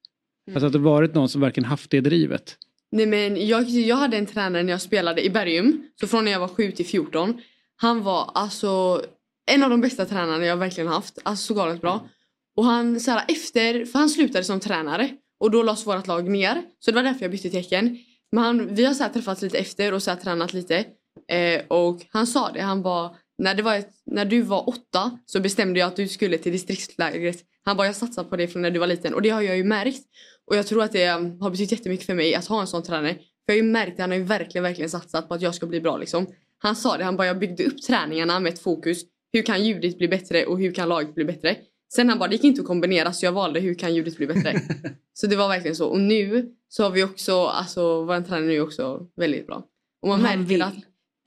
Alltså 0.54 0.66
att 0.66 0.72
det 0.72 0.78
varit 0.78 1.14
någon 1.14 1.28
som 1.28 1.40
verkligen 1.40 1.68
haft 1.68 1.90
det 1.90 2.00
drivet? 2.00 2.56
Nej 2.92 3.06
men 3.06 3.46
jag, 3.46 3.62
jag 3.62 3.96
hade 3.96 4.16
en 4.16 4.26
tränare 4.26 4.62
när 4.62 4.72
jag 4.72 4.80
spelade 4.80 5.24
i 5.24 5.30
Bergum. 5.30 5.82
Så 6.00 6.06
från 6.06 6.24
när 6.24 6.32
jag 6.32 6.40
var 6.40 6.48
7 6.48 6.70
till 6.70 6.86
14. 6.86 7.40
Han 7.76 8.02
var 8.02 8.30
alltså 8.34 9.02
en 9.50 9.62
av 9.62 9.70
de 9.70 9.80
bästa 9.80 10.04
tränarna 10.04 10.46
jag 10.46 10.56
verkligen 10.56 10.88
haft. 10.88 11.18
Alltså 11.22 11.46
så 11.46 11.54
galet 11.54 11.80
bra. 11.80 12.08
Och 12.56 12.64
han 12.64 13.00
så 13.00 13.10
här, 13.10 13.24
efter, 13.28 13.84
för 13.84 13.98
han 13.98 14.08
slutade 14.08 14.44
som 14.44 14.60
tränare. 14.60 15.10
Och 15.40 15.50
då 15.50 15.62
lades 15.62 15.86
vårt 15.86 16.06
lag 16.06 16.28
ner. 16.28 16.62
Så 16.78 16.90
det 16.90 16.94
var 16.94 17.02
därför 17.02 17.22
jag 17.22 17.30
bytte 17.30 17.50
tecken. 17.50 17.98
Men 18.32 18.44
han, 18.44 18.74
vi 18.74 18.84
har 18.84 18.94
så 18.94 19.02
här 19.02 19.10
träffats 19.10 19.42
lite 19.42 19.58
efter 19.58 19.92
och 19.92 20.02
så 20.02 20.10
här 20.10 20.18
tränat 20.18 20.52
lite. 20.52 20.84
Eh, 21.28 21.62
och 21.68 22.00
han 22.08 22.26
sa 22.26 22.50
det, 22.52 22.60
han 22.60 22.82
bara 22.82 23.10
när, 23.38 23.54
det 23.54 23.62
var 23.62 23.74
ett, 23.74 23.90
när 24.06 24.24
du 24.24 24.42
var 24.42 24.68
åtta 24.68 25.18
så 25.26 25.40
bestämde 25.40 25.80
jag 25.80 25.86
att 25.86 25.96
du 25.96 26.08
skulle 26.08 26.38
till 26.38 26.52
distriktslägret. 26.52 27.38
Han 27.64 27.76
bara 27.76 27.86
jag 27.86 27.96
satsar 27.96 28.24
på 28.24 28.36
det 28.36 28.48
från 28.48 28.62
när 28.62 28.70
du 28.70 28.78
var 28.78 28.86
liten 28.86 29.14
och 29.14 29.22
det 29.22 29.30
har 29.30 29.42
jag 29.42 29.56
ju 29.56 29.64
märkt. 29.64 30.02
Och 30.46 30.56
jag 30.56 30.66
tror 30.66 30.82
att 30.82 30.92
det 30.92 31.06
har 31.40 31.50
betytt 31.50 31.72
jättemycket 31.72 32.06
för 32.06 32.14
mig 32.14 32.34
att 32.34 32.46
ha 32.46 32.60
en 32.60 32.66
sån 32.66 32.82
tränare. 32.82 33.14
För 33.14 33.20
jag 33.46 33.54
har 33.54 33.56
ju 33.56 33.72
märkt 33.72 33.92
att 33.92 33.98
han 33.98 34.10
har 34.10 34.18
ju 34.18 34.24
verkligen, 34.24 34.62
verkligen 34.62 34.90
satsat 34.90 35.28
på 35.28 35.34
att 35.34 35.42
jag 35.42 35.54
ska 35.54 35.66
bli 35.66 35.80
bra 35.80 35.96
liksom. 35.96 36.26
Han 36.58 36.76
sa 36.76 36.96
det, 36.96 37.04
han 37.04 37.16
bara 37.16 37.26
jag 37.26 37.38
byggde 37.38 37.64
upp 37.64 37.82
träningarna 37.82 38.40
med 38.40 38.52
ett 38.52 38.62
fokus. 38.62 39.02
Hur 39.32 39.42
kan 39.42 39.64
ljudet 39.64 39.98
bli 39.98 40.08
bättre 40.08 40.46
och 40.46 40.58
hur 40.58 40.74
kan 40.74 40.88
laget 40.88 41.14
bli 41.14 41.24
bättre? 41.24 41.56
Sen 41.96 42.08
han 42.08 42.18
bara 42.18 42.28
det 42.28 42.34
gick 42.34 42.44
inte 42.44 42.60
att 42.60 42.66
kombinera 42.66 43.12
så 43.12 43.26
jag 43.26 43.32
valde 43.32 43.60
hur 43.60 43.74
kan 43.74 43.94
ljudet 43.94 44.16
bli 44.16 44.26
bättre. 44.26 44.60
så 45.12 45.26
det 45.26 45.36
var 45.36 45.48
verkligen 45.48 45.76
så. 45.76 45.88
Och 45.88 46.00
nu 46.00 46.52
så 46.68 46.82
har 46.82 46.90
vi 46.90 47.04
också, 47.04 47.46
alltså 47.46 48.04
vår 48.04 48.20
tränare 48.20 48.46
nu 48.46 48.54
är 48.54 48.60
också 48.60 49.06
väldigt 49.16 49.46
bra. 49.46 49.64
Och 50.02 50.08
man 50.08 50.24
Han 50.24 50.44
vill. 50.44 50.62
att 50.62 50.74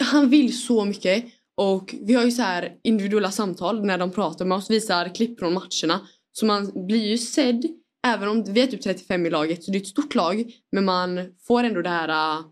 han 0.04 0.30
vill 0.30 0.60
så 0.60 0.86
mycket. 0.86 1.26
Och 1.56 1.96
vi 2.02 2.14
har 2.14 2.24
ju 2.24 2.32
så 2.32 2.42
här 2.42 2.76
individuella 2.84 3.32
samtal 3.32 3.86
när 3.86 3.98
de 3.98 4.12
pratar 4.12 4.46
med 4.46 4.58
oss, 4.58 4.70
visar 4.70 5.16
klipp 5.16 5.40
från 5.40 5.54
matcherna. 5.54 6.08
Så 6.32 6.46
man 6.46 6.88
blir 6.88 7.06
ju 7.06 7.18
sedd. 7.18 7.66
Även 8.08 8.30
om 8.30 8.44
vi 8.44 8.62
är 8.62 8.68
typ 8.68 8.82
35 8.82 9.26
i 9.26 9.30
laget 9.30 9.64
så 9.64 9.72
det 9.72 9.78
är 9.78 9.82
ett 9.82 9.88
stort 9.88 10.16
lag. 10.16 10.52
Men 10.72 10.86
man 10.86 11.36
får 11.48 11.64
ändå 11.64 11.82
det 11.82 11.90
här 11.90 12.40
äh, 12.40 12.46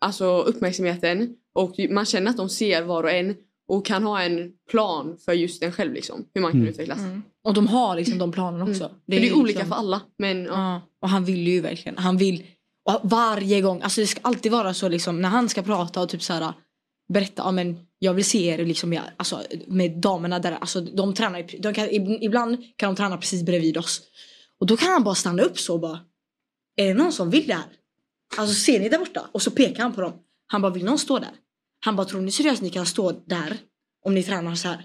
alltså 0.00 0.42
uppmärksamheten. 0.42 1.36
Och 1.54 1.74
man 1.90 2.06
känner 2.06 2.30
att 2.30 2.36
de 2.36 2.48
ser 2.48 2.82
var 2.82 3.04
och 3.04 3.10
en. 3.10 3.36
Och 3.68 3.86
kan 3.86 4.02
ha 4.04 4.22
en 4.22 4.52
plan 4.70 5.16
för 5.24 5.32
just 5.32 5.62
en 5.62 5.72
själv 5.72 5.92
liksom. 5.92 6.24
Hur 6.34 6.40
man 6.42 6.50
kan 6.52 6.60
Mm. 6.60 6.70
utvecklas. 6.72 6.98
Mm. 6.98 7.22
Och 7.44 7.54
de 7.54 7.66
har 7.66 7.96
liksom 7.96 8.18
de 8.18 8.32
planerna 8.32 8.64
också. 8.64 8.84
Mm. 8.84 8.96
Det 9.06 9.16
är, 9.16 9.20
det 9.20 9.28
är 9.28 9.32
olika 9.36 9.58
liksom- 9.58 9.68
för 9.68 9.76
alla. 9.76 10.00
Men 10.18 10.44
ja. 10.44 10.52
Ja, 10.52 10.80
och 11.02 11.08
han 11.08 11.24
vill 11.24 11.46
ju 11.48 11.60
verkligen. 11.60 11.98
Han 11.98 12.16
vill 12.16 12.46
och 12.90 13.00
varje 13.02 13.60
gång. 13.60 13.82
Alltså 13.82 14.00
det 14.00 14.06
ska 14.06 14.20
alltid 14.22 14.52
vara 14.52 14.74
så 14.74 14.88
liksom 14.88 15.20
när 15.22 15.28
han 15.28 15.48
ska 15.48 15.62
prata 15.62 16.00
och 16.02 16.08
typ 16.08 16.22
så 16.22 16.32
här 16.32 16.52
berätta. 17.12 17.42
Ja 17.42 17.50
men 17.52 17.78
jag 17.98 18.14
vill 18.14 18.24
se 18.24 18.46
er 18.46 18.64
liksom 18.64 18.92
ja, 18.92 19.02
alltså, 19.16 19.42
med 19.66 19.98
damerna 20.00 20.38
där. 20.38 20.52
Alltså 20.52 20.80
de 20.80 21.14
tränar 21.14 21.62
de 21.62 21.74
kan, 21.74 21.88
ib- 21.88 22.18
ibland 22.20 22.56
kan 22.76 22.94
de 22.94 22.96
träna 22.96 23.16
precis 23.16 23.42
bredvid 23.42 23.76
oss. 23.76 24.02
Och 24.60 24.66
då 24.66 24.76
kan 24.76 24.88
han 24.88 25.04
bara 25.04 25.14
stanna 25.14 25.42
upp 25.42 25.58
så 25.58 25.74
och 25.74 25.80
bara. 25.80 26.00
Är 26.76 26.88
det 26.88 26.94
någon 26.94 27.12
som 27.12 27.30
vill 27.30 27.46
det 27.46 27.54
här? 27.54 27.64
Alltså 28.36 28.54
ser 28.54 28.80
ni 28.80 28.88
där 28.88 28.98
borta? 28.98 29.26
Och 29.32 29.42
så 29.42 29.50
pekar 29.50 29.82
han 29.82 29.92
på 29.94 30.00
dem. 30.00 30.12
Han 30.46 30.62
bara 30.62 30.72
vill 30.72 30.84
någon 30.84 30.98
stå 30.98 31.18
där? 31.18 31.30
Han 31.86 31.96
bara 31.96 32.06
tror 32.06 32.20
ni 32.20 32.30
seriöst 32.30 32.62
ni 32.62 32.70
kan 32.70 32.86
stå 32.86 33.12
där? 33.26 33.56
Om 34.04 34.14
ni 34.14 34.22
tränar 34.22 34.54
så 34.54 34.68
här. 34.68 34.84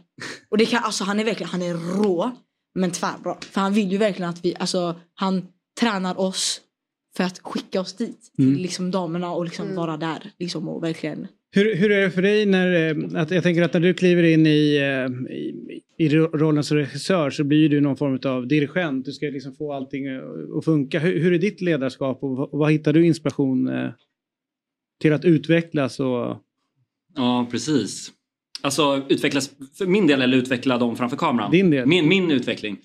Och 0.50 0.58
det 0.58 0.66
kan, 0.66 0.84
alltså 0.84 1.04
han 1.04 1.20
är 1.20 1.26
verkligen, 1.26 1.50
han 1.50 1.62
är 1.62 1.74
rå. 1.74 2.32
Men 2.76 2.92
tvärbra. 2.92 3.38
För 3.42 3.62
han 3.62 3.74
vill 3.74 3.92
ju 3.92 3.98
verkligen 3.98 4.30
att 4.30 4.46
vi, 4.46 4.56
alltså 4.60 4.96
han 5.14 5.48
tränar 5.80 6.20
oss 6.20 6.62
för 7.18 7.24
att 7.24 7.40
skicka 7.40 7.82
oss 7.82 7.94
dit. 7.94 8.32
Mm. 8.40 8.54
Till 8.54 8.62
liksom 8.62 8.92
damerna 8.92 9.32
och 9.32 9.46
liksom 9.46 9.76
vara 9.76 9.98
där. 9.98 10.32
Liksom 10.40 10.70
och 10.70 10.84
verkligen. 10.84 11.28
Hur, 11.52 11.76
hur 11.76 11.92
är 11.92 12.02
det 12.02 12.12
för 12.12 12.22
dig 12.22 12.46
när, 12.46 12.90
eh, 12.90 13.22
att 13.22 13.32
jag 13.32 13.44
tänker 13.44 13.62
att 13.62 13.74
när 13.74 13.82
du 13.82 13.94
kliver 13.94 14.24
in 14.24 14.46
i, 14.48 14.76
eh, 14.76 15.34
i, 15.36 15.82
i 15.98 16.10
ro- 16.10 16.38
rollen 16.38 16.64
som 16.64 16.78
regissör 16.78 17.30
så 17.30 17.44
blir 17.44 17.70
du 17.70 17.82
någon 17.82 17.98
form 17.98 18.20
av 18.26 18.48
dirigent. 18.48 19.06
Du 19.06 19.12
ska 19.12 19.26
liksom 19.26 19.56
få 19.56 19.74
allting 19.74 20.06
eh, 20.06 20.22
att 20.58 20.66
funka. 20.66 21.00
Hur, 21.00 21.20
hur 21.20 21.34
är 21.34 21.40
ditt 21.40 21.62
ledarskap 21.62 22.24
och 22.24 22.38
vad, 22.38 22.50
vad 22.52 22.72
hittar 22.72 22.94
du 22.94 23.06
inspiration 23.06 23.70
till 25.02 25.14
att 25.14 25.26
utvecklas 25.26 26.00
och 26.00 26.38
Ja, 27.16 27.48
precis. 27.52 28.12
Alltså 28.62 29.06
utvecklas, 29.10 29.52
för 29.78 29.86
min 29.86 30.08
del 30.08 30.22
eller 30.22 30.38
utveckla 30.38 30.78
dem 30.78 30.96
framför 30.96 31.18
kameran? 31.18 31.52
Din 31.52 31.70
del. 31.70 31.88
Min, 31.88 32.08
min 32.08 32.32
utveckling. 32.32 32.78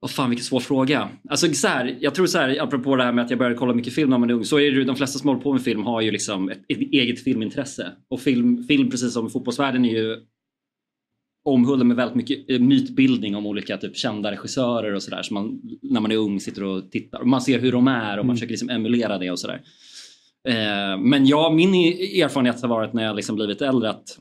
Vad 0.00 0.10
fan 0.10 0.30
vilken 0.30 0.44
svår 0.44 0.60
fråga. 0.60 1.08
Alltså 1.28 1.54
så 1.54 1.68
här, 1.68 1.98
jag 2.00 2.14
tror 2.14 2.26
så 2.26 2.38
här, 2.38 2.62
apropå 2.62 2.96
det 2.96 3.04
här 3.04 3.12
med 3.12 3.24
att 3.24 3.30
jag 3.30 3.38
började 3.38 3.56
kolla 3.56 3.74
mycket 3.74 3.94
film 3.94 4.10
när 4.10 4.18
man 4.18 4.30
är 4.30 4.34
ung. 4.34 4.44
Så 4.44 4.56
är 4.56 4.70
det 4.70 4.76
ju, 4.76 4.84
de 4.84 4.96
flesta 4.96 5.18
som 5.18 5.28
håller 5.28 5.40
på 5.40 5.52
med 5.52 5.62
film 5.62 5.82
har 5.82 6.00
ju 6.00 6.10
liksom 6.10 6.48
ett, 6.48 6.64
ett 6.68 6.78
eget 6.78 7.24
filmintresse. 7.24 7.92
Och 8.08 8.20
film, 8.20 8.64
film, 8.64 8.90
precis 8.90 9.12
som 9.12 9.30
fotbollsvärlden, 9.30 9.84
är 9.84 9.98
ju 9.98 10.16
omhuldad 11.44 11.86
med 11.86 11.96
väldigt 11.96 12.16
mycket 12.16 12.50
eh, 12.50 12.60
mytbildning 12.60 13.36
om 13.36 13.46
olika 13.46 13.76
typ 13.76 13.96
kända 13.96 14.30
regissörer 14.32 14.94
och 14.94 15.02
sådär. 15.02 15.22
Så 15.22 15.34
man, 15.34 15.60
när 15.82 16.00
man 16.00 16.12
är 16.12 16.16
ung 16.16 16.40
sitter 16.40 16.64
och 16.64 16.90
tittar. 16.90 17.20
Och 17.20 17.26
man 17.26 17.40
ser 17.40 17.58
hur 17.58 17.72
de 17.72 17.88
är 17.88 18.18
och 18.18 18.26
man 18.26 18.36
försöker 18.36 18.52
liksom 18.52 18.70
emulera 18.70 19.18
det 19.18 19.30
och 19.30 19.38
sådär. 19.38 19.62
Eh, 20.46 20.98
men 20.98 21.26
ja, 21.26 21.50
min 21.50 21.74
i- 21.74 22.20
erfarenhet 22.20 22.62
har 22.62 22.68
varit 22.68 22.92
när 22.92 23.04
jag 23.04 23.16
liksom 23.16 23.36
blivit 23.36 23.62
äldre 23.62 23.90
att 23.90 24.18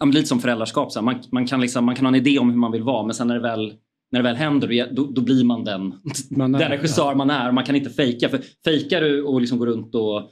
ja, 0.00 0.06
lite 0.06 0.28
som 0.28 0.40
föräldraskap. 0.40 0.92
Så 0.92 0.98
här, 0.98 1.04
man, 1.04 1.14
man, 1.32 1.46
kan 1.46 1.60
liksom, 1.60 1.84
man 1.84 1.94
kan 1.94 2.04
ha 2.04 2.08
en 2.08 2.14
idé 2.26 2.38
om 2.38 2.50
hur 2.50 2.56
man 2.56 2.72
vill 2.72 2.82
vara 2.82 3.02
men 3.06 3.14
sen 3.14 3.26
när 3.28 3.34
det 3.34 3.40
väl, 3.40 3.74
när 4.12 4.20
det 4.20 4.22
väl 4.22 4.36
händer 4.36 4.88
då, 4.92 5.04
då 5.04 5.20
blir 5.20 5.44
man 5.44 5.64
den, 5.64 5.94
Man 6.30 6.54
är, 6.54 6.58
den 6.58 6.70
regissör 6.70 7.14
man 7.14 7.30
är. 7.30 7.52
Man 7.52 7.64
kan 7.64 7.76
inte 7.76 7.90
fejka. 7.90 8.28
För 8.28 8.40
fejkar 8.64 9.00
du 9.00 9.22
och 9.22 9.40
liksom 9.40 9.58
går 9.58 9.66
runt 9.66 9.94
och 9.94 10.22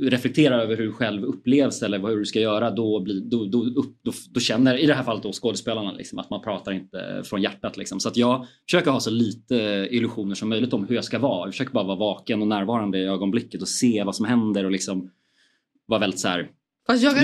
reflekterar 0.00 0.58
över 0.58 0.76
hur 0.76 0.84
du 0.84 0.92
själv 0.92 1.24
upplevs 1.24 1.82
eller 1.82 1.98
vad 1.98 2.10
hur 2.10 2.18
du 2.18 2.24
ska 2.24 2.40
göra 2.40 2.70
då, 2.70 3.00
blir, 3.00 3.20
då, 3.20 3.44
då, 3.44 3.64
då, 3.64 4.12
då 4.34 4.40
känner 4.40 4.76
i 4.78 4.86
det 4.86 4.94
här 4.94 5.02
fallet 5.02 5.22
då 5.22 5.32
skådespelarna 5.32 5.92
liksom, 5.92 6.18
att 6.18 6.30
man 6.30 6.42
pratar 6.42 6.72
inte 6.72 7.22
från 7.24 7.42
hjärtat. 7.42 7.76
Liksom. 7.76 8.00
Så 8.00 8.08
att 8.08 8.16
jag 8.16 8.46
försöker 8.70 8.90
ha 8.90 9.00
så 9.00 9.10
lite 9.10 9.88
illusioner 9.90 10.34
som 10.34 10.48
möjligt 10.48 10.72
om 10.72 10.86
hur 10.86 10.94
jag 10.94 11.04
ska 11.04 11.18
vara. 11.18 11.46
Jag 11.46 11.54
försöker 11.54 11.72
bara 11.72 11.84
vara 11.84 11.96
vaken 11.98 12.42
och 12.42 12.48
närvarande 12.48 12.98
i 12.98 13.04
ögonblicket 13.04 13.62
och 13.62 13.68
se 13.68 14.02
vad 14.04 14.16
som 14.16 14.26
händer 14.26 14.64
och 14.64 14.70
liksom 14.70 15.10
vara 15.86 16.00
väldigt 16.00 16.20
så 16.20 16.28
här 16.28 16.48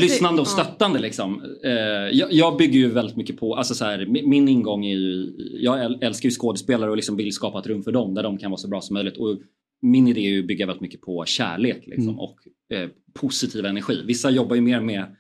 lyssnande 0.01 0.41
och 0.41 0.49
stöttande 0.49 0.99
liksom. 0.99 1.43
Eh, 1.65 1.73
jag, 2.19 2.33
jag 2.33 2.57
bygger 2.57 2.79
ju 2.79 2.91
väldigt 2.91 3.17
mycket 3.17 3.37
på, 3.37 3.55
alltså 3.55 3.75
så 3.75 3.85
här, 3.85 4.07
min, 4.07 4.49
ingång 4.49 4.87
är 4.87 4.97
ju, 4.97 5.33
jag 5.61 5.79
äl- 5.79 5.99
älskar 6.01 6.29
ju 6.29 6.31
skådespelare 6.31 6.91
och 6.91 6.97
liksom 6.97 7.17
vill 7.17 7.33
skapa 7.33 7.59
ett 7.59 7.67
rum 7.67 7.83
för 7.83 7.93
dem 7.93 8.15
där 8.15 8.23
de 8.23 8.39
kan 8.39 8.51
vara 8.51 8.59
så 8.59 8.69
bra 8.69 8.81
som 8.81 8.95
möjligt. 8.95 9.17
Och 9.17 9.39
min 9.83 10.09
idé 10.09 10.21
är 10.21 10.31
ju 10.31 10.41
att 10.41 10.47
bygga 10.47 10.67
väldigt 10.67 10.81
mycket 10.83 11.01
på 11.01 11.25
kärlek 11.25 11.83
liksom, 11.87 12.09
Mm. 12.09 12.19
och 12.19 12.37
eh, 12.73 12.89
positiv 13.15 13.65
energi. 13.67 14.03
Vissa 14.07 14.31
jobbar 14.31 14.57
ju 14.57 14.63
mer 14.63 14.81
med 14.81 15.17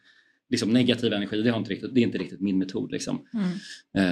liksom, 0.50 0.70
negativ 0.70 1.12
energi, 1.12 1.42
det, 1.42 1.50
har 1.50 1.58
inte 1.58 1.70
riktigt, 1.70 1.94
det 1.94 2.00
är 2.00 2.02
inte 2.02 2.18
riktigt 2.18 2.40
min 2.40 2.58
metod. 2.58 2.92
Liksom. 2.92 3.20
Eh, 3.98 4.04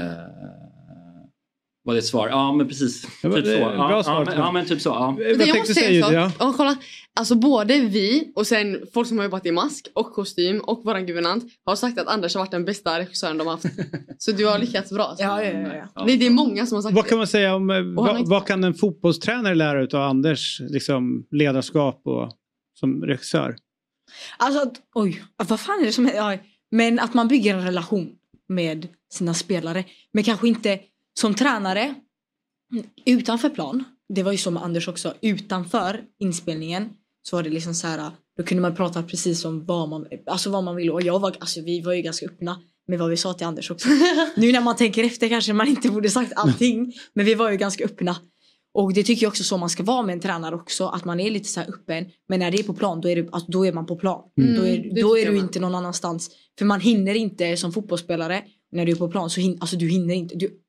var 1.84 1.94
det 1.94 1.98
ett 1.98 2.06
svar? 2.06 2.28
Ja 2.28 2.52
men 2.52 2.68
precis. 2.68 3.06
Ja, 3.22 3.28
men 3.28 3.42
Typ 3.42 3.46
så. 3.46 3.50
Ja, 3.50 3.68
bra 3.76 3.90
ja, 3.90 4.02
svar, 4.02 4.24
men, 4.24 4.38
ja 4.38 4.52
men 4.52 4.66
typ 4.66 4.80
så. 4.80 4.88
Ja. 4.88 5.16
Jag 5.20 5.58
måste 5.58 5.74
säga 5.74 5.96
en 5.96 6.02
sak. 6.02 6.12
Ja. 6.12 6.32
Ja, 6.38 6.54
kolla. 6.56 6.76
Alltså 7.20 7.34
både 7.34 7.80
vi 7.80 8.32
och 8.34 8.46
sen 8.46 8.80
folk 8.94 9.08
som 9.08 9.18
har 9.18 9.24
jobbat 9.24 9.46
i 9.46 9.52
mask 9.52 9.88
och 9.94 10.12
kostym 10.12 10.60
och 10.60 10.84
våran 10.84 11.06
guvernant 11.06 11.44
har 11.64 11.76
sagt 11.76 11.98
att 11.98 12.06
Anders 12.06 12.34
har 12.34 12.40
varit 12.40 12.50
den 12.50 12.64
bästa 12.64 12.98
regissören 12.98 13.38
de 13.38 13.46
har 13.46 13.54
haft. 13.54 13.66
Så 14.18 14.32
du 14.32 14.46
har 14.46 14.58
lyckats 14.58 14.90
bra. 14.90 15.14
Ja, 15.18 15.44
ja, 15.44 15.50
ja. 15.50 15.88
ja. 15.94 16.04
Det, 16.04 16.16
det 16.16 16.26
är 16.26 16.30
många 16.30 16.66
som 16.66 16.76
har 16.76 16.82
sagt 16.82 16.94
Vad 16.94 17.04
det. 17.04 17.08
kan 17.08 17.18
man 17.18 17.26
säga 17.26 17.54
om, 17.54 17.94
vad, 17.96 18.28
vad 18.28 18.46
kan 18.46 18.64
en 18.64 18.74
fotbollstränare 18.74 19.54
lära 19.54 19.82
ut 19.82 19.94
av 19.94 20.02
Anders 20.02 20.60
liksom, 20.60 21.26
ledarskap 21.30 22.00
och 22.04 22.32
som 22.74 23.04
regissör? 23.04 23.56
Alltså 24.36 24.60
att, 24.62 24.80
oj, 24.94 25.24
vad 25.36 25.60
fan 25.60 25.80
är 25.80 25.84
det 25.84 25.92
som 25.92 26.06
händer? 26.06 26.40
Men 26.70 26.98
att 26.98 27.14
man 27.14 27.28
bygger 27.28 27.54
en 27.54 27.64
relation 27.64 28.12
med 28.48 28.88
sina 29.10 29.34
spelare. 29.34 29.84
Men 30.12 30.24
kanske 30.24 30.48
inte 30.48 30.80
som 31.14 31.34
tränare 31.34 31.94
utanför 33.06 33.48
plan. 33.48 33.84
Det 34.08 34.22
var 34.22 34.32
ju 34.32 34.38
så 34.38 34.50
med 34.50 34.62
Anders 34.62 34.88
också. 34.88 35.14
Utanför 35.20 36.04
inspelningen 36.18 36.90
så 37.22 37.36
var 37.36 37.42
det 37.42 37.50
liksom 37.50 37.74
så 37.74 37.86
här. 37.86 38.10
Då 38.36 38.42
kunde 38.42 38.62
man 38.62 38.76
prata 38.76 39.02
precis 39.02 39.44
om 39.44 39.64
vad 39.64 39.88
man, 39.88 40.06
alltså 40.26 40.50
vad 40.50 40.64
man 40.64 40.76
ville. 40.76 40.90
Och 40.90 41.02
jag 41.02 41.18
var, 41.18 41.36
alltså 41.40 41.60
vi 41.60 41.80
var 41.80 41.92
ju 41.92 42.02
ganska 42.02 42.26
öppna 42.26 42.60
med 42.88 42.98
vad 42.98 43.10
vi 43.10 43.16
sa 43.16 43.32
till 43.32 43.46
Anders 43.46 43.70
också. 43.70 43.88
nu 44.36 44.52
när 44.52 44.60
man 44.60 44.76
tänker 44.76 45.04
efter 45.04 45.28
kanske 45.28 45.52
man 45.52 45.68
inte 45.68 45.90
borde 45.90 46.10
sagt 46.10 46.32
allting. 46.36 46.92
Men 47.12 47.26
vi 47.26 47.34
var 47.34 47.50
ju 47.50 47.56
ganska 47.56 47.84
öppna. 47.84 48.16
Och 48.74 48.92
det 48.92 49.02
tycker 49.02 49.22
jag 49.22 49.30
också 49.30 49.44
så 49.44 49.56
man 49.56 49.70
ska 49.70 49.82
vara 49.82 50.02
med 50.02 50.12
en 50.12 50.20
tränare 50.20 50.54
också. 50.54 50.86
Att 50.86 51.04
man 51.04 51.20
är 51.20 51.30
lite 51.30 51.48
så 51.48 51.60
här 51.60 51.68
öppen. 51.68 52.10
Men 52.28 52.40
när 52.40 52.50
det 52.50 52.58
är 52.58 52.62
på 52.62 52.74
plan 52.74 53.00
då 53.00 53.08
är, 53.08 53.16
det, 53.16 53.28
alltså, 53.32 53.50
då 53.50 53.66
är 53.66 53.72
man 53.72 53.86
på 53.86 53.96
plan. 53.96 54.22
Mm, 54.38 54.54
då 54.54 54.66
är, 54.66 54.78
det 54.78 55.02
då 55.02 55.18
är 55.18 55.30
du 55.30 55.38
inte 55.38 55.60
någon 55.60 55.74
annanstans. 55.74 56.30
För 56.58 56.64
man 56.64 56.80
hinner 56.80 57.14
inte 57.14 57.56
som 57.56 57.72
fotbollsspelare. 57.72 58.44
När 58.72 58.86
du 58.86 58.92
är 58.92 58.96
på 58.96 59.08
plan 59.08 59.30
så 59.30 59.40
hin, 59.40 59.58
alltså, 59.60 59.76
du 59.76 59.88
hinner 59.88 60.14
inte. 60.14 60.34
Du, 60.34 60.60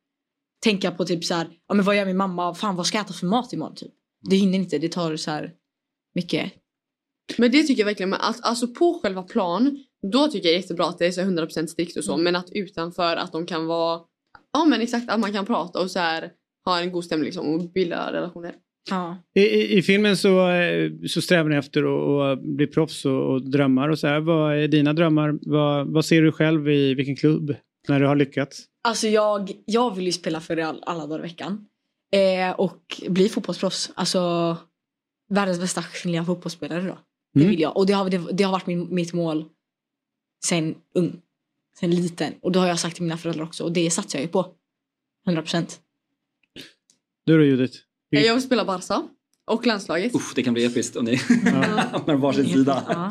tänka 0.63 0.91
på 0.91 1.05
typ 1.05 1.25
så 1.25 1.33
här. 1.33 1.47
Ja, 1.67 1.73
men 1.73 1.85
vad 1.85 1.97
gör 1.97 2.05
min 2.05 2.17
mamma? 2.17 2.53
Fan 2.53 2.75
vad 2.75 2.85
ska 2.85 2.97
jag 2.97 3.05
äta 3.05 3.13
för 3.13 3.25
mat 3.25 3.53
imorgon? 3.53 3.75
Typ. 3.75 3.91
Du 4.21 4.35
hinner 4.35 4.57
inte. 4.57 4.77
Det 4.77 4.89
tar 4.89 5.15
så 5.15 5.31
här 5.31 5.51
mycket. 6.15 6.51
Men 7.37 7.51
det 7.51 7.63
tycker 7.63 7.81
jag 7.81 7.85
verkligen. 7.85 8.09
Men 8.09 8.21
att, 8.21 8.45
alltså 8.45 8.67
på 8.67 8.99
själva 9.03 9.23
plan. 9.23 9.83
Då 10.11 10.27
tycker 10.27 10.49
jag 10.49 10.55
jättebra 10.55 10.85
att 10.85 10.99
det 10.99 11.05
är 11.05 11.11
så 11.11 11.21
100% 11.21 11.67
strikt 11.67 11.97
och 11.97 12.03
så. 12.03 12.13
Mm. 12.13 12.23
Men 12.23 12.35
att 12.35 12.49
utanför 12.51 13.15
att 13.15 13.31
de 13.31 13.45
kan 13.45 13.65
vara. 13.65 14.01
Ja 14.53 14.65
men 14.65 14.81
exakt 14.81 15.09
att 15.09 15.19
man 15.19 15.33
kan 15.33 15.45
prata 15.45 15.79
och 15.79 15.91
så 15.91 15.99
här. 15.99 16.31
Ha 16.65 16.79
en 16.79 16.91
god 16.91 17.03
stämning 17.05 17.25
liksom 17.25 17.47
och 17.53 17.71
bilda 17.71 18.13
relationer. 18.13 18.55
Ja. 18.89 19.17
I, 19.33 19.41
i, 19.41 19.77
I 19.77 19.81
filmen 19.81 20.17
så, 20.17 20.49
eh, 20.49 20.91
så 21.07 21.21
strävar 21.21 21.49
ni 21.49 21.55
efter 21.55 21.83
att, 22.31 22.41
bli 22.41 22.67
proffs 22.67 23.05
och, 23.05 23.31
och 23.31 23.49
drömmar 23.49 23.89
och 23.89 23.99
så 23.99 24.07
här. 24.07 24.19
Vad 24.19 24.57
är 24.57 24.67
dina 24.67 24.93
drömmar? 24.93 25.39
Vad, 25.41 25.87
vad 25.87 26.05
ser 26.05 26.21
du 26.21 26.31
själv 26.31 26.69
i 26.69 26.93
vilken 26.93 27.15
klubb 27.15 27.55
när 27.87 27.99
du 27.99 28.07
har 28.07 28.15
lyckats? 28.15 28.65
Alltså 28.83 29.07
jag, 29.07 29.51
jag 29.65 29.95
vill 29.95 30.05
ju 30.05 30.11
spela 30.11 30.39
för 30.41 30.55
Real 30.55 30.83
alla 30.85 31.07
dagar 31.07 31.19
i 31.19 31.21
veckan. 31.21 31.65
Eh, 32.11 32.51
och 32.59 33.01
bli 33.09 33.29
fotbollsproffs. 33.29 33.91
Alltså 33.95 34.57
världens 35.29 35.59
bästa 35.59 35.81
kvinnliga 35.81 36.25
fotbollsspelare 36.25 36.81
då. 36.81 36.97
Det 37.33 37.39
Mm. 37.39 37.51
vill 37.51 37.59
jag. 37.61 37.77
Och 37.77 37.85
det 37.85 37.93
har, 37.93 38.09
det, 38.09 38.21
det 38.31 38.43
har 38.43 38.51
varit 38.51 38.67
min, 38.67 38.95
mitt 38.95 39.13
mål 39.13 39.45
sen 40.45 40.75
ung. 40.95 41.21
Sen 41.79 41.91
liten. 41.91 42.33
Och 42.41 42.51
det 42.51 42.59
har 42.59 42.67
jag 42.67 42.79
sagt 42.79 42.95
till 42.95 43.03
mina 43.03 43.17
föräldrar 43.17 43.43
också. 43.43 43.63
Och 43.63 43.71
det 43.71 43.89
satsar 43.89 44.19
jag 44.19 44.23
ju 44.25 44.31
på. 44.31 44.45
100%. 45.27 45.79
Du 47.25 47.37
då 47.37 47.43
Judith? 47.43 47.77
Jag 48.09 48.33
vill 48.33 48.43
spela 48.43 48.65
Barca. 48.65 49.07
Och 49.45 49.67
landslaget. 49.67 50.15
Uff, 50.15 50.33
det 50.35 50.43
kan 50.43 50.53
bli 50.53 50.65
episkt 50.65 50.95
om 50.95 51.05
ni 51.05 51.15
hamnar 51.45 52.03
på 52.03 52.17
varsin 52.17 52.45
sida. 52.45 52.83
Ja. 52.87 53.09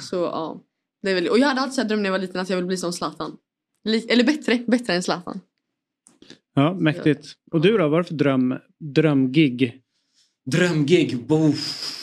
Så 0.00 0.16
ja. 0.16 0.62
Det 1.02 1.10
är 1.10 1.14
väl, 1.14 1.28
och 1.28 1.38
jag 1.38 1.46
hade 1.46 1.60
alltid 1.60 1.74
så 1.74 1.80
här 1.80 1.88
dröm 1.88 2.02
när 2.02 2.06
jag 2.06 2.12
var 2.12 2.18
liten 2.18 2.40
att 2.40 2.50
jag 2.50 2.56
ville 2.56 2.66
bli 2.66 2.76
som 2.76 2.92
Zlatan. 2.92 3.36
Eller 4.08 4.24
bättre, 4.24 4.64
bättre 4.66 4.94
än 4.94 5.02
Zlatan. 5.02 5.40
Ja, 6.54 6.74
mäktigt. 6.74 7.32
Och 7.52 7.60
du 7.60 7.78
då? 7.78 7.88
Vad 7.88 7.98
är 7.98 8.02
det 8.02 8.08
för 8.08 8.14
dröm, 8.14 8.54
drömgig? 8.78 9.80
Drömgig. 10.50 11.26
Boff. 11.26 12.02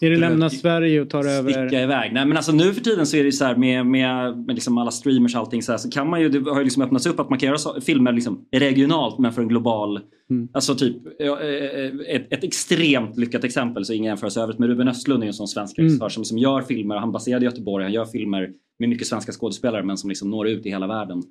Är 0.00 0.10
det 0.10 0.16
lämna. 0.16 0.50
Sverige 0.50 1.00
och 1.00 1.10
ta 1.10 1.18
över? 1.18 1.50
Sticka 1.50 1.82
iväg. 1.82 2.12
Nej 2.12 2.26
men 2.26 2.36
alltså 2.36 2.52
nu 2.52 2.72
för 2.72 2.80
tiden 2.80 3.06
så 3.06 3.16
är 3.16 3.20
det 3.20 3.26
ju 3.26 3.32
så 3.32 3.44
här 3.44 3.56
med, 3.56 3.86
med, 3.86 4.38
med 4.46 4.54
liksom 4.54 4.78
alla 4.78 4.90
streamers 4.90 5.34
och 5.34 5.40
allting 5.40 5.62
så, 5.62 5.72
här, 5.72 5.78
så 5.78 5.90
kan 5.90 6.10
man 6.10 6.20
ju, 6.20 6.28
det 6.28 6.50
har 6.50 6.58
ju 6.58 6.64
liksom 6.64 6.82
öppnats 6.82 7.06
upp 7.06 7.20
att 7.20 7.30
man 7.30 7.38
kan 7.38 7.46
göra 7.46 7.58
så, 7.58 7.80
filmer 7.80 8.12
liksom 8.12 8.46
regionalt 8.52 9.18
men 9.18 9.32
för 9.32 9.42
en 9.42 9.48
global 9.48 10.00
Mm. 10.30 10.48
Alltså 10.52 10.74
typ 10.74 10.96
ja, 11.18 11.40
eh, 11.40 11.90
ett, 12.08 12.32
ett 12.32 12.44
extremt 12.44 13.16
lyckat 13.16 13.44
exempel 13.44 13.84
så 13.84 13.92
ingen 13.92 14.08
jämförelse 14.08 14.40
övrigt 14.40 14.58
men 14.58 14.68
Ruben 14.68 14.88
Östlund 14.88 15.22
är 15.22 15.26
ju 15.26 15.28
en 15.28 15.34
sån 15.34 15.48
svensk 15.48 15.78
Mm. 15.78 15.88
regissör 15.88 16.08
som 16.08 16.20
liksom 16.20 16.38
gör 16.38 16.62
filmer, 16.62 16.96
han 16.96 17.08
är 17.08 17.12
baserad 17.12 17.42
i 17.42 17.44
Göteborg, 17.44 17.84
han 17.84 17.92
gör 17.92 18.04
filmer 18.04 18.50
med 18.78 18.88
mycket 18.88 19.06
svenska 19.06 19.32
skådespelare 19.32 19.82
men 19.82 19.96
som 19.96 20.08
liksom 20.08 20.30
når 20.30 20.48
ut 20.48 20.66
i 20.66 20.68
hela 20.68 20.86
världen. 20.86 21.22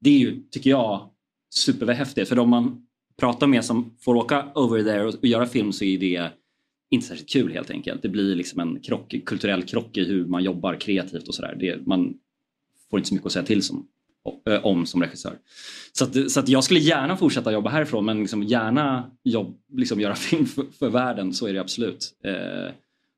Det 0.00 0.10
är 0.10 0.18
ju, 0.18 0.42
tycker 0.50 0.70
jag, 0.70 1.10
superhäftigt. 1.54 2.28
För 2.28 2.36
de 2.36 2.50
man 2.50 2.86
pratar 3.20 3.46
med 3.46 3.64
som 3.64 3.96
får 4.00 4.14
åka 4.14 4.44
over 4.54 4.82
there 4.82 5.04
och, 5.04 5.14
och 5.14 5.26
göra 5.26 5.46
film 5.46 5.72
så 5.72 5.84
är 5.84 5.98
det 5.98 6.30
inte 6.90 7.06
särskilt 7.06 7.30
kul 7.30 7.52
helt 7.52 7.70
enkelt. 7.70 8.02
Det 8.02 8.08
blir 8.08 8.36
liksom 8.36 8.60
en 8.60 8.80
krock, 8.80 9.14
kulturell 9.26 9.62
krock 9.62 9.96
i 9.96 10.04
hur 10.04 10.26
man 10.26 10.44
jobbar 10.44 10.74
kreativt 10.80 11.28
och 11.28 11.34
sådär. 11.34 11.82
Man 11.86 12.14
får 12.90 12.98
inte 12.98 13.08
så 13.08 13.14
mycket 13.14 13.26
att 13.26 13.32
säga 13.32 13.44
till 13.44 13.62
som, 13.62 13.86
om 14.62 14.86
som 14.86 15.02
regissör. 15.02 15.38
Så, 15.92 16.04
att, 16.04 16.30
så 16.30 16.40
att 16.40 16.48
jag 16.48 16.64
skulle 16.64 16.80
gärna 16.80 17.16
fortsätta 17.16 17.52
jobba 17.52 17.70
härifrån 17.70 18.04
men 18.04 18.20
liksom 18.20 18.42
gärna 18.42 19.10
jobb, 19.24 19.58
liksom 19.72 20.00
göra 20.00 20.14
film 20.14 20.46
för, 20.46 20.64
för 20.78 20.88
världen, 20.88 21.32
så 21.32 21.46
är 21.46 21.52
det 21.52 21.60
absolut. 21.60 22.14
Eh, 22.24 22.72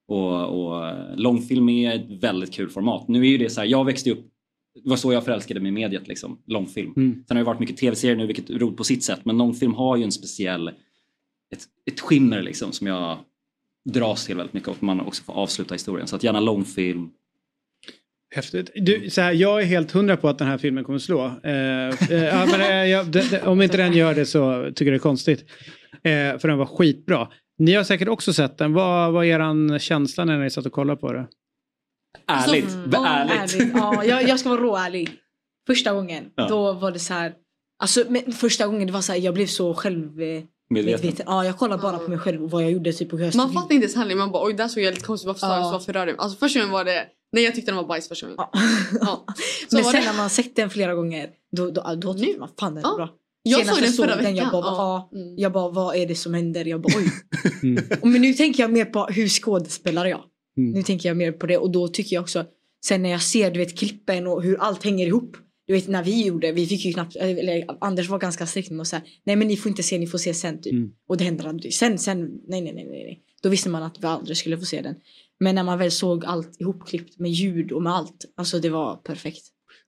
och, 0.09 0.45
och 0.45 0.95
långfilm 1.17 1.69
är 1.69 1.95
ett 1.95 2.23
väldigt 2.23 2.53
kul 2.53 2.69
format. 2.69 3.09
Nu 3.09 3.21
är 3.21 3.31
ju 3.31 3.39
det 3.39 3.51
så 3.51 3.61
här, 3.61 3.69
jag 3.69 3.85
växte 3.85 4.11
upp 4.11 4.33
det 4.85 4.91
var 4.91 4.97
så 4.97 5.13
jag 5.13 5.25
förälskade 5.25 5.61
mig 5.61 5.69
i 5.69 5.73
mediet, 5.73 6.09
liksom, 6.09 6.39
långfilm. 6.47 6.93
Mm. 6.97 7.25
Sen 7.29 7.37
har 7.37 7.45
det 7.45 7.47
varit 7.47 7.61
mycket 7.61 7.77
tv-serier 7.77 8.17
nu, 8.17 8.27
vilket 8.27 8.51
är 8.51 8.59
roligt 8.59 8.77
på 8.77 8.85
sitt 8.85 9.05
sätt. 9.05 9.25
Men 9.25 9.39
långfilm 9.39 9.75
har 9.75 9.97
ju 9.97 10.05
en 10.05 10.13
speciell, 10.13 10.69
ett, 10.69 11.65
ett 11.91 12.01
skimmer 12.01 12.43
liksom, 12.43 12.73
som 12.73 12.87
jag 12.87 13.19
dras 13.93 14.27
till 14.27 14.37
väldigt 14.37 14.55
mycket 14.55 14.69
och 14.69 14.83
man 14.83 15.01
också 15.01 15.23
får 15.23 15.33
avsluta 15.33 15.75
historien. 15.75 16.07
Så 16.07 16.17
att 16.17 16.23
gärna 16.23 16.41
långfilm. 16.41 17.11
Häftigt. 18.35 18.71
Du, 18.75 19.11
så 19.11 19.21
här, 19.21 19.33
jag 19.33 19.63
är 19.63 19.67
helt 19.67 19.93
hundra 19.93 20.17
på 20.17 20.29
att 20.29 20.39
den 20.39 20.49
här 20.49 20.59
filmen 20.59 20.85
kommer 20.85 20.99
slå. 20.99 21.25
Eh, 21.43 21.53
eh, 21.53 22.25
ja, 22.25 22.47
men, 22.51 22.61
eh, 22.61 22.85
jag, 22.91 23.07
det, 23.07 23.31
det, 23.31 23.43
om 23.43 23.63
inte 23.63 23.77
den 23.77 23.93
gör 23.93 24.15
det 24.15 24.27
så 24.27 24.65
tycker 24.75 24.85
jag 24.85 24.93
det 24.93 24.97
är 24.97 24.99
konstigt. 24.99 25.45
Eh, 25.93 26.39
för 26.39 26.49
den 26.49 26.59
var 26.59 26.67
skitbra. 26.67 27.29
Ni 27.59 27.75
har 27.75 27.85
säkert 27.85 28.09
också 28.09 28.33
sett 28.33 28.59
den. 28.59 28.73
Vad 28.73 29.13
var 29.13 29.25
er 29.25 29.79
känsla 29.79 30.25
när 30.25 30.39
ni 30.39 30.51
satt 30.51 30.67
och 30.67 30.73
kollade 30.73 31.01
på 31.01 31.13
det? 31.13 31.27
Ärligt. 32.27 32.65
Alltså, 32.65 32.89
ja, 32.93 33.07
ärligt. 33.07 33.73
Ja, 33.75 34.05
jag, 34.05 34.29
jag 34.29 34.41
ska 34.41 34.49
vara 34.49 34.61
råärlig. 34.61 35.11
Första 35.67 35.93
gången, 35.93 36.25
Ja. 36.35 36.49
då 36.49 36.73
var 36.73 36.93
det 36.93 36.99
så 36.99 37.15
här. 37.15 37.35
Alltså, 37.79 38.05
men 38.09 38.33
första 38.33 38.67
gången 38.67 38.87
det 38.87 38.93
var 38.93 39.01
så 39.01 39.13
här, 39.13 39.21
jag 39.21 39.35
blev 39.35 39.47
så 39.47 39.75
själv... 39.75 40.21
Medveten. 40.71 41.01
medveten. 41.01 41.27
Ja, 41.29 41.45
jag 41.45 41.59
kollade 41.59 41.83
bara 41.83 41.99
på 41.99 42.11
mig 42.11 42.19
själv 42.19 42.45
och 42.45 42.51
vad 42.51 42.63
jag 42.63 42.71
gjorde 42.71 42.93
typ 42.93 43.11
på 43.11 43.19
hösten. 43.19 43.39
Man 43.39 43.53
fattar 43.53 43.75
inte 43.75 43.85
ens 43.85 43.95
handling, 43.97 44.19
man 44.19 44.33
bara 44.33 44.47
oj 44.47 44.53
där 44.55 44.69
såg 44.69 44.83
jag 44.83 44.95
lite 44.95 45.07
konstigt, 45.07 45.27
varför 45.27 45.41
sa 45.41 45.47
Ja. 45.49 45.57
jag 45.57 45.65
så, 45.67 45.73
varför 45.73 45.93
rörde 45.93 46.11
jag 46.11 46.17
mig? 46.17 46.23
Alltså 46.25 46.39
första 46.39 46.59
gången 46.61 46.73
var 46.73 46.85
det, 46.85 47.05
nej 47.33 47.45
jag 47.45 47.55
tyckte 47.55 47.71
den 47.71 47.77
var 47.77 47.85
bajs 47.87 48.09
första 48.09 48.27
gången. 48.27 48.37
Ja. 49.01 49.25
Så 49.71 49.77
Men 49.77 49.85
var 49.85 49.93
sen 49.93 50.01
det. 50.01 50.07
när 50.07 50.17
man 50.17 50.31
sett 50.31 50.57
den 50.57 50.71
flera 50.71 50.95
gånger, 50.95 51.29
då, 51.57 51.71
då, 51.71 51.95
då 51.97 52.15
tyckte 52.15 52.41
man 52.41 52.49
fan 52.61 52.75
den 52.75 52.85
är 52.85 52.89
Ja. 52.89 52.95
bra. 52.97 53.09
Jag 53.43 53.61
Senast 53.61 53.75
såg 53.79 53.85
den 53.85 53.93
förra 53.93 54.11
jag 54.11 54.17
veckan. 54.17 54.37
jag 54.37 54.51
bara, 54.53 54.65
Ja. 54.67 55.09
ja. 55.13 55.19
jag 55.37 55.53
bara, 55.53 55.69
vad 55.71 55.97
är 55.97 56.07
det 56.07 56.15
som 56.15 56.35
händer? 56.35 56.65
Jag 56.65 56.81
bara, 56.81 56.93
oj. 56.99 57.11
Och 58.01 58.09
Men 58.09 58.23
nu 58.23 58.33
tänker 58.35 58.63
jag 58.63 58.71
mer 58.73 58.85
på 58.85 59.05
hur 59.07 59.29
skådespelar 59.29 60.07
jag. 60.07 60.21
Mm. 60.57 60.71
Nu 60.73 60.83
tänker 60.83 61.09
jag 61.09 61.17
mer 61.17 61.33
på 61.33 61.47
det 61.47 61.59
och 61.59 61.71
då 61.71 61.89
tycker 61.89 62.17
jag 62.17 62.23
också, 62.23 62.45
sen 62.85 63.03
när 63.03 63.11
jag 63.11 63.23
ser 63.23 63.51
du 63.51 63.59
vet 63.59 63.79
klippen 63.79 64.27
och 64.27 64.43
hur 64.43 64.61
allt 64.61 64.85
hänger 64.85 65.07
ihop. 65.07 65.37
Du 65.67 65.73
vet 65.73 65.89
när 65.89 66.03
vi 66.05 66.27
gjorde, 66.27 66.53
vi 66.53 66.67
fick 66.67 66.85
ju 66.85 66.93
knappt, 66.93 67.17
eller 67.17 67.65
Anders 67.81 68.09
var 68.09 68.19
ganska 68.19 68.47
strikt 68.47 68.71
med 68.71 68.81
oss 68.81 68.89
säga, 68.89 69.03
nej 69.25 69.37
men 69.37 69.49
ni 69.49 69.57
får 69.57 69.69
inte 69.71 69.83
se, 69.83 69.99
ni 69.99 70.07
får 70.07 70.19
se 70.19 70.35
sen 70.35 70.63
typ. 70.63 70.73
Mm. 70.73 70.91
Och 71.09 71.17
det 71.17 71.25
händer 71.25 71.47
aldrig. 71.49 71.75
Sen, 71.75 71.99
sen, 71.99 72.19
nej 72.49 72.61
nej 72.61 72.73
nej 72.73 72.85
nej. 72.89 73.23
Då 73.43 73.49
visste 73.49 73.69
man 73.69 73.83
att 73.83 73.97
vi 74.03 74.07
aldrig 74.07 74.37
skulle 74.37 74.59
få 74.59 74.65
se 74.65 74.81
den. 74.83 74.95
Men 75.41 75.55
när 75.55 75.63
man 75.65 75.79
väl 75.79 75.91
såg 75.91 76.25
allt 76.25 76.61
ihopklippt 76.61 77.19
med 77.19 77.31
ljud 77.31 77.73
och 77.73 77.83
med 77.83 77.93
allt, 77.93 78.25
alltså 78.37 78.59
det 78.59 78.69
var 78.69 78.97
perfekt. 78.97 79.43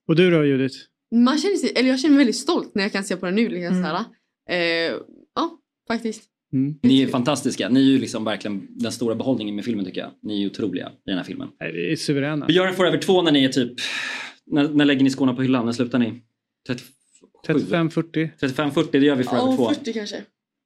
Och 0.07 0.15
du 0.15 0.31
då 0.31 0.45
Judith? 0.45 0.75
Man 1.15 1.37
känner 1.37 1.55
sig, 1.55 1.71
eller 1.75 1.89
jag 1.89 1.99
känner 1.99 2.15
mig 2.15 2.17
väldigt 2.17 2.35
stolt 2.35 2.75
när 2.75 2.83
jag 2.83 2.91
kan 2.91 3.03
se 3.03 3.15
på 3.17 3.25
den 3.25 3.35
nu. 3.35 3.49
Liksom, 3.49 3.77
Mm. 3.77 3.83
så 3.83 3.87
här. 3.87 4.05
Eh, 4.49 4.93
ja, 5.35 5.59
faktiskt. 5.87 6.23
Ni 6.83 7.01
är 7.01 7.07
fantastiska. 7.07 7.69
Ni 7.69 7.79
är 7.79 7.83
ju 7.91 7.97
liksom 7.99 8.25
verkligen 8.25 8.67
den 8.69 8.91
stora 8.91 9.15
behållningen 9.15 9.55
med 9.55 9.65
filmen 9.65 9.85
tycker 9.85 10.01
jag. 10.01 10.11
Ni 10.23 10.33
är 10.33 10.37
ju 10.37 10.47
otroliga 10.47 10.87
i 10.89 11.09
den 11.09 11.17
här 11.17 11.23
filmen. 11.23 11.47
Nej, 11.59 11.71
det 11.71 11.91
är 11.91 11.95
suveräna. 11.95 12.45
Vi 12.45 12.53
gör 12.53 12.67
en 12.67 12.73
Forever 12.75 12.97
2 12.97 13.21
när 13.21 13.31
ni 13.31 13.43
är 13.43 13.49
typ... 13.49 13.73
När, 14.49 14.69
när 14.69 14.85
lägger 14.85 15.03
ni 15.03 15.09
skorna 15.09 15.33
på 15.33 15.41
hyllan? 15.41 15.65
När 15.65 15.71
slutar 15.71 15.99
ni? 15.99 16.21
35-40? 17.43 18.29
35-40, 18.39 18.87
det 18.91 18.97
gör 18.97 19.15
vi 19.15 19.23
Forever 19.23 19.55
2. 19.55 19.63
Ja, 19.63 19.73
40 19.73 19.93
kanske. 19.93 20.23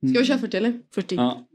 Ska 0.09 0.19
vi 0.19 0.25
köra 0.25 0.37
40 0.37 0.57
eller? 0.57 0.79
40. 0.93 1.15
Ja. 1.15 1.47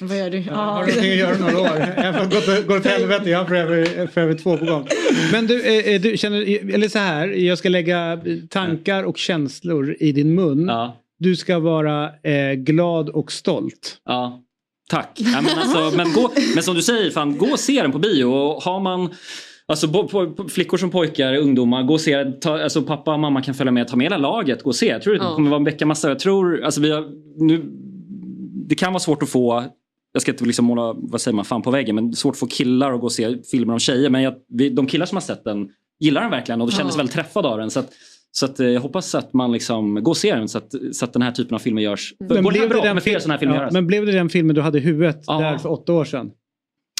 Vad 0.00 0.18
gör 0.18 0.30
du? 0.30 0.40
Har 0.40 0.86
du 0.86 0.92
någonting 0.92 1.12
att 1.12 1.18
göra 1.18 1.38
några 1.38 1.58
år? 1.60 2.66
Gått 2.66 2.80
åt 2.80 2.86
helvete, 2.86 3.30
jag 3.30 3.38
har 3.38 3.46
Forever, 3.46 4.06
forever 4.06 4.34
2 4.34 4.56
på 4.56 4.64
gång. 4.64 4.88
Men 5.32 5.46
du, 5.46 5.62
eh, 5.62 5.94
eh, 5.94 6.00
du 6.00 6.16
känner, 6.16 6.72
eller 6.74 6.88
så 6.88 6.98
här, 6.98 7.28
jag 7.28 7.58
ska 7.58 7.68
lägga 7.68 8.20
tankar 8.50 9.02
och 9.04 9.18
känslor 9.18 9.96
i 10.00 10.12
din 10.12 10.34
mun. 10.34 10.70
Du 11.18 11.36
ska 11.36 11.58
vara 11.58 12.10
eh, 12.22 12.52
glad 12.52 13.08
och 13.08 13.32
stolt. 13.32 14.00
Ja, 14.04 14.42
tack. 14.90 15.10
Ja, 15.14 15.40
men, 15.40 15.58
alltså, 15.58 15.96
men, 15.96 16.12
gå, 16.12 16.32
men 16.54 16.62
som 16.62 16.74
du 16.74 16.82
säger, 16.82 17.10
fan, 17.10 17.38
gå 17.38 17.46
och 17.46 17.60
se 17.60 17.82
den 17.82 17.92
på 17.92 17.98
bio. 17.98 18.24
Och 18.24 18.62
har 18.62 18.80
man 18.80 19.14
Alltså 19.68 19.88
bo, 19.88 20.08
po, 20.08 20.30
po, 20.30 20.48
flickor 20.48 20.76
som 20.78 20.90
pojkar, 20.90 21.36
ungdomar, 21.36 21.82
gå 21.82 21.92
och 21.94 22.00
se. 22.00 22.24
Ta, 22.24 22.62
alltså, 22.62 22.82
pappa 22.82 23.12
och 23.14 23.20
mamma 23.20 23.42
kan 23.42 23.54
följa 23.54 23.72
med, 23.72 23.88
ta 23.88 23.96
med 23.96 24.04
hela 24.04 24.16
laget, 24.18 24.62
gå 24.62 24.70
och 24.70 24.76
se. 24.76 24.86
Jag 24.86 25.02
tror 25.02 25.14
det 25.14 25.20
Ja. 25.24 25.34
kommer 25.34 25.50
vara 25.50 25.58
en 25.58 25.64
vecka 25.64 25.86
massa. 25.86 26.08
Jag 26.08 26.18
tror, 26.18 26.62
alltså, 26.64 26.80
vi 26.80 26.90
har, 26.90 27.04
nu, 27.36 27.62
det 28.68 28.74
kan 28.74 28.92
vara 28.92 29.00
svårt 29.00 29.22
att 29.22 29.28
få 29.28 29.64
jag 30.12 30.22
ska 30.22 30.32
inte 30.32 30.44
liksom 30.44 30.64
måla 30.64 30.94
vad 30.98 31.20
säger 31.20 31.34
man, 31.34 31.44
fan 31.44 31.62
på 31.62 31.70
väggen 31.70 31.94
men 31.94 32.10
det 32.10 32.14
är 32.14 32.16
svårt 32.16 32.34
att 32.34 32.38
få 32.38 32.46
killar 32.46 32.92
att 32.92 33.00
gå 33.00 33.06
och 33.06 33.12
se 33.12 33.36
filmer 33.50 33.72
om 33.72 33.78
tjejer. 33.78 34.10
Men 34.10 34.22
jag, 34.22 34.34
vi, 34.48 34.68
de 34.70 34.86
killar 34.86 35.06
som 35.06 35.16
har 35.16 35.20
sett 35.20 35.44
den 35.44 35.68
gillar 36.00 36.20
den 36.22 36.30
verkligen 36.30 36.60
och 36.60 36.72
känner 36.72 36.90
sig 36.90 36.94
Ja. 36.94 36.98
väldigt 36.98 37.14
träffade 37.14 37.48
av 37.48 37.58
den. 37.58 37.70
Så, 37.70 37.80
att, 37.80 37.88
så 38.32 38.46
att, 38.46 38.60
eh, 38.60 38.66
jag 38.66 38.80
hoppas 38.80 39.14
att 39.14 39.32
man 39.32 39.52
liksom 39.52 39.94
går 40.04 40.12
och 40.12 40.16
ser 40.16 40.36
den 40.36 40.48
så 40.48 40.58
att, 40.58 40.72
så 40.92 41.04
att 41.04 41.12
den 41.12 41.22
här 41.22 41.32
typen 41.32 41.54
av 41.54 41.58
filmer 41.58 41.82
görs. 41.82 42.14
Här 42.20 42.26
blev 42.28 42.68
det 42.68 42.80
ja, 43.50 43.60
göras? 43.60 43.72
men 43.72 43.86
blev 43.86 44.06
det 44.06 44.12
den 44.12 44.28
filmen 44.28 44.54
du 44.56 44.60
hade 44.62 44.78
i 44.78 44.80
huvudet 44.80 45.24
Ja. 45.26 45.40
där 45.40 45.58
för 45.58 45.70
åtta 45.72 45.92
år 45.92 46.04
sedan? 46.04 46.30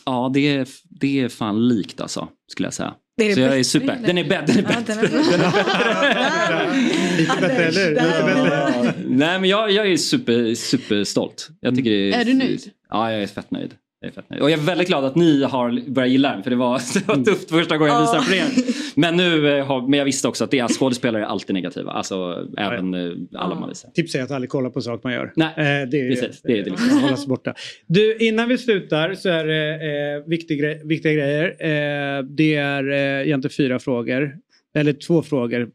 Ja, 0.07 0.31
det 0.35 0.57
är, 0.57 0.69
det 1.01 1.21
är 1.21 1.29
fan 1.29 1.69
likt 1.69 2.01
alltså, 2.01 2.29
skulle 2.53 2.67
jag 2.67 2.75
säga. 2.75 2.95
Det 3.17 3.31
är 3.31 3.35
så 3.35 3.41
jag 3.41 3.47
är 3.47 3.51
bättre, 3.51 3.65
super. 3.65 3.93
eller? 3.97 4.07
Den 4.07 4.19
är 4.19 4.25
bättre. 4.29 4.53
Den 4.53 4.67
är 4.67 4.73
Ja, 4.73 4.81
bättre. 4.87 5.09
den 5.09 5.41
är 5.41 7.17
Lite 7.19 7.33
bättre, 7.41 7.65
eller 7.65 7.89
hur? 7.89 7.95
Bättre. 7.95 8.95
Nej, 9.07 9.41
men 9.41 9.49
jag, 9.51 9.71
jag 9.71 9.93
är 9.93 9.97
super, 9.97 10.55
superstolt. 10.55 11.49
Jag 11.61 11.77
tycker 11.77 11.91
det 11.91 12.13
Är 12.13 12.25
du 12.25 12.35
nöjd? 12.35 12.71
Ja, 12.91 13.13
jag 13.13 13.23
är 13.23 13.27
fett 13.27 13.51
nöjd. 13.51 13.75
Jag 14.07 14.13
är 14.13 14.23
fett 14.23 14.31
nöjd. 14.31 14.43
Och 14.43 14.51
jag 14.51 14.61
är 14.61 14.65
väldigt 14.65 14.89
glad 14.89 15.05
att 15.05 15.15
ni 15.15 15.43
har 15.43 15.91
börjat 15.91 16.11
gilla 16.11 16.33
den 16.33 16.43
för 16.43 16.51
det 16.51 16.57
var, 16.57 16.81
det 16.95 17.09
var 17.09 17.25
tufft 17.25 17.51
första 17.51 17.77
gången 17.77 17.95
jag 17.95 18.01
visade 18.01 18.23
för 18.23 18.35
er. 18.35 18.47
Men, 18.95 19.17
nu, 19.17 19.59
eh, 19.59 19.67
har, 19.67 19.89
men 19.89 19.99
jag 19.99 20.05
visste 20.05 20.29
också 20.29 20.45
att 20.45 20.51
det 20.51 20.59
är 20.59 20.69
skådespelare 20.69 21.23
är 21.23 21.27
alltid 21.27 21.55
negativa. 21.55 21.93
Alltså 21.93 22.47
även 22.59 22.95
eh, 22.95 23.13
alla 23.35 23.55
man 23.55 23.69
visar. 23.69 23.91
Tips 23.91 24.15
är 24.15 24.23
att 24.23 24.31
aldrig 24.31 24.51
kolla 24.51 24.71
på 24.71 24.81
sak 24.81 25.05
man 25.05 25.13
gör. 25.13 25.33
Nej, 25.37 25.53
Eh, 25.57 25.89
det 25.89 26.01
är, 26.01 26.11
precis. 26.11 26.43
Det 26.43 26.53
är 26.53 26.65
det 26.65 26.71
liksom. 26.71 26.99
hålla 27.03 27.17
sig 27.17 27.29
borta. 27.29 27.55
Du, 27.87 28.17
innan 28.17 28.49
vi 28.49 28.59
slutar 28.59 29.15
så 29.15 29.29
är 29.29 29.45
det 29.45 30.17
eh, 30.17 30.29
viktig 30.29 30.61
grej, 30.61 30.83
viktiga 30.85 31.13
grejer. 31.13 31.45
Eh, 31.45 32.23
det 32.23 32.55
är 32.55 32.91
eh, 32.91 33.27
egentligen 33.27 33.53
fyra 33.53 33.79
frågor. 33.79 34.37
Eller 34.75 34.93
två 34.93 35.23
frågor 35.23 35.69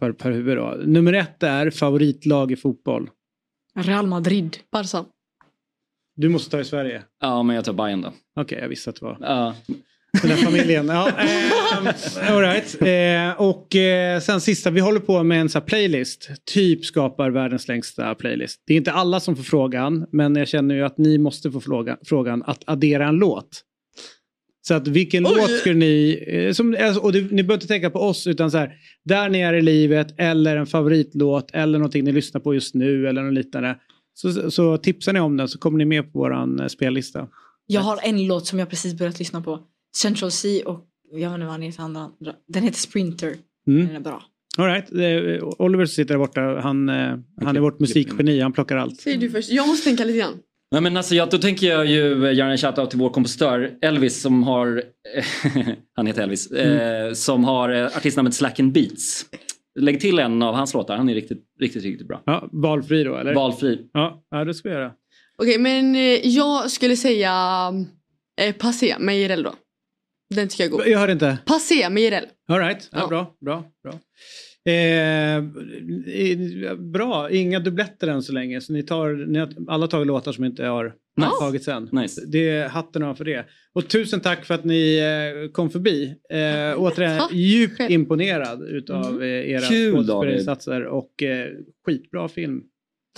per, 0.00 0.12
per 0.12 0.30
huvud. 0.30 0.56
Då. 0.56 0.76
Nummer 0.84 1.12
ett 1.12 1.42
är 1.42 1.70
favoritlag 1.70 2.52
i 2.52 2.56
fotboll. 2.56 3.10
Real 3.74 4.06
Madrid. 4.06 4.56
Barca. 4.72 5.04
Du 6.20 6.28
måste 6.28 6.50
ta 6.50 6.60
i 6.60 6.64
Sverige. 6.64 7.02
Ja, 7.20 7.42
men 7.42 7.56
jag 7.56 7.64
tar 7.64 7.72
Bayern 7.72 8.02
då. 8.02 8.12
Okej, 8.36 8.58
jag 8.62 8.68
visste 8.68 8.90
att 8.90 8.96
det 8.96 9.04
var 9.04 9.16
Ja. 9.20 9.54
den 10.22 10.30
här 10.30 10.36
familjen. 10.36 10.88
Ja, 10.88 11.08
eh, 11.08 12.32
all 12.32 12.40
right. 12.40 12.82
eh, 12.82 13.40
och 13.40 13.76
eh, 13.76 14.20
sen 14.20 14.40
sista, 14.40 14.70
vi 14.70 14.80
håller 14.80 15.00
på 15.00 15.22
med 15.22 15.40
en 15.40 15.48
här 15.54 15.60
playlist. 15.60 16.30
Typ 16.44 16.84
skapar 16.84 17.30
världens 17.30 17.68
längsta 17.68 18.14
playlist. 18.14 18.62
Det 18.66 18.72
är 18.72 18.76
inte 18.76 18.92
alla 18.92 19.20
som 19.20 19.36
får 19.36 19.42
frågan, 19.42 20.06
men 20.12 20.36
jag 20.36 20.48
känner 20.48 20.74
ju 20.74 20.82
att 20.82 20.98
ni 20.98 21.18
måste 21.18 21.50
få 21.50 21.60
fråga, 21.60 21.96
frågan 22.04 22.42
att 22.46 22.62
addera 22.66 23.08
en 23.08 23.16
låt. 23.16 23.62
Så 24.68 24.74
att 24.74 24.88
vilken 24.88 25.26
Oj. 25.26 25.32
låt 25.36 25.50
skulle 25.50 25.74
ni, 25.74 26.24
eh, 26.28 26.52
som, 26.52 26.76
alltså, 26.80 27.00
och 27.00 27.12
det, 27.12 27.20
ni 27.20 27.42
behöver 27.42 27.54
inte 27.54 27.66
tänka 27.66 27.90
på 27.90 27.98
oss 27.98 28.26
utan 28.26 28.50
så 28.50 28.58
här, 28.58 28.72
där 29.04 29.28
ni 29.28 29.40
är 29.40 29.54
i 29.54 29.62
livet 29.62 30.14
eller 30.18 30.56
en 30.56 30.66
favoritlåt 30.66 31.50
eller 31.52 31.78
någonting 31.78 32.04
ni 32.04 32.12
lyssnar 32.12 32.40
på 32.40 32.54
just 32.54 32.74
nu 32.74 33.08
eller 33.08 33.22
något 33.22 33.34
liknande. 33.34 33.76
Så, 34.20 34.50
så, 34.50 34.76
tipsar 34.76 35.12
ni 35.12 35.20
om 35.20 35.36
den 35.36 35.48
så 35.48 35.58
kommer 35.58 35.78
ni 35.78 35.84
med 35.84 36.12
på 36.12 36.18
våran 36.18 36.60
eh, 36.60 36.66
spellista. 36.66 37.28
Jag 37.66 37.80
har 37.80 37.98
en 38.02 38.26
låt 38.26 38.46
som 38.46 38.58
jag 38.58 38.70
precis 38.70 38.94
börjat 38.94 39.18
lyssna 39.18 39.40
på. 39.40 39.60
Central 39.96 40.30
C 40.30 40.62
och 40.62 40.84
jag 41.12 41.30
vet 41.30 41.34
inte 41.34 41.44
vad 41.44 41.52
han 41.52 41.62
heter 41.62 41.82
andra. 41.82 42.10
Den 42.48 42.62
heter 42.62 42.78
Sprinter. 42.78 43.34
Mm. 43.66 43.86
Den 43.86 43.96
är 43.96 44.00
bra. 44.00 44.22
All 44.58 44.66
right. 44.66 44.92
Eh, 44.92 45.48
Oliver 45.58 45.86
sitter 45.86 46.14
där 46.14 46.18
borta, 46.18 46.40
han, 46.40 46.88
eh, 46.88 47.18
han 47.40 47.56
är 47.56 47.60
vårt 47.60 47.80
musikgeni, 47.80 48.40
han 48.40 48.52
plockar 48.52 48.76
allt. 48.76 49.00
Säg 49.00 49.16
du 49.16 49.30
först. 49.30 49.50
Jag 49.50 49.68
måste 49.68 49.84
tänka 49.84 50.04
lite 50.04 50.18
grann. 50.18 50.34
Nej, 50.72 50.80
men 50.80 50.96
alltså, 50.96 51.14
jag, 51.14 51.30
då 51.30 51.38
tänker 51.38 51.66
jag 51.66 51.86
ju 51.86 52.32
göra 52.32 52.50
en 52.50 52.58
shoutout 52.58 52.90
till 52.90 52.98
vår 52.98 53.10
kompositör 53.10 53.70
Elvis 53.82 54.20
som 54.20 54.42
har, 54.42 54.82
han 55.96 56.06
heter 56.06 56.22
Elvis, 56.22 56.50
eh, 56.50 57.12
som 57.12 57.44
har 57.44 57.70
artistnamnet 57.70 58.34
Slack 58.34 58.60
and 58.60 58.72
Beats. 58.72 59.26
Lägg 59.78 60.00
till 60.00 60.18
en 60.18 60.42
av 60.42 60.54
hans 60.54 60.74
låtar, 60.74 60.96
han 60.96 61.08
är 61.08 61.14
riktigt, 61.14 61.44
riktigt, 61.60 61.82
riktigt 61.82 62.08
bra. 62.08 62.22
Ja, 62.26 62.48
valfri 62.52 63.04
då 63.04 63.16
eller? 63.16 63.34
Valfri. 63.34 63.88
Ja, 63.92 64.22
ja 64.30 64.44
det 64.44 64.54
ska 64.54 64.68
vi 64.68 64.74
göra. 64.74 64.92
Okej, 65.38 65.58
men 65.58 65.94
eh, 65.96 66.00
jag 66.26 66.70
skulle 66.70 66.96
säga 66.96 67.32
eh, 68.40 68.54
Passé 68.54 68.96
med 68.98 69.18
Jireel 69.18 69.42
då. 69.42 69.54
Den 70.34 70.48
tycker 70.48 70.64
jag 70.64 70.72
är 70.72 70.76
god. 70.76 70.86
Jag 70.86 70.98
hörde 70.98 71.12
inte. 71.12 71.38
Passé 71.46 71.90
med 71.90 72.02
Jireel. 72.02 72.26
All 72.48 72.58
right. 72.58 72.88
Ja, 72.92 72.98
Ja. 73.00 73.06
Bra, 73.08 73.34
bra, 73.40 73.64
bra. 73.82 73.92
Eh, 74.68 75.42
bra, 76.76 77.30
inga 77.30 77.60
dubbletter 77.60 78.08
än 78.08 78.22
så 78.22 78.32
länge. 78.32 78.60
Så 78.60 78.72
ni 78.72 78.82
tar, 78.82 79.26
ni 79.26 79.38
har 79.38 79.48
alla 79.68 79.86
tagit 79.86 80.06
låtar 80.06 80.32
som 80.32 80.44
inte 80.44 80.64
har 80.64 80.94
Nice. 81.16 81.30
tagits 81.40 81.68
än. 81.68 81.88
Nice. 81.92 82.26
Det 82.26 82.48
är 82.50 82.68
hatten 82.68 83.02
av 83.02 83.14
för 83.14 83.24
det. 83.24 83.46
Och 83.72 83.88
tusen 83.88 84.20
tack 84.20 84.44
för 84.44 84.54
att 84.54 84.64
ni 84.64 84.98
eh, 84.98 85.52
kom 85.52 85.70
förbi. 85.70 86.14
Eh, 86.30 86.80
återigen 86.82 87.18
Tack 87.18 87.32
djupt 87.32 87.80
imponerad 87.80 88.62
utav 88.62 89.22
eh, 89.22 89.28
era 89.28 89.60
skådespelarinsatser 89.60 90.84
och 90.84 91.22
eh, 91.22 91.48
skitbra 91.86 92.28
film. 92.28 92.62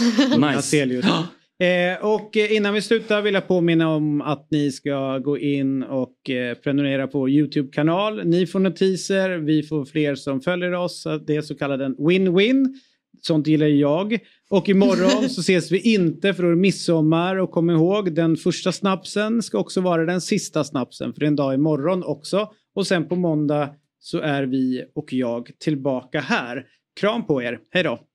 Nice. 0.53 0.87
Eh, 1.61 2.05
och 2.05 2.37
eh, 2.37 2.53
innan 2.53 2.75
vi 2.75 2.83
slutar 2.83 3.23
vill 3.23 3.35
jag 3.35 3.49
påminna 3.49 3.89
om 3.89 4.21
att 4.21 4.47
ni 4.51 4.73
ska 4.73 5.19
gå 5.19 5.39
in 5.39 5.83
och 5.83 6.31
eh, 6.31 6.55
prenumerera 6.55 7.07
på 7.07 7.19
vår 7.19 7.31
YouTube-kanal. 7.31 8.25
Ni 8.25 8.47
får 8.47 8.61
notiser, 8.61 9.31
vi 9.31 9.63
får 9.63 9.85
fler 9.85 10.15
som 10.15 10.41
följer 10.41 10.73
oss. 10.73 11.07
Det 11.27 11.37
är 11.37 11.43
så 11.43 11.55
kallad 11.55 11.83
en 11.83 11.97
win-win. 11.97 12.75
Sånt 13.23 13.47
gillar 13.47 13.67
jag. 13.67 14.19
Och 14.51 14.69
imorgon 14.69 15.29
så 15.29 15.41
ses 15.41 15.73
vi 15.73 15.95
inte 15.95 16.35
för 16.35 16.43
då 16.43 16.49
är 16.49 16.53
det 16.53 16.61
midsommar. 16.61 17.37
Och 17.37 17.51
kom 17.51 17.71
ihåg, 17.71 18.15
den 18.15 18.37
första 18.37 18.73
snapsen 18.73 19.43
ska 19.43 19.59
också 19.59 19.81
vara 19.81 20.05
den 20.05 20.21
sista 20.21 20.65
snapsen. 20.65 21.13
För 21.13 21.21
det 21.21 21.27
är 21.27 21.29
en 21.29 21.37
dag 21.37 21.55
imorgon 21.55 22.05
också. 22.05 22.51
Och 22.75 22.87
sen 22.87 23.09
på 23.09 23.17
måndag 23.17 23.75
så 23.99 24.19
är 24.19 24.43
vi 24.43 24.85
och 24.95 25.13
jag 25.13 25.51
tillbaka 25.59 26.21
här. 26.21 26.67
Kram 27.01 27.27
på 27.27 27.43
er, 27.43 27.59
hej 27.71 27.83
då! 27.83 28.10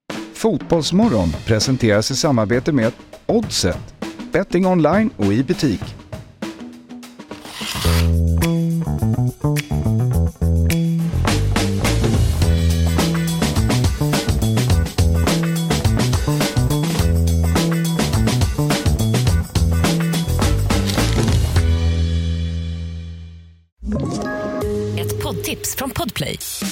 Fotbollsmorgon 0.46 1.32
presenteras 1.46 2.12
i 2.12 2.16
samarbete 2.16 2.72
med 2.72 2.92
Oddset, 3.26 3.96
betting 4.32 4.66
online 4.66 5.10
och 5.18 5.34
i 5.34 5.44
butik. 5.44 5.82
Ett 24.98 25.24
poddtips 25.24 25.76
från 25.76 25.90
Podplay. 25.90 26.40